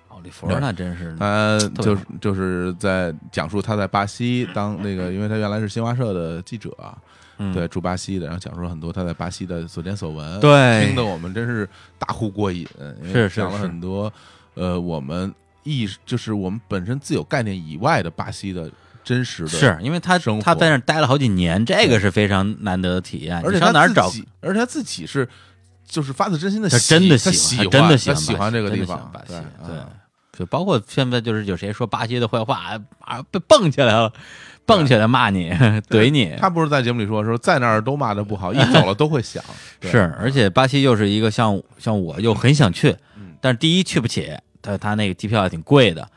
[0.07, 6.97] 奥利弗那真是他就是就是在讲述他在巴西当那个，因为他原来是新华社的记者啊，
[7.39, 7.51] 嗯。
[7.53, 10.85] 对，住巴西的，然后讲述了很多他在巴西的所见所闻，对。
[10.85, 11.67] 听得我们真是
[11.97, 12.67] 大呼过瘾，
[13.11, 14.13] 是是讲了很多
[14.53, 15.33] 呃我们
[15.63, 18.69] 意识就是我们本身自有概念以外的巴西的
[19.03, 23.41] 真实的，是因为他他在那儿待了好几年，这个是非常难得的体验。
[23.43, 24.11] 而且他上哪儿找？
[24.41, 25.27] 而且他自己是
[25.87, 29.33] 就是发自真心的真的喜他喜他真的喜喜欢这个地方，巴西，
[29.65, 29.79] 对对，
[30.37, 34.13] 就包括现在就是有谁说巴西的坏话啊，被蹦起来了，
[34.69, 35.49] 蹦起来骂你，
[35.89, 39.43] 怼你，他不是在节目里说说在那儿都骂的不好， 一走了都会想，
[39.81, 44.31] 是，而且巴西又是一个像像我又很想去嗯，但是第一去不起，
[44.61, 46.07] 他他那个机票也挺贵的，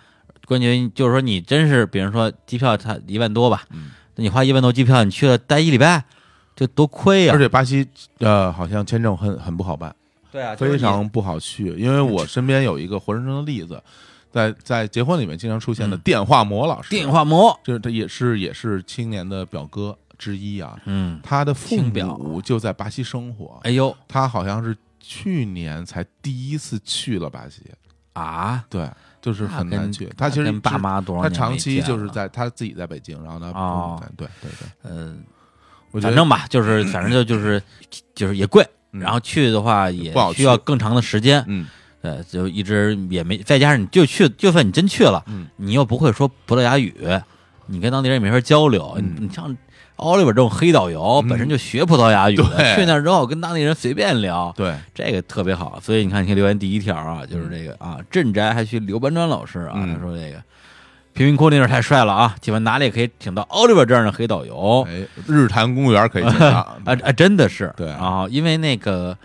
[0.47, 3.65] 关键就是说你真是，比如说机票他一万多吧，
[4.17, 6.05] 你花一万多机票，你去了待一礼拜，
[6.55, 7.87] 这多亏呀、而且巴西
[8.19, 9.95] 呃好像签证很很不好办，
[10.31, 13.83] 对啊，非常不好去，因为我身边有一个活生生的例子，
[14.33, 16.01] 在在结婚里面经常出现的嗯。
[16.01, 27.61] 电话魔老师，电话魔，就是他也是也是青年的表哥之一啊，嗯，他的父母就在巴西生活，哎呦，他好像是去年才第一次去了巴西，
[28.13, 28.89] 啊，对，
[29.21, 30.09] 就是很难去。
[30.17, 34.03] 他其实跟爸妈多少他长期就是在他自己在北京，然后他哦。
[34.17, 35.25] 对对对，嗯，
[35.91, 37.61] 我觉得反正吧，就是反正就就是
[38.15, 39.01] 就是也贵，嗯。
[39.01, 41.67] 然后去的话也需要更长的时间，嗯
[42.03, 46.93] 对，就一直也没，再加上你就去，就算你真去了，嗯你又不会说葡萄牙语，
[47.67, 48.95] 你跟当地人也没法交流。
[48.99, 49.57] 嗯你你像
[49.97, 55.79] 奥利弗这种黑导游，嗯本身就学葡萄牙语的，对去那儿之后跟当地人随便聊，对，这个特别好。
[55.81, 60.43] 所以你看，你看留言第一条啊，就是这个啊，镇宅还去刘搬砖老师啊，嗯他说这个
[61.13, 64.85] 贫民窟那地儿太帅了啊，请问哪里可以请到奥利弗这样的黑导游？
[64.89, 69.17] 哎，日坛公园可以进场 啊啊，真的是对啊，因为那个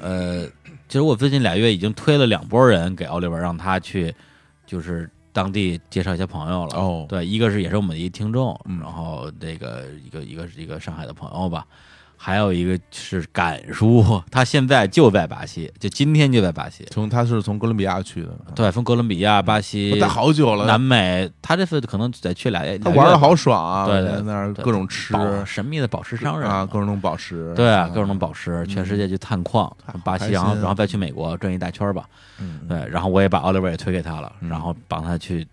[0.00, 0.46] 呃，
[0.88, 4.14] 其实我最近俩月已经推了两拨人给奥利文，让他去
[4.66, 6.76] 就是当地介绍一些朋友了。
[6.76, 11.66] 哦对，一个是也是我们的一听众，嗯然后这个一个一个一个上海的朋友吧。
[12.24, 16.82] 还有一个是敢叔，他现在就在巴西，就今天就在巴西。
[16.90, 22.78] 从他是从哥伦比亚去的，对，从哥伦比亚、巴西我、待好久了，南美，他这次可能得去俩月。
[22.78, 24.64] 他玩的好爽啊，对对在那儿对。
[24.64, 25.14] 各种吃。
[25.44, 29.70] 神秘的宝石商人啊，各种宝石，对啊，各种宝石，全世界去探矿，
[30.02, 32.06] 巴西，然后然后再去美国转一大圈吧。
[32.38, 34.48] 嗯，对，然后我也把奥利弗也推给他了，嗯。
[34.48, 35.46] 然后帮他去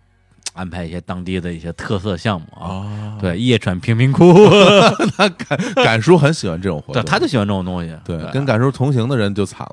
[0.54, 2.68] 安排一些当地的一些特色项目啊。
[2.68, 4.34] 哦，对，夜闯贫民窟，
[5.76, 7.96] 敢叔很喜欢这种活对，动，他就喜欢这种东西。
[8.06, 9.66] 对对，跟敢叔同行的人就惨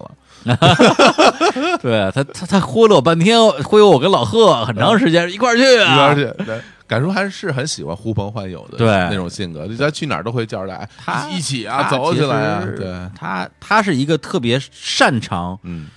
[0.44, 0.56] 了，
[1.82, 6.06] 对他他他忽悠了我半天，忽悠我跟老贺很长时间一块儿去啊。
[6.06, 6.60] 而且对。
[6.86, 8.86] 敢叔还是很喜欢呼朋唤友的，对。
[8.88, 15.88] 那种性格，他去哪儿都会叫他一起啊，走起来啊对，他他是一个特别擅长嗯，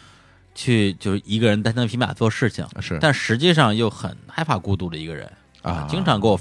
[0.53, 2.97] 去就是一个人单枪匹马做事情，是。
[3.01, 5.87] 但实际上又很害怕孤独的一个人啊。
[5.89, 6.39] 经常给我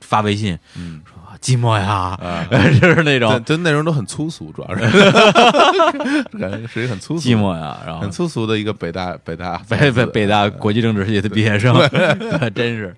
[0.00, 1.00] 发微信嗯。
[1.04, 2.46] 说寂寞呀，啊。
[2.80, 3.30] 就是那种。
[3.32, 4.82] 这这内容都很粗俗，主要是。
[6.38, 8.00] 感觉是一个很粗俗、寂寞呀，然后。
[8.02, 11.74] 很粗俗的一个北大北大北北北大国际政治系的毕业生，
[12.54, 12.94] 真是，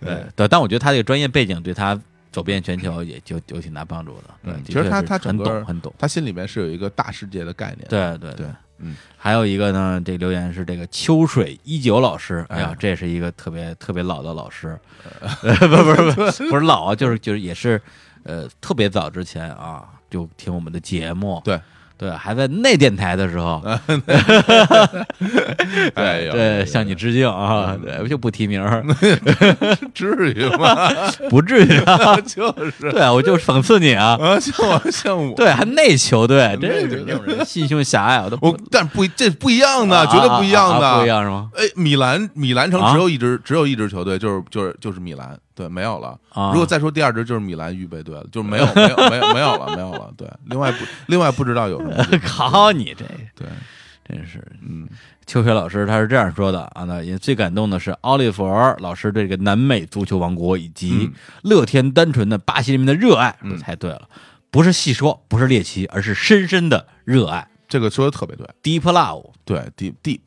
[0.00, 0.24] 对。
[0.34, 1.98] 对，但我觉得他这个专业背景对他
[2.32, 4.34] 走遍全球也就有挺大帮助的。
[4.44, 5.92] 对其实他他很懂很懂。
[5.98, 7.86] 他心里面是有一个大世界的概念。
[7.88, 8.32] 对对。
[8.34, 8.46] 对，
[8.78, 12.60] 嗯，还有一个呢，这个留言是这个秋水一九老师，哎。
[12.60, 14.78] 呀哎，这是一个特别特别老的老师，
[15.40, 17.80] 不不不不不是老啊，就是就是也是
[18.24, 21.60] 呃特别早之前啊就听我们的节目，对
[21.98, 23.62] 对，还在那电台的时候，
[25.94, 28.84] 哎呦，对，向你致敬啊，对，就不提名儿，
[29.94, 30.90] 至于吗？
[31.30, 41.48] 不至于啊，就是对，我就讽刺你啊，啊，像我像我，对，还内球队，真是那种人心胸狭隘，我都不我但不这不一样的，啊绝对不一样的，不一样是吗？
[41.56, 46.16] 哎，米兰米兰城啊只有一支只有一支球队，就是就是就是米兰，对，没有了。
[46.28, 50.12] 啊，如果再说第二支就是米兰预备队了，就是没有没有没有没有了没有了。
[50.16, 52.18] 对，另外不另外不知道有什么 队。
[52.18, 53.48] 考你这对，
[54.06, 54.46] 真是。
[54.60, 54.86] 嗯。
[55.26, 58.46] 秋雪老师他是这样说的啊，那也最感动的是奥利弗
[58.78, 61.12] 老师对这个南美足球王国以及嗯。
[61.42, 63.50] 乐天单纯的巴西人民的热爱，嗯。
[63.50, 64.08] 说猜对了，
[64.50, 67.48] 不是细说，不是猎奇，而是深深的热爱。
[67.66, 70.20] 这个说的特别对，，deep love，对，deep deep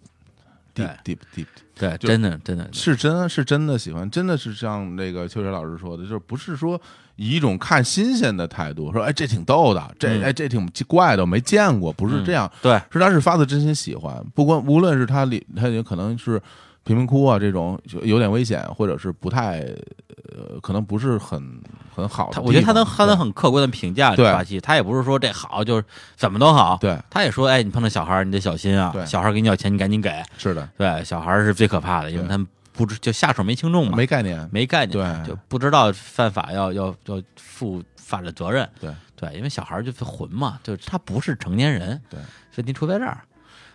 [0.75, 1.45] deep deep deep
[1.79, 6.79] 对，真的真的是真是真的喜欢，真的是像那个秋水老师说的，就是不是说
[7.15, 10.23] 以一种看新鲜的态度说，哎，这挺逗的，这嗯。
[10.23, 16.41] 哎这挺怪的，我没见过，不是这样，对，是他是发自真心喜欢，不管无论是他里他也可能是
[16.83, 21.61] 贫民窟啊这种就有点危险，或者是不太呃可能不是很
[21.93, 24.25] 很好的，他我觉得他能他能很客观的评价对。
[24.31, 25.83] 巴西，他也不是说这好就是
[26.15, 26.97] 怎么都好，对。
[27.09, 35.27] 他也说，哎，你碰到小孩儿你得小心啊对，小孩儿给你要钱你赶紧给，是的，对，小孩儿是最可怕的，因为他们不知就下手没轻重嘛，没概念，没概念，对。
[35.27, 38.67] 就不知道犯法要要要负法律责任。
[38.79, 38.91] 对。
[39.15, 42.17] 对，因为小孩儿就是混嘛，就是他不是成年人，对，
[42.53, 43.21] 所以你出在这儿，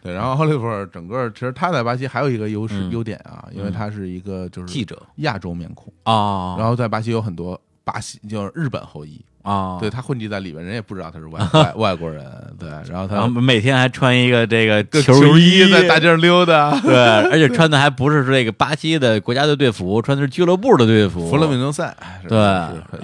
[0.05, 0.15] 对。
[0.15, 12.25] 然后奥利弗尔整个其实他在巴西还有一个优势嗯优点啊，因为他是一个就是记者亚洲面孔，啊，然后在巴西有很多巴西就是日本后裔，哦，对他混迹在里面，人也不知道他是外 外外国人，
[12.59, 21.97] 对，然后然后他每天还穿一个这个跟球衣在大街上溜达， 对，而且穿的还不是这个巴西的国家队队服， 穿的是俱乐部的队服，弗洛米诺赛，
[22.29, 22.39] 对。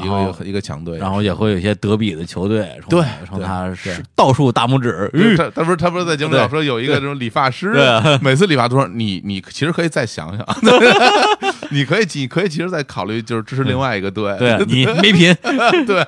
[0.02, 7.74] 一个一个强队，然后也会有一些德比的球队，对冲他是倒数大拇指，他他不是他不是在节目里对老说有一个这种理发师，
[8.22, 10.46] 每次理发都说你你其实可以再想想，
[11.70, 15.34] 你可以你可以其实再考虑就是支持另外一个队， 对你没品，
[15.86, 16.04] 对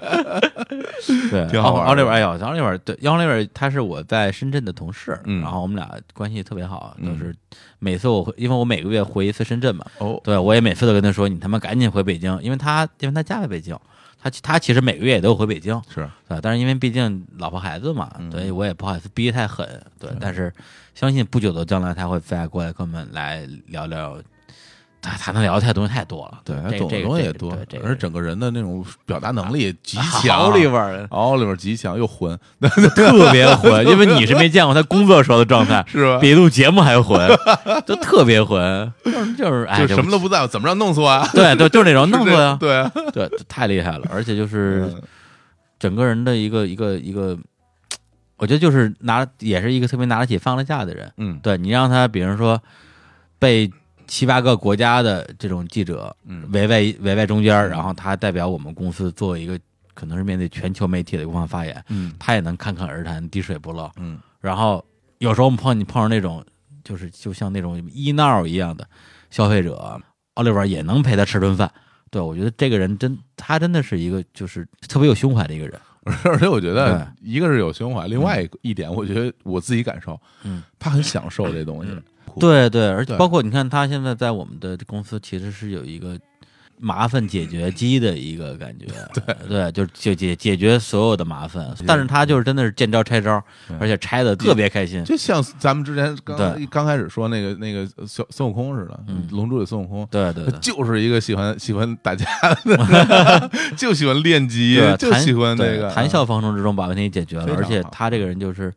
[1.31, 7.35] 对，挺好玩的奥利弗，哎呦，奥利弗，对，奥利弗他是我在深圳的同事，嗯然后我们俩关系特别好，嗯就是
[7.79, 13.77] 每次我回，因为我每个月回一次深圳嘛，哦对我也每次都跟他说，你他妈赶紧回北京，因为他因为他家在北京，
[14.23, 19.67] 他他其实每个月也都回北京，是对，但是因为毕竟老婆孩子嘛，嗯所以我也不好意思逼太狠，
[19.99, 20.53] 对，但是
[20.95, 24.17] 相信不久的将来他会再过来跟我们来聊聊，
[25.03, 30.55] 他他能聊的太东西太多了，对，他懂的东西也多对这，个而整个人的那种表达能力极好强。
[30.57, 32.39] 里边儿奥利弗极强又混，
[32.95, 36.19] 特别混，因为你是没见过他工作时候的状态， 是吧？
[36.21, 37.29] 比录节目还混，
[37.85, 41.29] 就特别混， 就是就是哎，就什么都不在乎，怎么着弄死我啊？
[41.35, 45.03] 对对，就是那种弄死呀，对啊，对，太厉害了，而且就是嗯
[45.81, 47.37] 整个人的一个一个一个，
[48.37, 51.13] 我觉得就是拿也是一个特别拿得起放得下的人。
[51.17, 52.63] 嗯对你让他，比如说
[53.41, 53.69] 被
[54.07, 59.59] 七八个国家的这种记者嗯围在围在中间，然后他代表我们公司做一个
[59.95, 63.91] 可能是面对全球媒体的一个方发言，嗯他也能侃侃而谈，滴水不漏。
[63.97, 64.85] 嗯然后
[65.19, 66.45] 有时候我们碰你碰上那种
[66.83, 68.87] 就是就像那种医闹一样的
[69.31, 70.01] 消费者，
[70.35, 71.71] 奥利弗也能陪他吃顿饭。
[72.11, 75.81] 对，我觉得这个人真，他真的是一个就是特别有胸怀的一个人。
[76.25, 81.93] 而且我觉得一个是有胸怀，另外一个一点，我觉得我自己感受，嗯，他很享受这东西。
[82.39, 86.19] 对对，而且包括你看，他现在在我们的公司其实是有一个
[86.79, 89.37] 麻烦解决机的一个感觉， 对。
[89.49, 93.41] 对，就是解解解决所有的麻烦，但是他就是真的是见招拆招，
[93.79, 95.05] 而且拆的特别开心。
[95.05, 96.67] 就像咱们之前刚对。
[96.67, 99.29] 刚开始说那个那个小孙悟空似的，嗯。
[99.31, 102.27] 龙珠里孙悟空，对对就是一个喜欢喜欢打架
[102.65, 108.73] 的， 就喜欢练级就喜欢那个谈笑风生之中把问题解决了，而且他这个人就是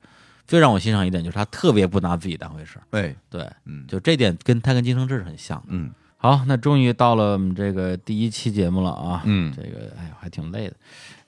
[0.48, 2.84] 最让我欣赏一点，就是他特别不拿自己当回事儿。
[2.92, 5.68] 哎，对，嗯就这点跟他跟金承志是很像的。
[5.70, 10.76] 嗯好，那终于到了我们这个第一期节目了啊，嗯这个哎呀还挺累的。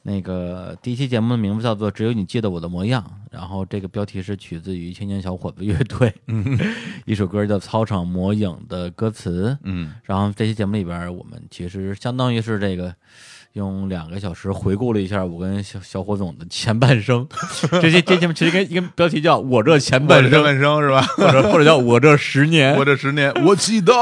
[0.03, 6.57] 那个第一期节目的名字叫做《只有你记得我的模样》，然后这个标题是取自于青年小伙子乐队，嗯
[7.06, 9.57] 一首歌叫《操场魔影》的歌词。
[9.64, 12.95] 嗯然后这期节目里边，我们其实相当于是这个
[13.57, 17.27] 用两个小时回顾了一下我跟小小火总的前半生。
[17.81, 23.93] 这些这节目其实跟一个标题叫“我这前半半生半生是吧？”，或者或者叫“我这十年 我这十年我祈祷，”，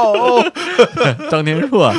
[1.30, 1.92] 张天硕。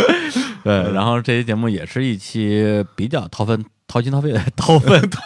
[0.64, 5.20] 对，然后这期节目也是一期比较掏粪、掏心掏肺的掏粪掏。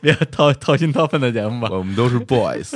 [0.00, 2.74] 别掏掏心掏肺的节目吧，我们都是 boys，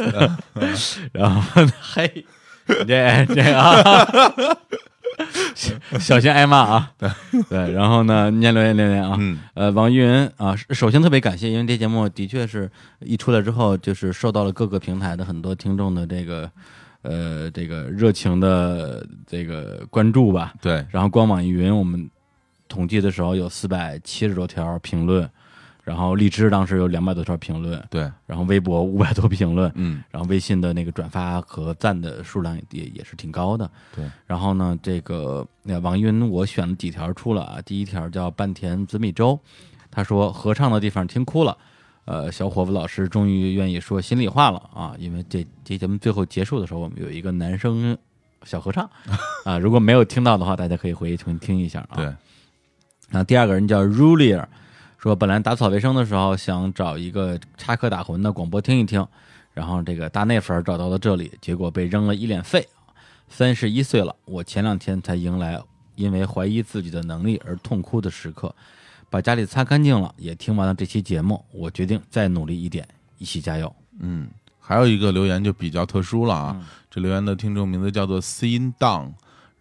[1.13, 2.27] 然后嘿，
[2.67, 4.07] 这这个啊，
[5.55, 6.93] 小 小心挨骂啊。
[7.49, 9.17] 对，然后呢，念留言留言啊。
[9.19, 12.71] 嗯呃，网易云啊，首先特别感谢，因为这节目的确是
[13.01, 16.51] 一出来之后，就是受到了各个平台的很多听众的这个
[17.03, 20.53] 呃这个热情的这个关注吧。
[20.61, 22.11] 对，然后光网易云我们
[22.69, 25.29] 统计的时候有四百七十多条评论，
[25.85, 33.71] 然后荔枝当时有两百多条评论，对，然后微博五百多评论，嗯然后微信的那个转发和赞的数量也也是挺高的。
[33.95, 39.39] 对，然后呢，这个那网易云我选了几条出了啊，第一条叫半田紫米粥，
[39.91, 41.57] 他说合唱的地方听哭了。
[42.07, 44.95] 呃，小伙子老师终于愿意说心里话了啊！
[44.99, 47.97] 因为这这节目最后结束的时候，我们有一个男生
[48.43, 48.87] 小合唱
[49.47, 51.97] 啊，如果没有听到的话，大家可以回去重新听一下啊。
[51.97, 54.45] 对，然后第二个人叫 Rulier，
[55.05, 59.07] 说本来打扫卫生的时候想找一个插科打诨的广播听一听，
[59.53, 62.67] 然后这个大内粉找到了这里，结果被扔了一脸废。
[63.29, 65.61] 三十一岁了，我前两天才迎来
[65.97, 68.55] 因为怀疑自己的能力而痛哭的时刻，
[69.11, 73.71] 把家里擦干净了，也听完了这期节目，我决定再努力一点，一起加油。
[74.01, 79.13] 嗯，还有一个留言就比较特殊了啊，嗯这留言的听众名字叫做 Sin Down，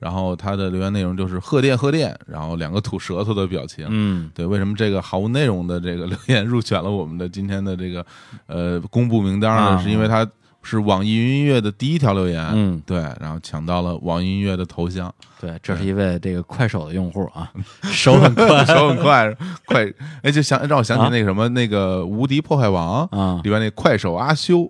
[0.03, 3.87] 然后他的留言内容就是贺电贺电，然后两个吐舌头的表情。
[3.89, 8.05] 嗯，对，为什么这个毫无内容的这个留言入选了我们的今天的这个
[8.47, 9.61] 呃公布名单呢？
[9.61, 9.77] 啊。
[9.81, 10.29] 是因为他
[10.61, 15.09] 是网易云音乐的第一条留言，嗯，对，然后抢到了网易音乐的头像，
[15.39, 17.49] 对，这是一位这个快手的用户啊，
[17.87, 18.65] 手很快。
[18.65, 19.33] 手很快，
[19.67, 21.09] 快，哎，就想让我想起啊？
[21.09, 23.39] 那个什么、那个《无敌破坏王》啊。
[23.41, 24.69] 里边那快手阿修。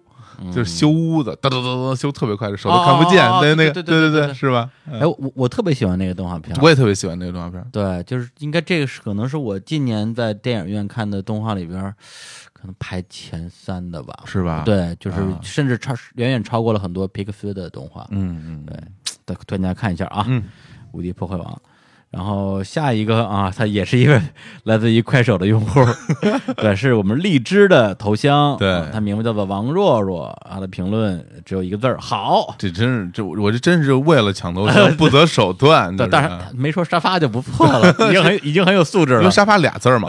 [0.54, 4.70] 就是修屋子，哒哒哒哒修特别快，手都哦看不见哦哦，对那个，对对对是吧？
[4.88, 11.82] 嗯哎，我我特别喜欢那个动画片，我也特别喜欢那个动画片，对，就是应该这个是可能是我近年在电影院看的动画里边，
[12.54, 14.14] 可能排前三的吧。
[14.26, 18.08] 是吧？，对，就是啊甚至超远远超过了很多皮克斯的动画。
[18.12, 18.78] 嗯嗯，对，
[19.26, 20.44] 推推荐大家看一下啊，嗯
[20.92, 21.46] 无敌破坏王》。
[22.14, 24.22] 然后下一个 啊，他也是一位
[24.66, 25.84] 来自于快手的用户，
[26.56, 39.32] 对，是我们荔枝的头像，对啊他名字叫做王若若，他的评论只有一个字儿好，这真是这我这真是为了抢头像不择手段，但这是但是没说沙发就不错了，已经很已经很有素质了因为。
[39.32, 40.08] 沙发俩字儿嘛，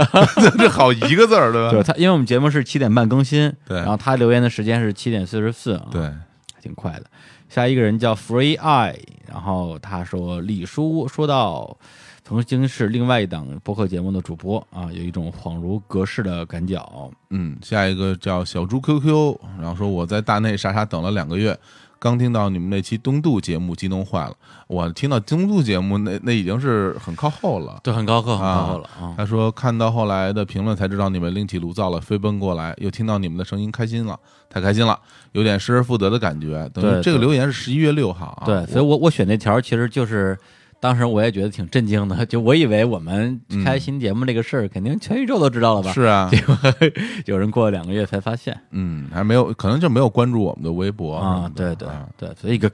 [0.58, 1.70] 这好一个字儿对吧？
[1.70, 7.04] 对他，因为我们节目是七点半更新，对然后他留言的时间是七点四十四啊，对，还挺快的。
[7.48, 8.98] 下一个人叫 Free Eye，
[9.28, 11.76] 然后他说李叔说到
[12.24, 17.10] 曾经是另外一档播客节目的主播啊，有一种恍如隔世的感脚。
[17.30, 21.56] 嗯，下一个叫小猪 QQ，然后说我在大内傻傻等了两个月，
[21.98, 24.34] 刚听到你们那期东渡节目，激动坏了。
[24.66, 27.80] 我听到东渡节目，那那已经是很靠后了。
[27.82, 29.14] 对，很高刻，很靠后了啊。
[29.16, 34.18] 他说看到后来的评论才知道你们另起炉灶了，飞奔过来，又听到你们的声音，开心了，
[34.48, 34.98] 太开心了，
[35.32, 36.68] 有点失而复得的感觉。
[36.74, 38.44] 等于这个留言是十一月六号啊。
[38.44, 40.38] 对，所以我我选那条其实就是。
[40.84, 45.90] 当时我也觉得挺震惊的， 就我以为我们开新节目这个事儿，肯定全宇宙都知道了吧？
[45.94, 46.54] 是啊， 结果
[47.24, 48.54] 有人过了两个月才发现。
[48.70, 52.06] 嗯，还没有，可能就没有关注我们的微博啊对对啊。
[52.18, 52.70] 对，所以个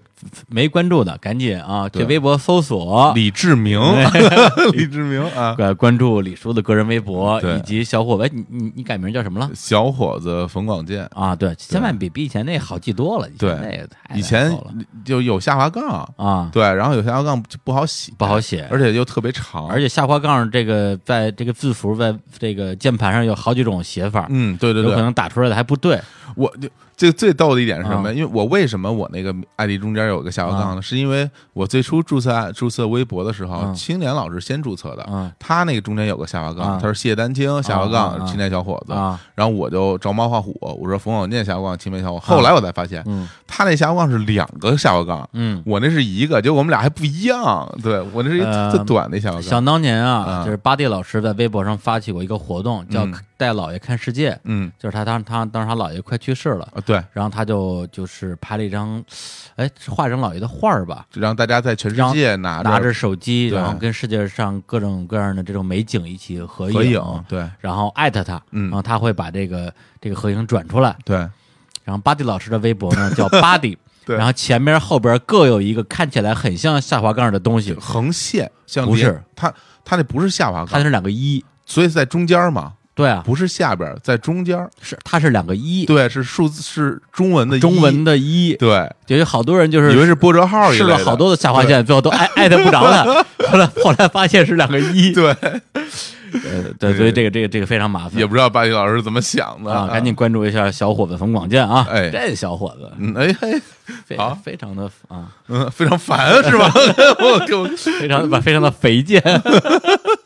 [0.48, 3.12] 没关注的赶紧啊，去微博搜索。
[3.14, 3.80] 李志明，
[4.72, 9.48] 李志明啊，呃关注李叔的个人微博，以及小伙子，你你你改名叫什么了？
[9.54, 13.28] 小伙子冯广建，啊，对，千万比比以前那好记多了。
[13.38, 13.50] 对。
[13.60, 14.52] 那个太以前
[15.04, 26.00] 就有下滑杠，啊，对，然后有下滑杠就不好写，不好写，而且又特别长，而且下滑杠这个在这个字符在这个键盘上有好几种写法，嗯，对对对，有可能打出来的还不对。
[26.36, 26.68] 我就
[27.00, 28.10] 这个最逗的一点是什么？
[28.10, 30.82] 啊因为我为什么我那个 ID 中间有个下滑杠呢？
[30.82, 33.74] 是因为我最初注册注册微博的时候，嗯。
[33.74, 35.32] 青年老师先注册的，嗯。
[35.38, 43.26] 他那个中间有个下滑杠，啊他说谢丹青下滑杠啊青年小伙子，啊，然后我就照猫画虎，我说冯小念下滑杠青年小伙，后来我才发现嗯。
[43.46, 45.26] 他那下滑杠是两个下滑杠。
[45.32, 45.62] 嗯。
[45.64, 47.66] 我那是一个，结果我们俩还不一样。
[47.82, 49.42] 对我那是一呃特短的下滑杠。
[49.42, 54.70] 想当年啊，啊就是巴蒂老师在微博上发起过一个活动，叫嗯“带姥爷看世界”，嗯。
[54.78, 59.00] 就是他当他当时他姥爷快去世了，啊，对，然后他就就是拍了一张，
[59.54, 67.48] 哎，是画一张姥爷的画儿吧，就让大家在全世界拿拿着手机，然后跟世界上各种各样的这种美景一起合合影，对。
[67.60, 68.64] 然后艾特他，嗯。
[68.64, 70.96] 然后他会把这个这个合影转出来。
[71.04, 71.16] 对。
[71.84, 74.16] 然后巴蒂老师的微博呢叫巴蒂， 对。
[74.16, 79.22] 然后前面后边各有一个看起来很像下滑杠的东西，横线像不是。
[79.36, 79.52] 它
[79.84, 84.58] 它那不是下滑杠，它是两个一，所以在中间嘛，对啊，不是下边，在中间。
[84.82, 93.04] 是它是两个一，对，是数字是中文的中文的一，对，就有好多人就是以为是波折号试了好多的下划线，最后都艾艾特不着了，
[93.50, 95.30] 后来后来发现是两个一，对，
[96.32, 99.72] 呃对，所以这个这个这个非常麻烦，也不知道巴蒂老师是怎么想的。
[99.72, 101.86] 啊，赶紧关注一下小伙子冯广建啊！
[101.90, 102.08] 哎。
[102.10, 102.90] 这小伙子。
[102.98, 103.60] 嗯，哎嘿，
[104.06, 104.38] 非好。
[104.44, 106.70] 非常的啊，嗯，非常烦是吧？
[107.18, 109.20] 我给我，非常的非常的肥贱。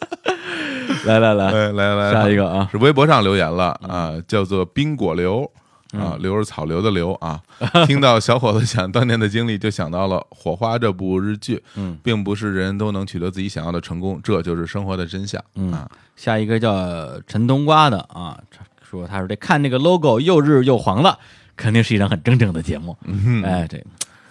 [1.06, 5.50] 来来来，来来来，下一个啊，是微博上留言了啊，叫做冰果流
[5.92, 7.40] 啊，流是草流的流啊。
[7.86, 15.72] 听到小伙子讲当年的经历，就想到了《火花》这部日剧，嗯，并不是人人都能取得自己想要的成功，这就是生活的真相嗯。
[15.72, 15.88] 啊。
[16.16, 18.38] 下一个叫陈冬瓜的啊，
[18.82, 21.18] 说他说这看这个 logo 又日又黄的，
[21.56, 22.96] 肯定是一档很正正的节目。
[23.04, 23.82] 嗯哎，这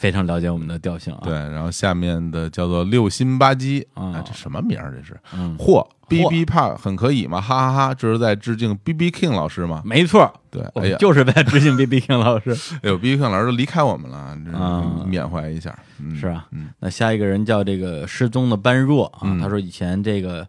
[0.04, 1.20] 非常了解我们的调性啊。
[1.24, 4.92] 嗯对，然后下面的叫做六心吧唧，啊哎，这什么名儿？
[4.94, 7.40] 这是嗯，嚯，B B 怕很可以嘛？
[7.40, 9.82] 哈哈哈，这是在致敬 B B King 老师吗？
[9.86, 12.52] 没错，对，哎呀，就是在致敬 B B King 老师。
[12.84, 14.38] 哎呦，B B King 老师都离开我们了，
[15.08, 20.46] 缅怀一下，嗯是啊嗯那下一个人叫这个失踪的般若啊，嗯他说以前这个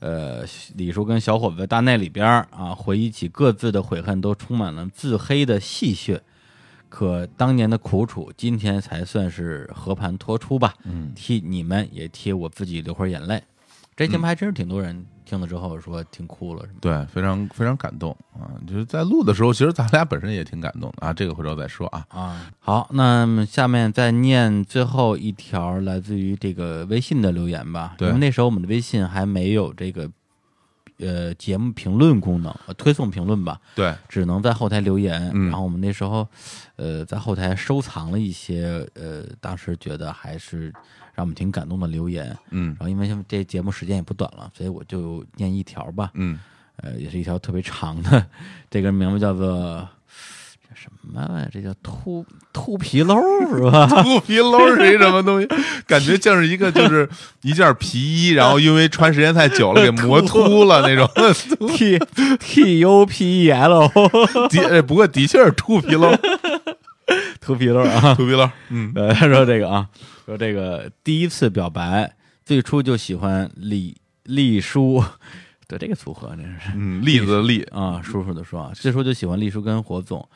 [0.00, 0.42] 呃
[0.74, 6.18] 李叔跟小伙子在大内里边啊，回忆起各自的悔恨，都充满了自黑的戏谑。
[6.96, 10.72] 可当年的苦楚，今天才算是和盘托出吧。
[10.84, 13.42] 嗯替你们也替我自己流会儿眼泪。
[13.94, 16.78] 这节目还真是挺多人听了之后说听哭了，是吗？
[16.80, 18.48] 对，非常非常感动啊！
[18.66, 22.06] 就是在录的时候，其实咱俩本身也挺感动的啊，这个回头再说啊。
[22.08, 27.94] 啊，好，那么下面再念最后一条来自于这个微信的留言吧。
[27.98, 30.10] 对因为那时候我们的微信还没有这个
[30.98, 35.30] 呃节目评论功能，呃推送评论吧，对，只能在后台留言。
[35.34, 36.26] 嗯然后我们那时候
[36.76, 40.72] 呃在后台收藏了一些呃当时觉得还是
[41.14, 42.36] 让我们挺感动的留言。
[42.50, 46.10] 嗯然后因为现在这节目时间也不短了，所以我就念一条吧。
[46.14, 46.38] 嗯，
[46.76, 48.26] 呃，也是一条特别长的，
[48.70, 49.95] 这个名字叫做这
[50.76, 51.48] 什么玩意？
[51.50, 53.16] 这叫秃秃皮褛
[53.56, 53.86] 是吧？
[54.04, 55.48] 秃皮褛是一什么东西？
[55.86, 57.08] 感觉像是一个就是
[57.42, 61.08] 一件皮衣，然后因为穿时间太久了给磨秃了那种。
[61.74, 61.98] T
[62.38, 63.88] T U P E L
[64.50, 66.18] 的哎不过的确是秃皮褛，
[67.40, 68.14] 秃皮褛啊。
[68.14, 68.50] 秃皮褛。
[68.68, 69.88] 嗯呃，他说这个啊，
[70.26, 72.12] 说这个第一次表白，
[72.44, 75.02] 最初就喜欢李丽叔，
[75.68, 76.72] 对这个组合真是。
[76.74, 80.26] 嗯，栗子的栗，啊，叔叔的说啊，最初就喜欢丽叔跟火总，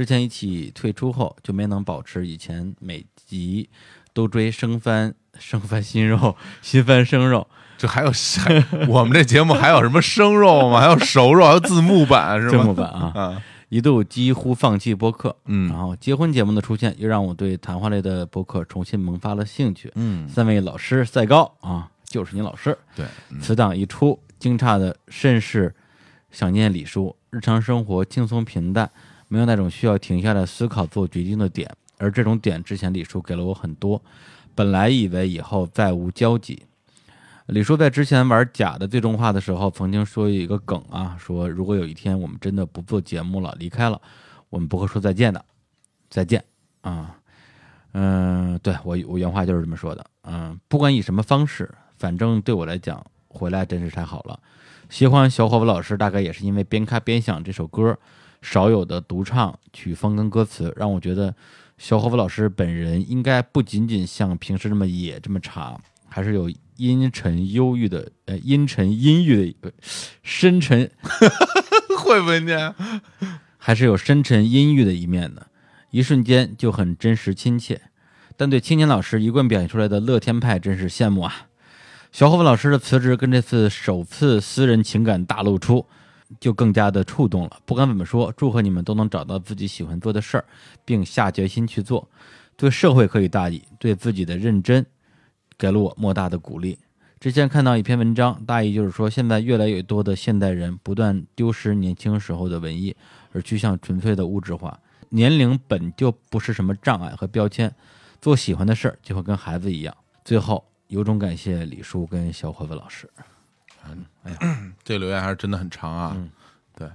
[0.00, 3.68] 之前一起退出后就没能保持以前每集
[4.14, 7.46] 都追生番、生番新肉、 新番生肉，
[7.76, 8.10] 这还有
[8.88, 10.80] 我们这节目还有什么生肉吗？
[10.80, 12.50] 还有熟肉，还有字幕版是吗？
[12.50, 15.36] 字幕版啊，啊，一度几乎放弃播客。
[15.44, 19.92] 嗯然后结婚节目的出现，又让我对谈话类的播客重新萌发了兴趣。
[19.96, 22.74] 嗯，三位老师赛高啊，就是你老师。
[22.96, 25.74] 对，嗯此档一出，惊诧的甚是
[26.30, 27.14] 想念李叔。
[27.28, 28.90] 日常生活轻松平淡，
[29.30, 34.02] 没有那种需要停下来思考做决定的点，而这种点之前李叔给了我很多。
[34.56, 36.64] 本来以为以后再无交集。
[37.46, 44.00] 李叔在之前玩假的最终话的时候，曾经说一个梗啊，说如果有一天我们真的不做节目了，离开了，
[44.48, 45.44] 我们不会说再见的，
[46.08, 46.44] 再见
[46.80, 47.16] 啊。
[47.92, 50.04] 嗯，对我我原话就是这么说的。
[50.24, 54.38] 嗯，不管以什么方式，反正对我来讲，回来真是太好了。
[54.88, 57.96] 喜欢小伙伴老师，大概也是因为边看边想这首歌
[58.42, 61.34] 少有的独唱、曲风跟歌词，让我觉得
[61.78, 69.72] 小伙伴老师本人应该不仅仅像平时这么野这么茶，还是有阴沉忧郁的呃阴沉阴郁的一个
[70.22, 70.90] 深沉
[71.98, 72.74] 会不会念？
[73.58, 75.48] 还是有深沉阴郁的一面的，
[75.90, 77.82] 一瞬间就很真实亲切。
[78.36, 81.48] 但对青年老师一贯表现出来的乐天派真是羡慕啊！
[82.10, 85.86] 小伙伴老师的辞职跟这次首次私人情感大露出，
[86.38, 87.58] 就更加的触动了。
[87.64, 90.44] 不管怎么说，祝贺你们都能找到自己喜欢做的事儿，
[90.84, 92.08] 并下决心去做。
[92.56, 94.84] 对社会可以大意，对自己的认真，
[95.56, 96.78] 给了我莫大的鼓励。
[97.18, 102.94] 之前看到一篇文章，大意就是说，现在越来越多的现代人不断丢失年轻时候的文艺，
[103.32, 104.78] 而趋向纯粹的物质化。
[105.10, 107.74] 年龄本就不是什么障碍和标签，
[108.20, 109.94] 做喜欢的事儿就会跟孩子一样。
[110.24, 113.08] 最后，由衷感谢李叔跟小伙子老师。
[114.84, 116.12] 这留言还是真的很长啊。
[116.16, 116.30] 嗯
[116.76, 116.88] 对，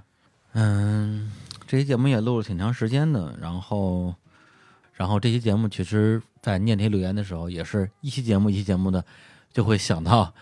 [0.54, 1.30] 嗯，
[1.66, 4.14] 这期节目也录了挺长时间的，然后，
[4.94, 9.04] 然后这期节目其实，在念这些留言的时候，也是一期节目一期节目的，
[9.52, 10.32] 就会想到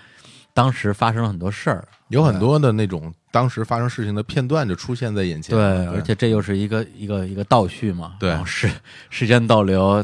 [0.53, 5.93] 当时发生了很多事儿，有很多的那种当时发生事情的片段就出现在眼前对，了。
[5.93, 8.71] 而且这又是一个一个一个倒叙嘛，对时
[9.11, 10.03] 时间倒流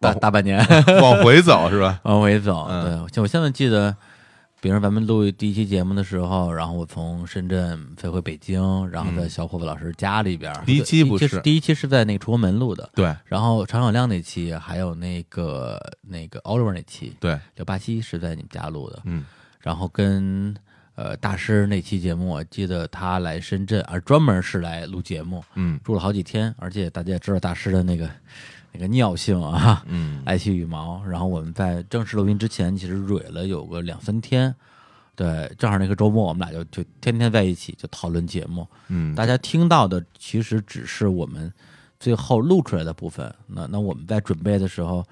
[0.00, 0.58] 大大半年
[1.02, 2.00] 往回走是吧？
[2.04, 3.94] 往回走，嗯对，就我现在记得，
[4.60, 13.16] 比如咱们录第一期节目的时候，然后我从深圳飞回北京，然后在小伙子老师家里边，嗯第一期不第是第一期是在那个崇文门录的，对。
[13.24, 19.24] 然后常小亮那期，还有那个那个 Oliver 那期，对，刘巴西是在你们家录的，嗯。
[19.60, 20.54] 然后跟
[20.94, 28.10] 呃大师那期节目，我记得他来深圳，而专门是来录节目，嗯住了好几天，而且大家也知道大师的那个
[28.72, 31.04] 那个尿性啊，嗯 爱惜羽毛。
[31.04, 34.54] 然后我们在正式录音之前，其实蕊了有个两三天，
[35.14, 38.66] 对，正好那个周末我们俩就就天天在一起就讨论节目。
[38.88, 41.52] 嗯，大家听到的其实只是我们
[41.98, 43.34] 最后录出来的部分。
[43.46, 45.04] 那那我们在准备的时候，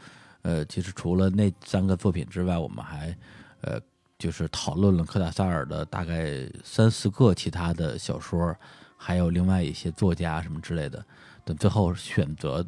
[0.43, 3.17] 呃，其实除了那三个作品之外，我们还
[3.61, 3.79] 呃
[4.19, 8.57] 就是讨论了科塔萨尔的大概三四个其他的小说，
[8.97, 11.05] 还有另外一些作家什么之类的。
[11.45, 12.65] 等最后选择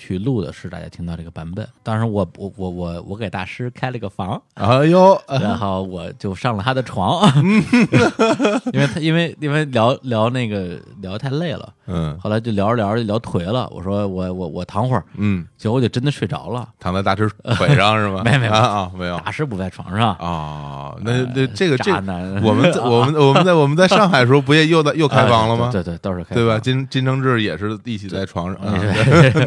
[0.00, 1.68] 去录的是大家听到这个版本。
[1.82, 7.30] 当时我，我我我我给大师开了个房，哎呦，然后我就上了他的床，
[8.72, 13.68] 因为他因为因为聊聊那个聊太累了，嗯后来就聊着聊着就聊颓了。
[13.70, 16.66] 我说我我我躺会儿，嗯，结果我就真的睡着了。
[16.78, 18.22] 躺在大师腿上是吗？
[18.24, 20.94] 没没没啊啊，没有大师不在床上，啊。
[21.02, 25.68] 那那这个这渣男 我们在我们我们在我们在上海的时候，不也又在又开房了吗？
[25.72, 26.58] 对对，对都是开对吧？
[26.58, 28.78] 金金承志也是一起在床上，啊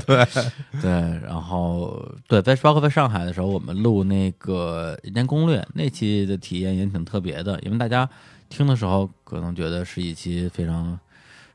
[0.06, 0.43] 对
[0.74, 0.92] 对 对，
[1.26, 8.08] 然后对，在包括在上海的时候，我们录那个《人间攻略》那期的体验也挺特别的，因为大家
[8.50, 11.00] 听的时候可能觉得是一期非常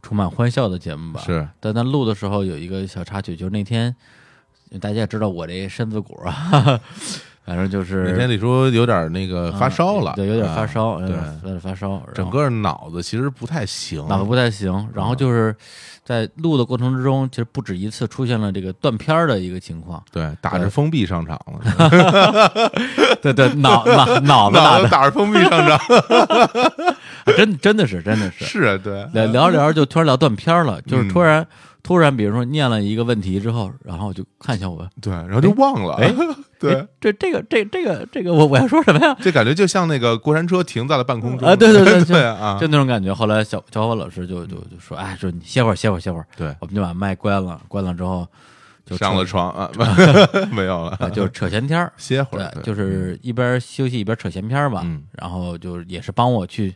[0.02, 1.20] 充满欢笑的节目吧。
[1.20, 3.94] 是，但在录的时候有一个小插曲，就是那天
[4.80, 6.80] 大家也知道我这身子骨啊，
[7.48, 15.56] 反正就是那天李叔有点那个发烧了，对，有点发啊烧，有对点有点发烧，整个脑子其实不太行，脑子不太行，然后就是
[16.04, 20.02] 在录的过程之中，其实不止一次出现了这个断片儿的一个情况。
[20.12, 22.70] 对，打着封闭上场了，
[23.22, 25.80] 对对，脑脑脑子打的，脑子打着封闭上场，
[27.34, 28.44] 真真的是真的是。
[28.44, 31.08] 是啊，对，聊聊着聊着就突然聊断片儿了，就是嗯。
[31.08, 31.46] 突然
[31.82, 36.12] 突然，比如说念了一个问题之后，然后我就看向我，对，然后就忘了，哎
[36.58, 36.74] 对。
[36.74, 39.16] 哎，这这个这这个这个我我要说什么呀？
[39.22, 41.48] 这感觉就像那个过山车停在了半空中。
[41.48, 42.58] 啊对对对 对啊。
[42.60, 43.14] 就，那种感觉。
[43.14, 48.26] 后来小小伙老师就就就说，哎，说你歇会儿歇会儿歇会儿，对，我们就把麦关了，关了之后
[48.84, 49.50] 就上了床。
[49.52, 49.70] 啊，
[50.50, 51.92] 没有啊了，就是扯闲天儿。
[51.96, 55.04] 歇会儿，对，就是一边休息一边扯闲篇儿吧，嗯。
[55.12, 56.74] 然后就也是帮我去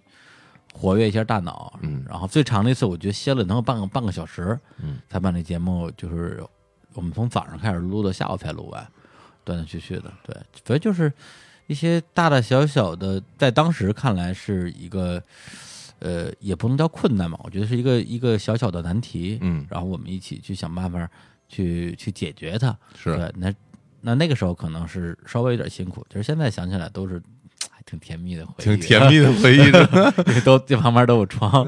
[0.73, 2.05] 活跃一下大脑，嗯。
[2.09, 6.43] 然后最长的一次我觉得歇了能有半个半个小时，嗯，才把那节目就是
[6.94, 8.86] 我们从早上开始录到下午才录完，
[9.44, 10.36] 断断续续的，对，
[10.66, 11.12] 所以就是
[11.66, 15.23] 一些大大小小的，在当时看来是一个。
[16.05, 19.65] 呃，也不能叫困难嘛，我觉得是一个一个小小的难题，嗯。
[19.70, 21.09] 然后我们一起去想办法
[21.49, 23.16] 去去解决它，是。
[23.16, 23.55] 对，那
[24.01, 27.23] 那那个时候可能是稍微有点辛苦，其实现在想起来都是
[27.84, 29.70] 挺甜蜜的回忆，挺甜蜜的回忆。
[29.70, 29.86] 的，
[30.44, 31.66] 都这旁边都有窗。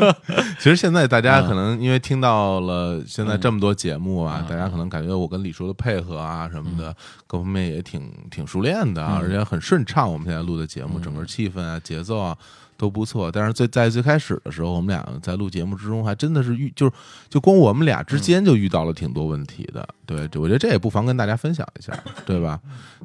[0.58, 6.94] 其实现在大家嗯可能因为听到了现在这么多节目啊，嗯大家可能感觉我跟李叔的配合啊什么的，
[7.26, 10.10] 各方面也挺挺熟练的啊，嗯而且很顺畅。
[10.10, 12.36] 我们现在录的节目，整个气氛啊、节奏啊。
[12.76, 16.92] 都不错，但是最在最开始的时候，我们俩在录节目之中，还真的是遇就是
[17.28, 19.86] 就光我们俩之间就遇到了挺多问题的。
[20.04, 21.92] 对，我觉得这也不妨跟大家分享一下，
[22.24, 22.60] 对吧？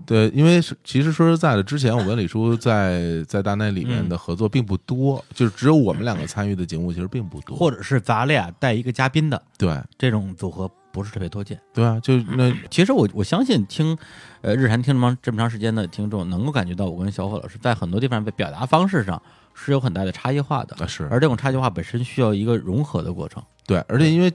[0.06, 11.60] 对，因为其实说实在的，之前我跟李叔在在大内里面的合作并不多，就是只有我们两个参与的节目其实并不多，或者是咱俩带一个嘉宾的对这种组合，不是特别多见。
[11.74, 13.98] 对啊，就那 其实我我相信听，
[14.42, 19.20] 呃，日韩听这么这么长时间的听众，能够感觉到我跟小伙老师在很多地方的表达方式上
[19.64, 23.42] 是有很大的差异化的，啊是而这种差异化本身需要一个融合的过程。
[23.68, 24.32] 对，而且因为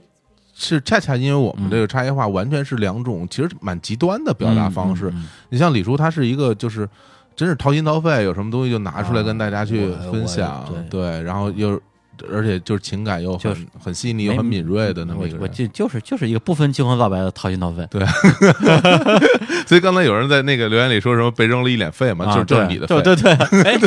[0.55, 5.13] 是恰恰因为我们嗯这个差异化完全是两种其实蛮极端的表达方式。
[5.49, 6.89] 你像李叔，他是一个就是
[7.35, 11.79] 真是掏心掏肺，有什么东西就拿出来啊跟大家去分享，我对，然后又
[12.31, 15.37] 而且就是情感又很、就是很细腻又很敏锐的那么一个人。
[15.39, 18.01] 我我就就是就是一个不分青红皂白的掏心掏肺，对
[19.67, 23.31] 所以刚才有人在那个留言里说什么被扔了一脸肺嘛，啊就是就是你的肺，对对对，
[23.63, 23.77] 哎，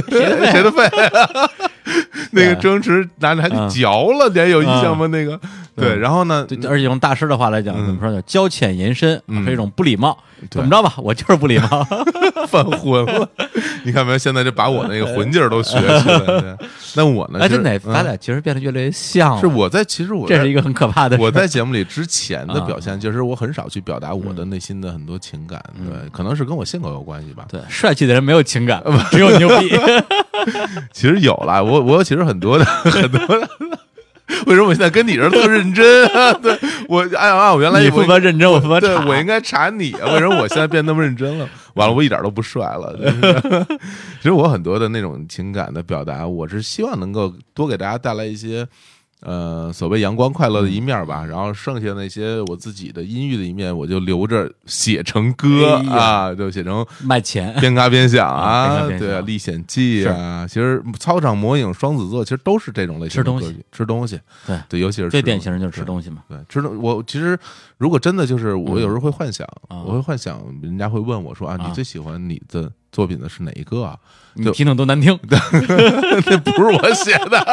[0.52, 0.88] 谁的肺？
[0.88, 1.64] 谁的肺？
[2.32, 5.06] 那个周星驰拿着还嗯嚼了，你还有印象吗？
[5.08, 5.38] 那个
[5.76, 6.46] 对，嗯然后呢？
[6.68, 8.20] 而且用大师的话来讲，嗯怎么说呢？
[8.22, 10.16] 交浅言深嗯是一种不礼貌。
[10.50, 11.86] 怎么着吧，我就是不礼貌。
[12.48, 13.28] 犯浑了，
[13.84, 14.18] 你看没有？
[14.18, 16.58] 现在就把我那个混劲儿都学起来了。
[16.96, 17.38] 那我呢？
[17.42, 19.40] 哎，真的，嗯咱俩其实变得越来越像了。
[19.40, 21.22] 是我在，其实我这是一个很可怕的事。
[21.22, 27.44] 我在节目里之前的啊表现，就是我很少去表达我的内心的很多情感，对，可能是跟我性格有关系吧。
[27.50, 29.68] 对帅气的人没有情感，只有牛逼。
[30.92, 33.48] 其实有了，我我其实很多的很多的。
[34.46, 36.32] 为什么我现在跟你这儿特认真啊？
[36.42, 36.56] 对
[36.88, 38.86] 我按按我原来你我负责认真，我他妈查。
[38.86, 41.48] 对我应该查你啊，为什么我现在变那么认真了？
[41.74, 42.96] 完了，我一点都不帅了。
[42.96, 43.66] 就是
[44.18, 48.66] 其实我很多的那种情感的表达，我是希望能够多给大家带来一些。
[49.22, 63.46] 呃，所谓阳光快乐的一面吧，然后剩下那些我自己的阴郁的一面，我就留着写成歌哎啊，就写成卖钱，边嘎边想啊对啊，历险记啊，其实操场魔影、双子座其实都是这种类型的吃东西。
[63.46, 64.58] 歌曲，吃东西，对。
[64.68, 66.22] 对，尤其是最典型的就是吃东西嘛。
[66.28, 67.38] 对，吃东我其实
[67.76, 71.66] 如果真的就是我嗯有时候会幻想，啊我会幻想人家会问我说啊，啊。
[71.68, 73.96] 你最喜欢你的作品的是哪一个啊？
[74.34, 75.18] 你听听都难听。
[75.28, 77.44] 那不是我写的，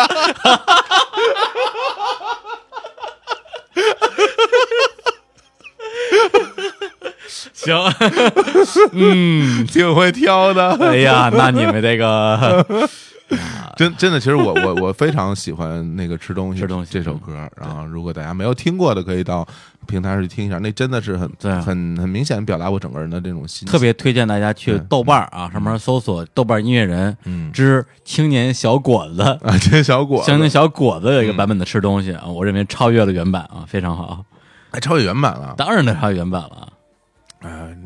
[7.53, 7.75] 行，
[8.93, 10.77] 嗯，挺会挑的。
[10.79, 12.65] 哎呀，那你们这个
[13.75, 17.47] 真真的，其实我我我非常喜欢那个吃东西吃东西这首歌。
[17.59, 19.47] 然后，如果大家没有听过的，可以到
[19.85, 23.67] 平台上去听一下，那真的是很对很很明显表达我整个人的这种心。
[23.67, 34.23] 特别推荐大家去豆瓣儿啊上面搜索“豆瓣音乐人嗯之青年小果子”，啊，青年小果子青年小果子有一个版本的吃东西啊，我认为超越了原版啊，非常好。
[34.71, 35.53] 还超越原版了。
[35.57, 36.69] 当然得超越原版了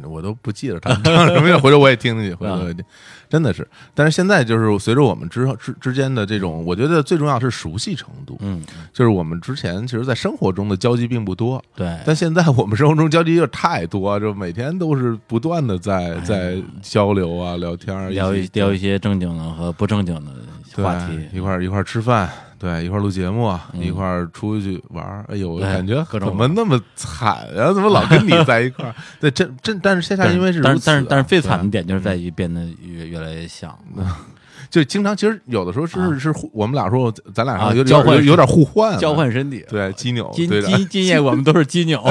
[0.10, 2.84] 我都不记得他唱什么样， 回头我也听听去，回头我也听，
[3.30, 3.68] 真的是。
[3.94, 8.38] 但是现在就是随着我们之后之之间的这种，我觉得最重要是熟悉程度。
[8.42, 8.62] 嗯，
[8.94, 22.30] 就是我们之前其实，在生活中的交集并不多，对，但现在我们生活中交集又太多，就每天都是不断的在在交流啊、聊天聊一聊一些正经的和不正经的话题，一块儿一块儿吃饭，
[22.62, 25.26] 对，一块儿录节目，嗯一块儿出去玩儿。
[25.30, 27.74] 哎呦，感觉各种怎么那么惨啊？
[27.74, 28.94] 怎么老跟你在一块儿？
[29.20, 33.76] 对，真真，但是线下因为是如此但是但是但是啊最惨的点就是在于变得越越来越像，
[34.72, 36.18] 就经常其实有的时候是啊。
[36.18, 39.64] 是我们俩说咱俩啊有交换有有点互换啊，交换身体。
[39.70, 40.68] 对鸡扭今对的。
[40.68, 42.02] 今今夜我们都是鸡扭，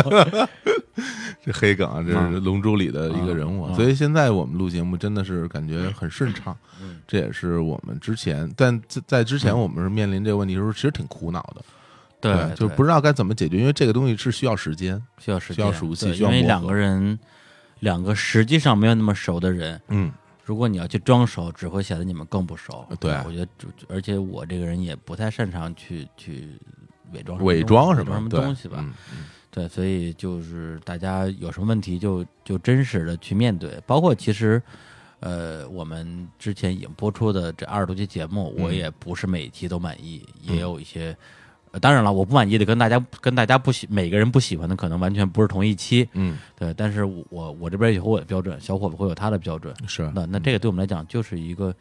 [1.43, 2.31] 这黑梗啊，这啊。
[2.31, 6.99] 是《龙珠》里的一个人物，所以现在我们录节目真的是感觉很顺畅，嗯。
[7.09, 11.63] 这也是我们之前，但在在之前我们是面临这个问题的时候，其实挺苦恼的，
[12.21, 12.77] 对，就对。
[12.77, 17.19] 不知道该怎么解决，因为这个东西是需要时间，需要时间需要熟悉需要因为两个人，
[17.81, 20.13] 两个实际上没有那么熟的人，嗯，
[20.51, 22.85] 如果你要去装熟，只会显得你们更不熟。
[22.99, 23.49] 对我觉得，
[23.89, 26.49] 而且我这个人也不太擅长去去
[27.13, 28.79] 伪装伪装什么装什么东西吧。
[28.81, 34.61] 嗯嗯对，所以就是大家有什么问题就就真实的去面对，包括其实。
[35.23, 41.17] 呃，我们之前已经播出的这二十多期节目，我嗯也不是每一期都满意，也有一些，呃
[41.79, 51.73] 当然了，我不满意的跟大家跟大家不喜每个人不喜欢的可能完全不是同一期，嗯，对，但是我我我这边有我的标准，小伙子会有他的标准，是那那这个对我们来讲就是一个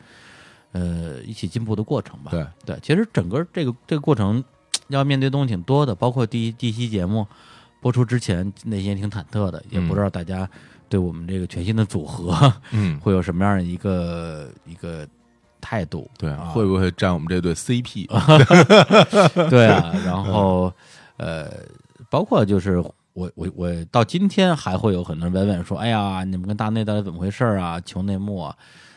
[0.74, 2.30] 呃一起进步的过程吧。
[2.30, 4.44] 对对，其实整个这个这个过程
[4.90, 7.26] 要面对的东西挺多的，包括第一第一期节目
[7.82, 10.48] 播出之前内心也挺忐忑的，也嗯不知道大家
[10.88, 15.08] 对我们这个全新的组合嗯，会有什么样的一个一个
[15.62, 16.10] 态度？
[16.18, 18.08] 对，啊会不会占我们这对 CP？
[19.50, 20.74] 对啊，然后
[21.18, 21.50] 呃，
[22.10, 22.78] 包括就是
[23.14, 27.80] 我我我到今天还会有很多人问问说，哎呀，你们跟大内到底怎么回事啊？
[27.82, 28.56] 求内幕啊？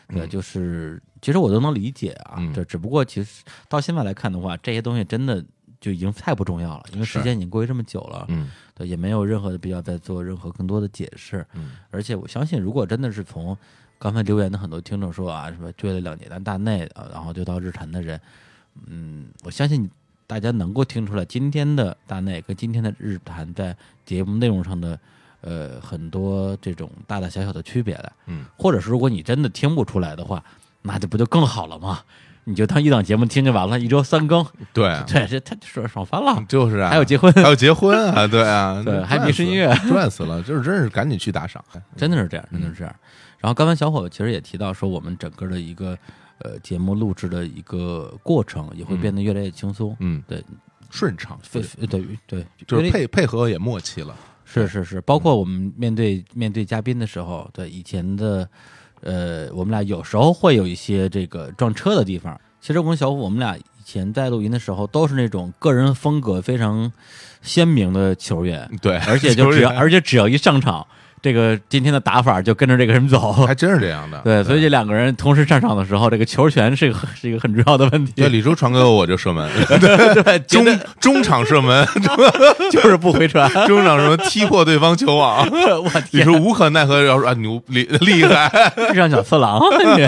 [0.09, 5.43] 对，嗯就是其实我都能理解啊，嗯这只不过其实到现在来看的话，这些东西真的
[5.81, 11.45] 就已经太不重要了，因为时间已经过去这么久了，嗯对，也没有任何的必要再做任何更多的解释。
[11.53, 13.57] 嗯而且我相信，如果真的是从
[14.03, 18.19] 刚才留言的很多听众说啊，什么追了两年的大内啊，然后就到日坛的人，
[18.87, 19.89] 嗯，我相信
[20.27, 23.73] 大家能够听出来，今天的大内跟今天的日坛在
[24.05, 24.99] 节目内容上的
[25.39, 28.11] 呃很多这种大大小小的区别来。
[28.25, 30.43] 嗯，或者是如果你真的听不出来的话，
[30.81, 32.01] 那这不就更好了吗？
[32.43, 36.43] 你就当一档节目听就完了，一周三更， 对啊，对，这他爽爽翻了。
[36.49, 41.63] 就是啊，还有结婚，还有结婚啊，对啊， 对还迷失音乐赚死 赚死了，就是真是赶紧去打赏。
[41.95, 42.93] 真的是这样，真的是这样。
[43.43, 45.97] 然后刚才小伙其实也提到说，我们整个的一个
[46.37, 50.41] 呃节目录制的一个过程也会变得越来越轻松，嗯，对，
[50.89, 52.01] 顺畅，非对。
[52.25, 54.15] 对，就是配配合也默契了。
[54.45, 58.47] 是是是，包括我们面对面对嘉宾的时候，对以前的
[59.01, 62.39] 呃，我们俩有时候会有一些这个撞车的地方。
[62.61, 66.89] 其实我跟小虎，我们俩以前在录音的时候，都是那种个人风格非常
[67.41, 70.87] 鲜明的球员，对，而且就只要而且只要一上场，
[71.23, 73.31] 这个今天的打法就跟着这个人走。
[73.47, 74.19] 还真是这样的。
[74.25, 78.11] 对，所以这两个人同时上场的时候，这个球权是一个 是一个很重要的问题。
[78.17, 80.65] 对李叔传给我，我就射门， 对，中
[80.99, 81.87] 中场射门，
[82.69, 83.49] 就是不回传。
[83.65, 88.51] 中场什么踢破对方球网，我李天，叔无可奈何要说啊牛厉厉害，
[88.93, 89.61] 让小次郎，
[89.97, 90.05] 你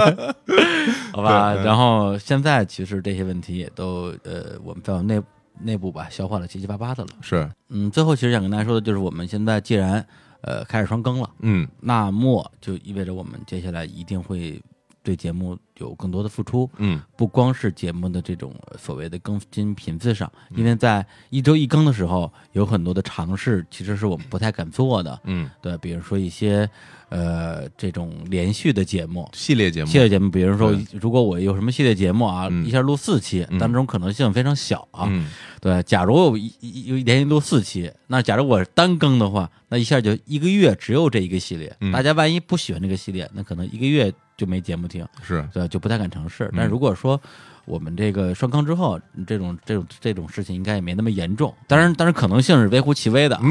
[1.14, 1.54] 好吧？
[1.64, 5.22] 然后现在其实这些问题也都呃，我们在内
[5.62, 7.10] 内部吧消化的七七八八的了。
[7.22, 10.06] 是嗯，最后其实想跟大家说的就是，我们现在既然
[10.46, 11.68] 呃开始双更了，嗯。
[11.82, 14.62] 那么就意味着我们接下来一定会
[15.04, 16.70] 对节目有更多的付出。
[16.78, 17.02] 嗯。
[17.18, 26.70] 不光是节目的这种呃所谓的更新频次上，因为在一周一更的时候，有很多的尝试其实是我们不太敢做的，嗯，对，比如说一些
[27.10, 29.30] 呃这种连续的节目。
[29.34, 35.07] 系列节目系列节目，比如说，如果我有什么系列节目啊，嗯一下录四期，嗯但这种可能性非常小啊。
[35.10, 35.30] 嗯
[35.61, 41.76] 对，假如我一一一连续录四期，那假如我是单更的话，那一下就一个月只有这一个系列。
[41.82, 45.06] 嗯大家万一不喜欢这个系列，那可能一个月就没节目听。
[45.23, 46.45] 是对，就不太敢尝试。
[46.45, 47.19] 嗯但如果说
[47.65, 51.52] 我们这个双更之后，这种这种这种事情应该也没那么严重。
[51.68, 53.40] 当然，当然可能性是微乎其微的。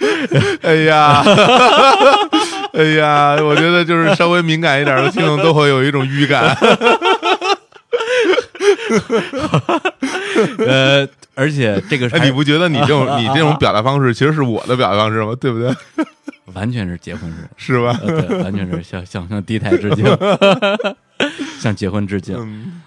[0.62, 1.22] 哎呀，
[2.72, 6.56] 哎呀，我觉得就是稍微敏感一点的听众都会有一种预感。
[10.66, 15.34] 呃，而且这个哎，你不觉得你这种你这种表达方式其实是我的表达方式吗？
[15.40, 15.74] 对不对？
[16.54, 17.98] 完全是结婚式，是吧？
[18.02, 20.04] 呃，对，完全是向向向低台致敬，
[21.60, 22.36] 向结婚致敬。
[22.38, 22.82] 嗯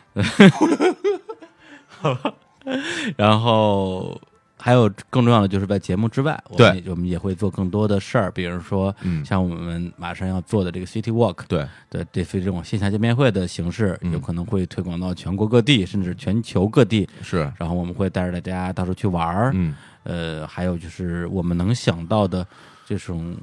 [3.15, 4.19] 然后
[4.63, 14.13] 还有更重要的就是在节目之外，我们也我们也会做更多的事儿，比如说嗯，像我们马上要做的这个 City Walk，对，对，这次这种线下见面会的形式，嗯。
[14.13, 17.05] 有可能会推广到全国各地，甚至全球各地。
[17.21, 19.75] 是，然后我们会带着大家到处去玩儿，嗯。
[20.03, 22.47] 呃，还有就是我们能想到的
[22.85, 23.35] 这种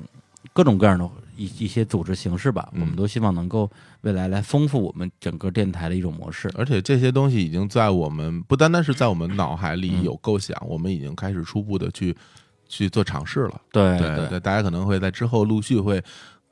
[0.52, 3.70] 各种各样的一一些组织形式吧，嗯我们都希望能够
[4.02, 6.50] 未来来丰富我们整个电台的一种模式。
[6.54, 12.16] 而且这些东西已经在我们不单单是在我们脑海里嗯有构想，我们已经开始初步的去
[12.68, 13.60] 去做尝试了。
[13.72, 16.02] 对对对，大家可能会在之后陆续会。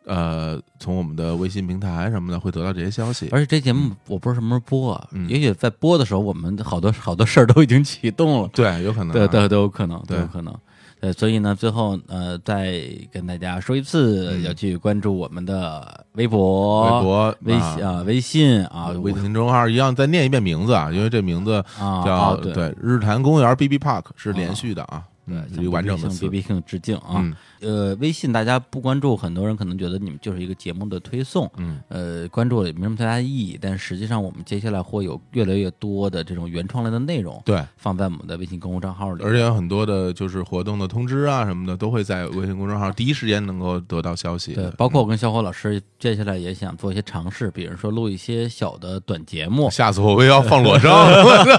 [0.04, 10.58] 呃，从我们的微信平台什么的会得到这些消息，而且这节目我不知道什么时候播啊，嗯也许在播的时候，我们好多好多事儿都已经启动了，对，有可能啊，对对都有可能，都有可能。
[11.00, 14.42] 对，所以呢，最后呃，再跟大家说一次，嗯。
[14.42, 22.52] 要去关注我们的微博、微博、微信啊、微信啊、微信公众号一样，再念一遍名字啊，因为这名字啊叫啊对。
[22.52, 27.16] 对日坛公园 B B Park 是连续的啊，对嗯，，是一完整的词 B，B King 致敬啊。
[27.16, 33.58] 嗯呃，微信大家不关注，很多人可能觉得你们就是一个节目的推送，嗯呃，关注了也没什么太大意义。
[33.60, 51.08] 但实际上，我们接下来会有越来越多的这种原创类的内容对，放在我们的微信公众账号里，而且有很多的就是活动的通知啊什么的，都会在微信公众号第一时间能够得到消息，，对包括我跟小伙老师接下来也想做一些尝试，比如说录一些小的短节目，下次我们要放裸照，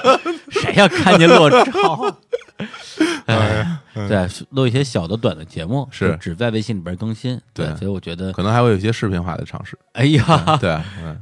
[0.51, 2.17] 谁要看见裸照？
[3.27, 7.39] 哎，对，录一些小的短的节目，是只在微信里边更新。
[7.53, 10.71] 对所以我觉得，可能还会有一些视频化的尝试，哎呀，对，
[11.03, 11.17] 嗯，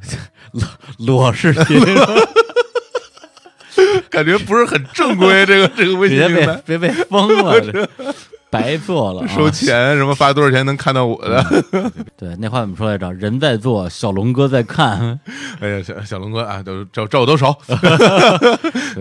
[1.06, 1.80] 裸视频，
[4.10, 7.90] 感觉不是很正规，这个这个微信别被别被封了。
[8.50, 11.44] 这白做了、啊，收钱什么发多少钱能看到我的？
[12.16, 13.12] 对，那话怎么说来着？
[13.14, 15.20] 人在做，小龙哥在看。
[15.60, 17.56] 哎呀，小小龙哥啊，都照照我都熟，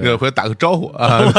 [0.03, 1.21] 这回打个招呼啊。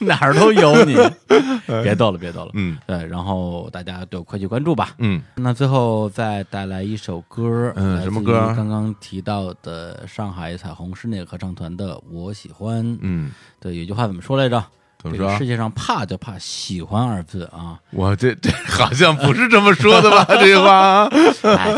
[0.00, 0.94] 哪儿都有你，
[1.82, 2.50] 别逗了，别逗了。
[2.54, 4.90] 嗯对，然后大家都快去关注吧。
[4.98, 12.84] 嗯，那最后再带来一首歌，嗯什么歌刚刚提到的上海彩虹室内合唱团的《我喜欢》。
[13.00, 14.62] 嗯，对，有句话怎么说来着？
[15.04, 15.46] 怎么说这个世？
[15.46, 17.78] 界上怕就怕喜欢二字啊！
[17.90, 20.24] 我这这好像不是这么说的吧？
[20.40, 21.06] 这句话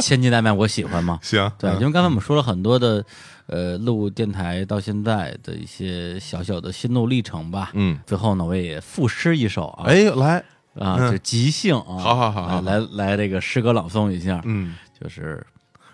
[0.01, 1.19] 千金难买我喜欢嘛。
[1.23, 3.05] 行，对，嗯因为刚才我们说了很多的，
[3.49, 7.71] 呃，录电台到现在的一些小小的心路历程吧。
[7.75, 10.37] 嗯，最后呢，我也赋诗一首啊，哎，来，
[10.79, 15.45] 啊，嗯就即兴啊，好好好好来来来，这个诗歌朗诵一下，嗯，就是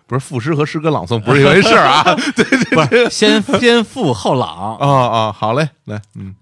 [0.07, 2.03] 不是赋诗和诗歌朗诵不是一回事儿啊。
[2.37, 4.77] 对对对先先赋后朗。
[4.77, 6.35] 啊啊，好嘞，来，嗯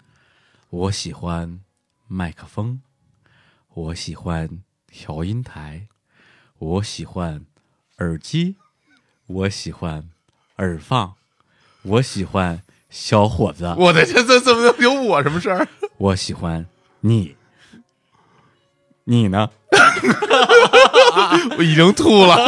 [0.71, 1.61] 我喜欢
[2.07, 2.81] 麦克风，
[3.75, 5.89] 我喜欢调音台，
[6.59, 7.45] 我喜欢
[7.99, 8.55] 耳机，
[9.27, 10.09] 我喜欢
[10.59, 11.15] 耳放，
[11.83, 15.67] 我喜欢小伙子，我的天，这怎么能有我什么事儿？
[15.97, 16.67] 我喜欢
[17.01, 17.35] 你，
[19.05, 19.51] 你呢？
[21.59, 22.37] 我已经吐了。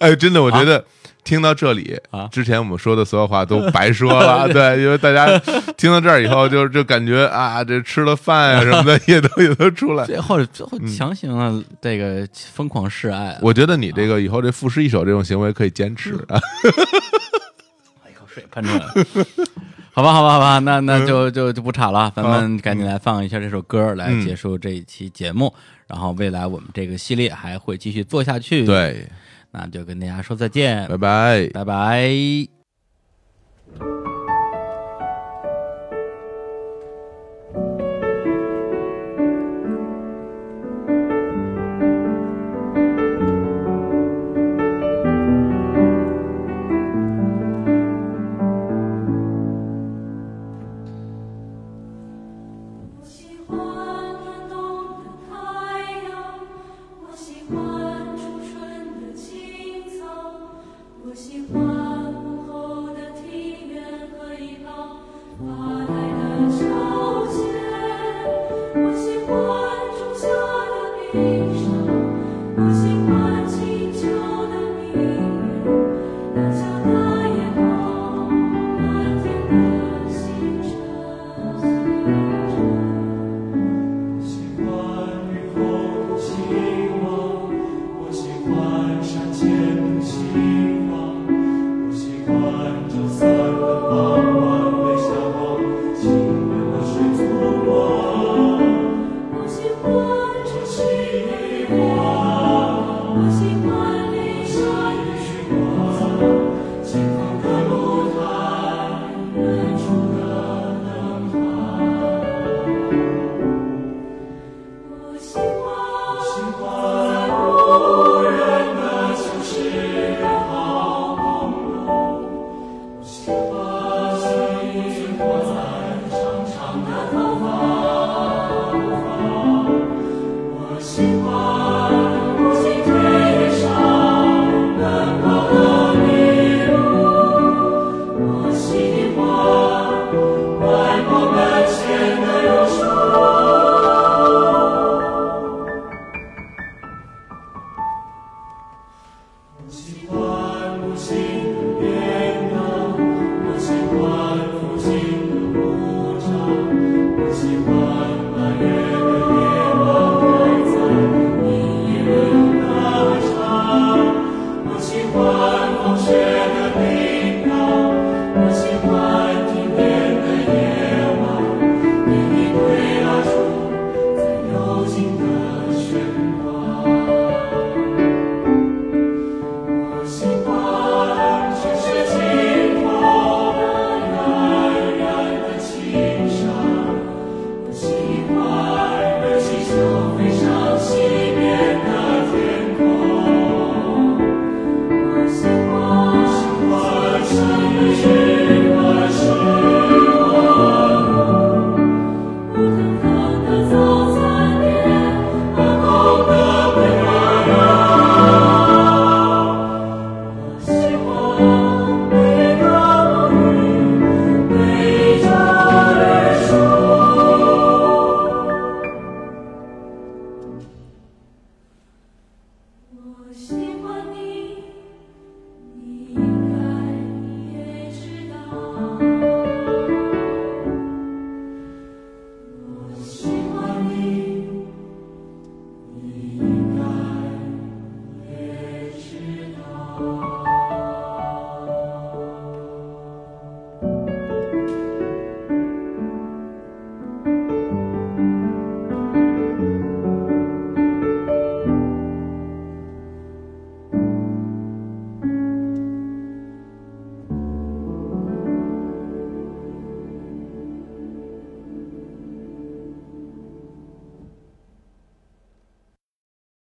[0.00, 0.86] 哎，真的，我觉得
[1.24, 4.48] 听到这里啊之前我们说的所有话都白说了。
[4.52, 5.38] 对，因为大家
[5.76, 10.04] 听到这儿以后，就就感觉啊，这吃了饭啊 什么的也都也都出来。
[10.04, 16.40] 最后最后强行了这个疯狂示爱，我觉得你这个以后这赋诗一首这种行为可以坚持啊。
[18.10, 18.92] 一口水喷出来了。
[19.94, 25.52] 好吧，好吧，好吧，那那就就就不吵了，咱们赶紧来放一下这首歌，来嗯结束这一期节目。
[25.86, 29.06] 然后未来我们这个系列还会继续做下去。，对，
[29.52, 31.48] 那就跟大家说再见，拜拜。
[31.52, 32.10] 拜拜。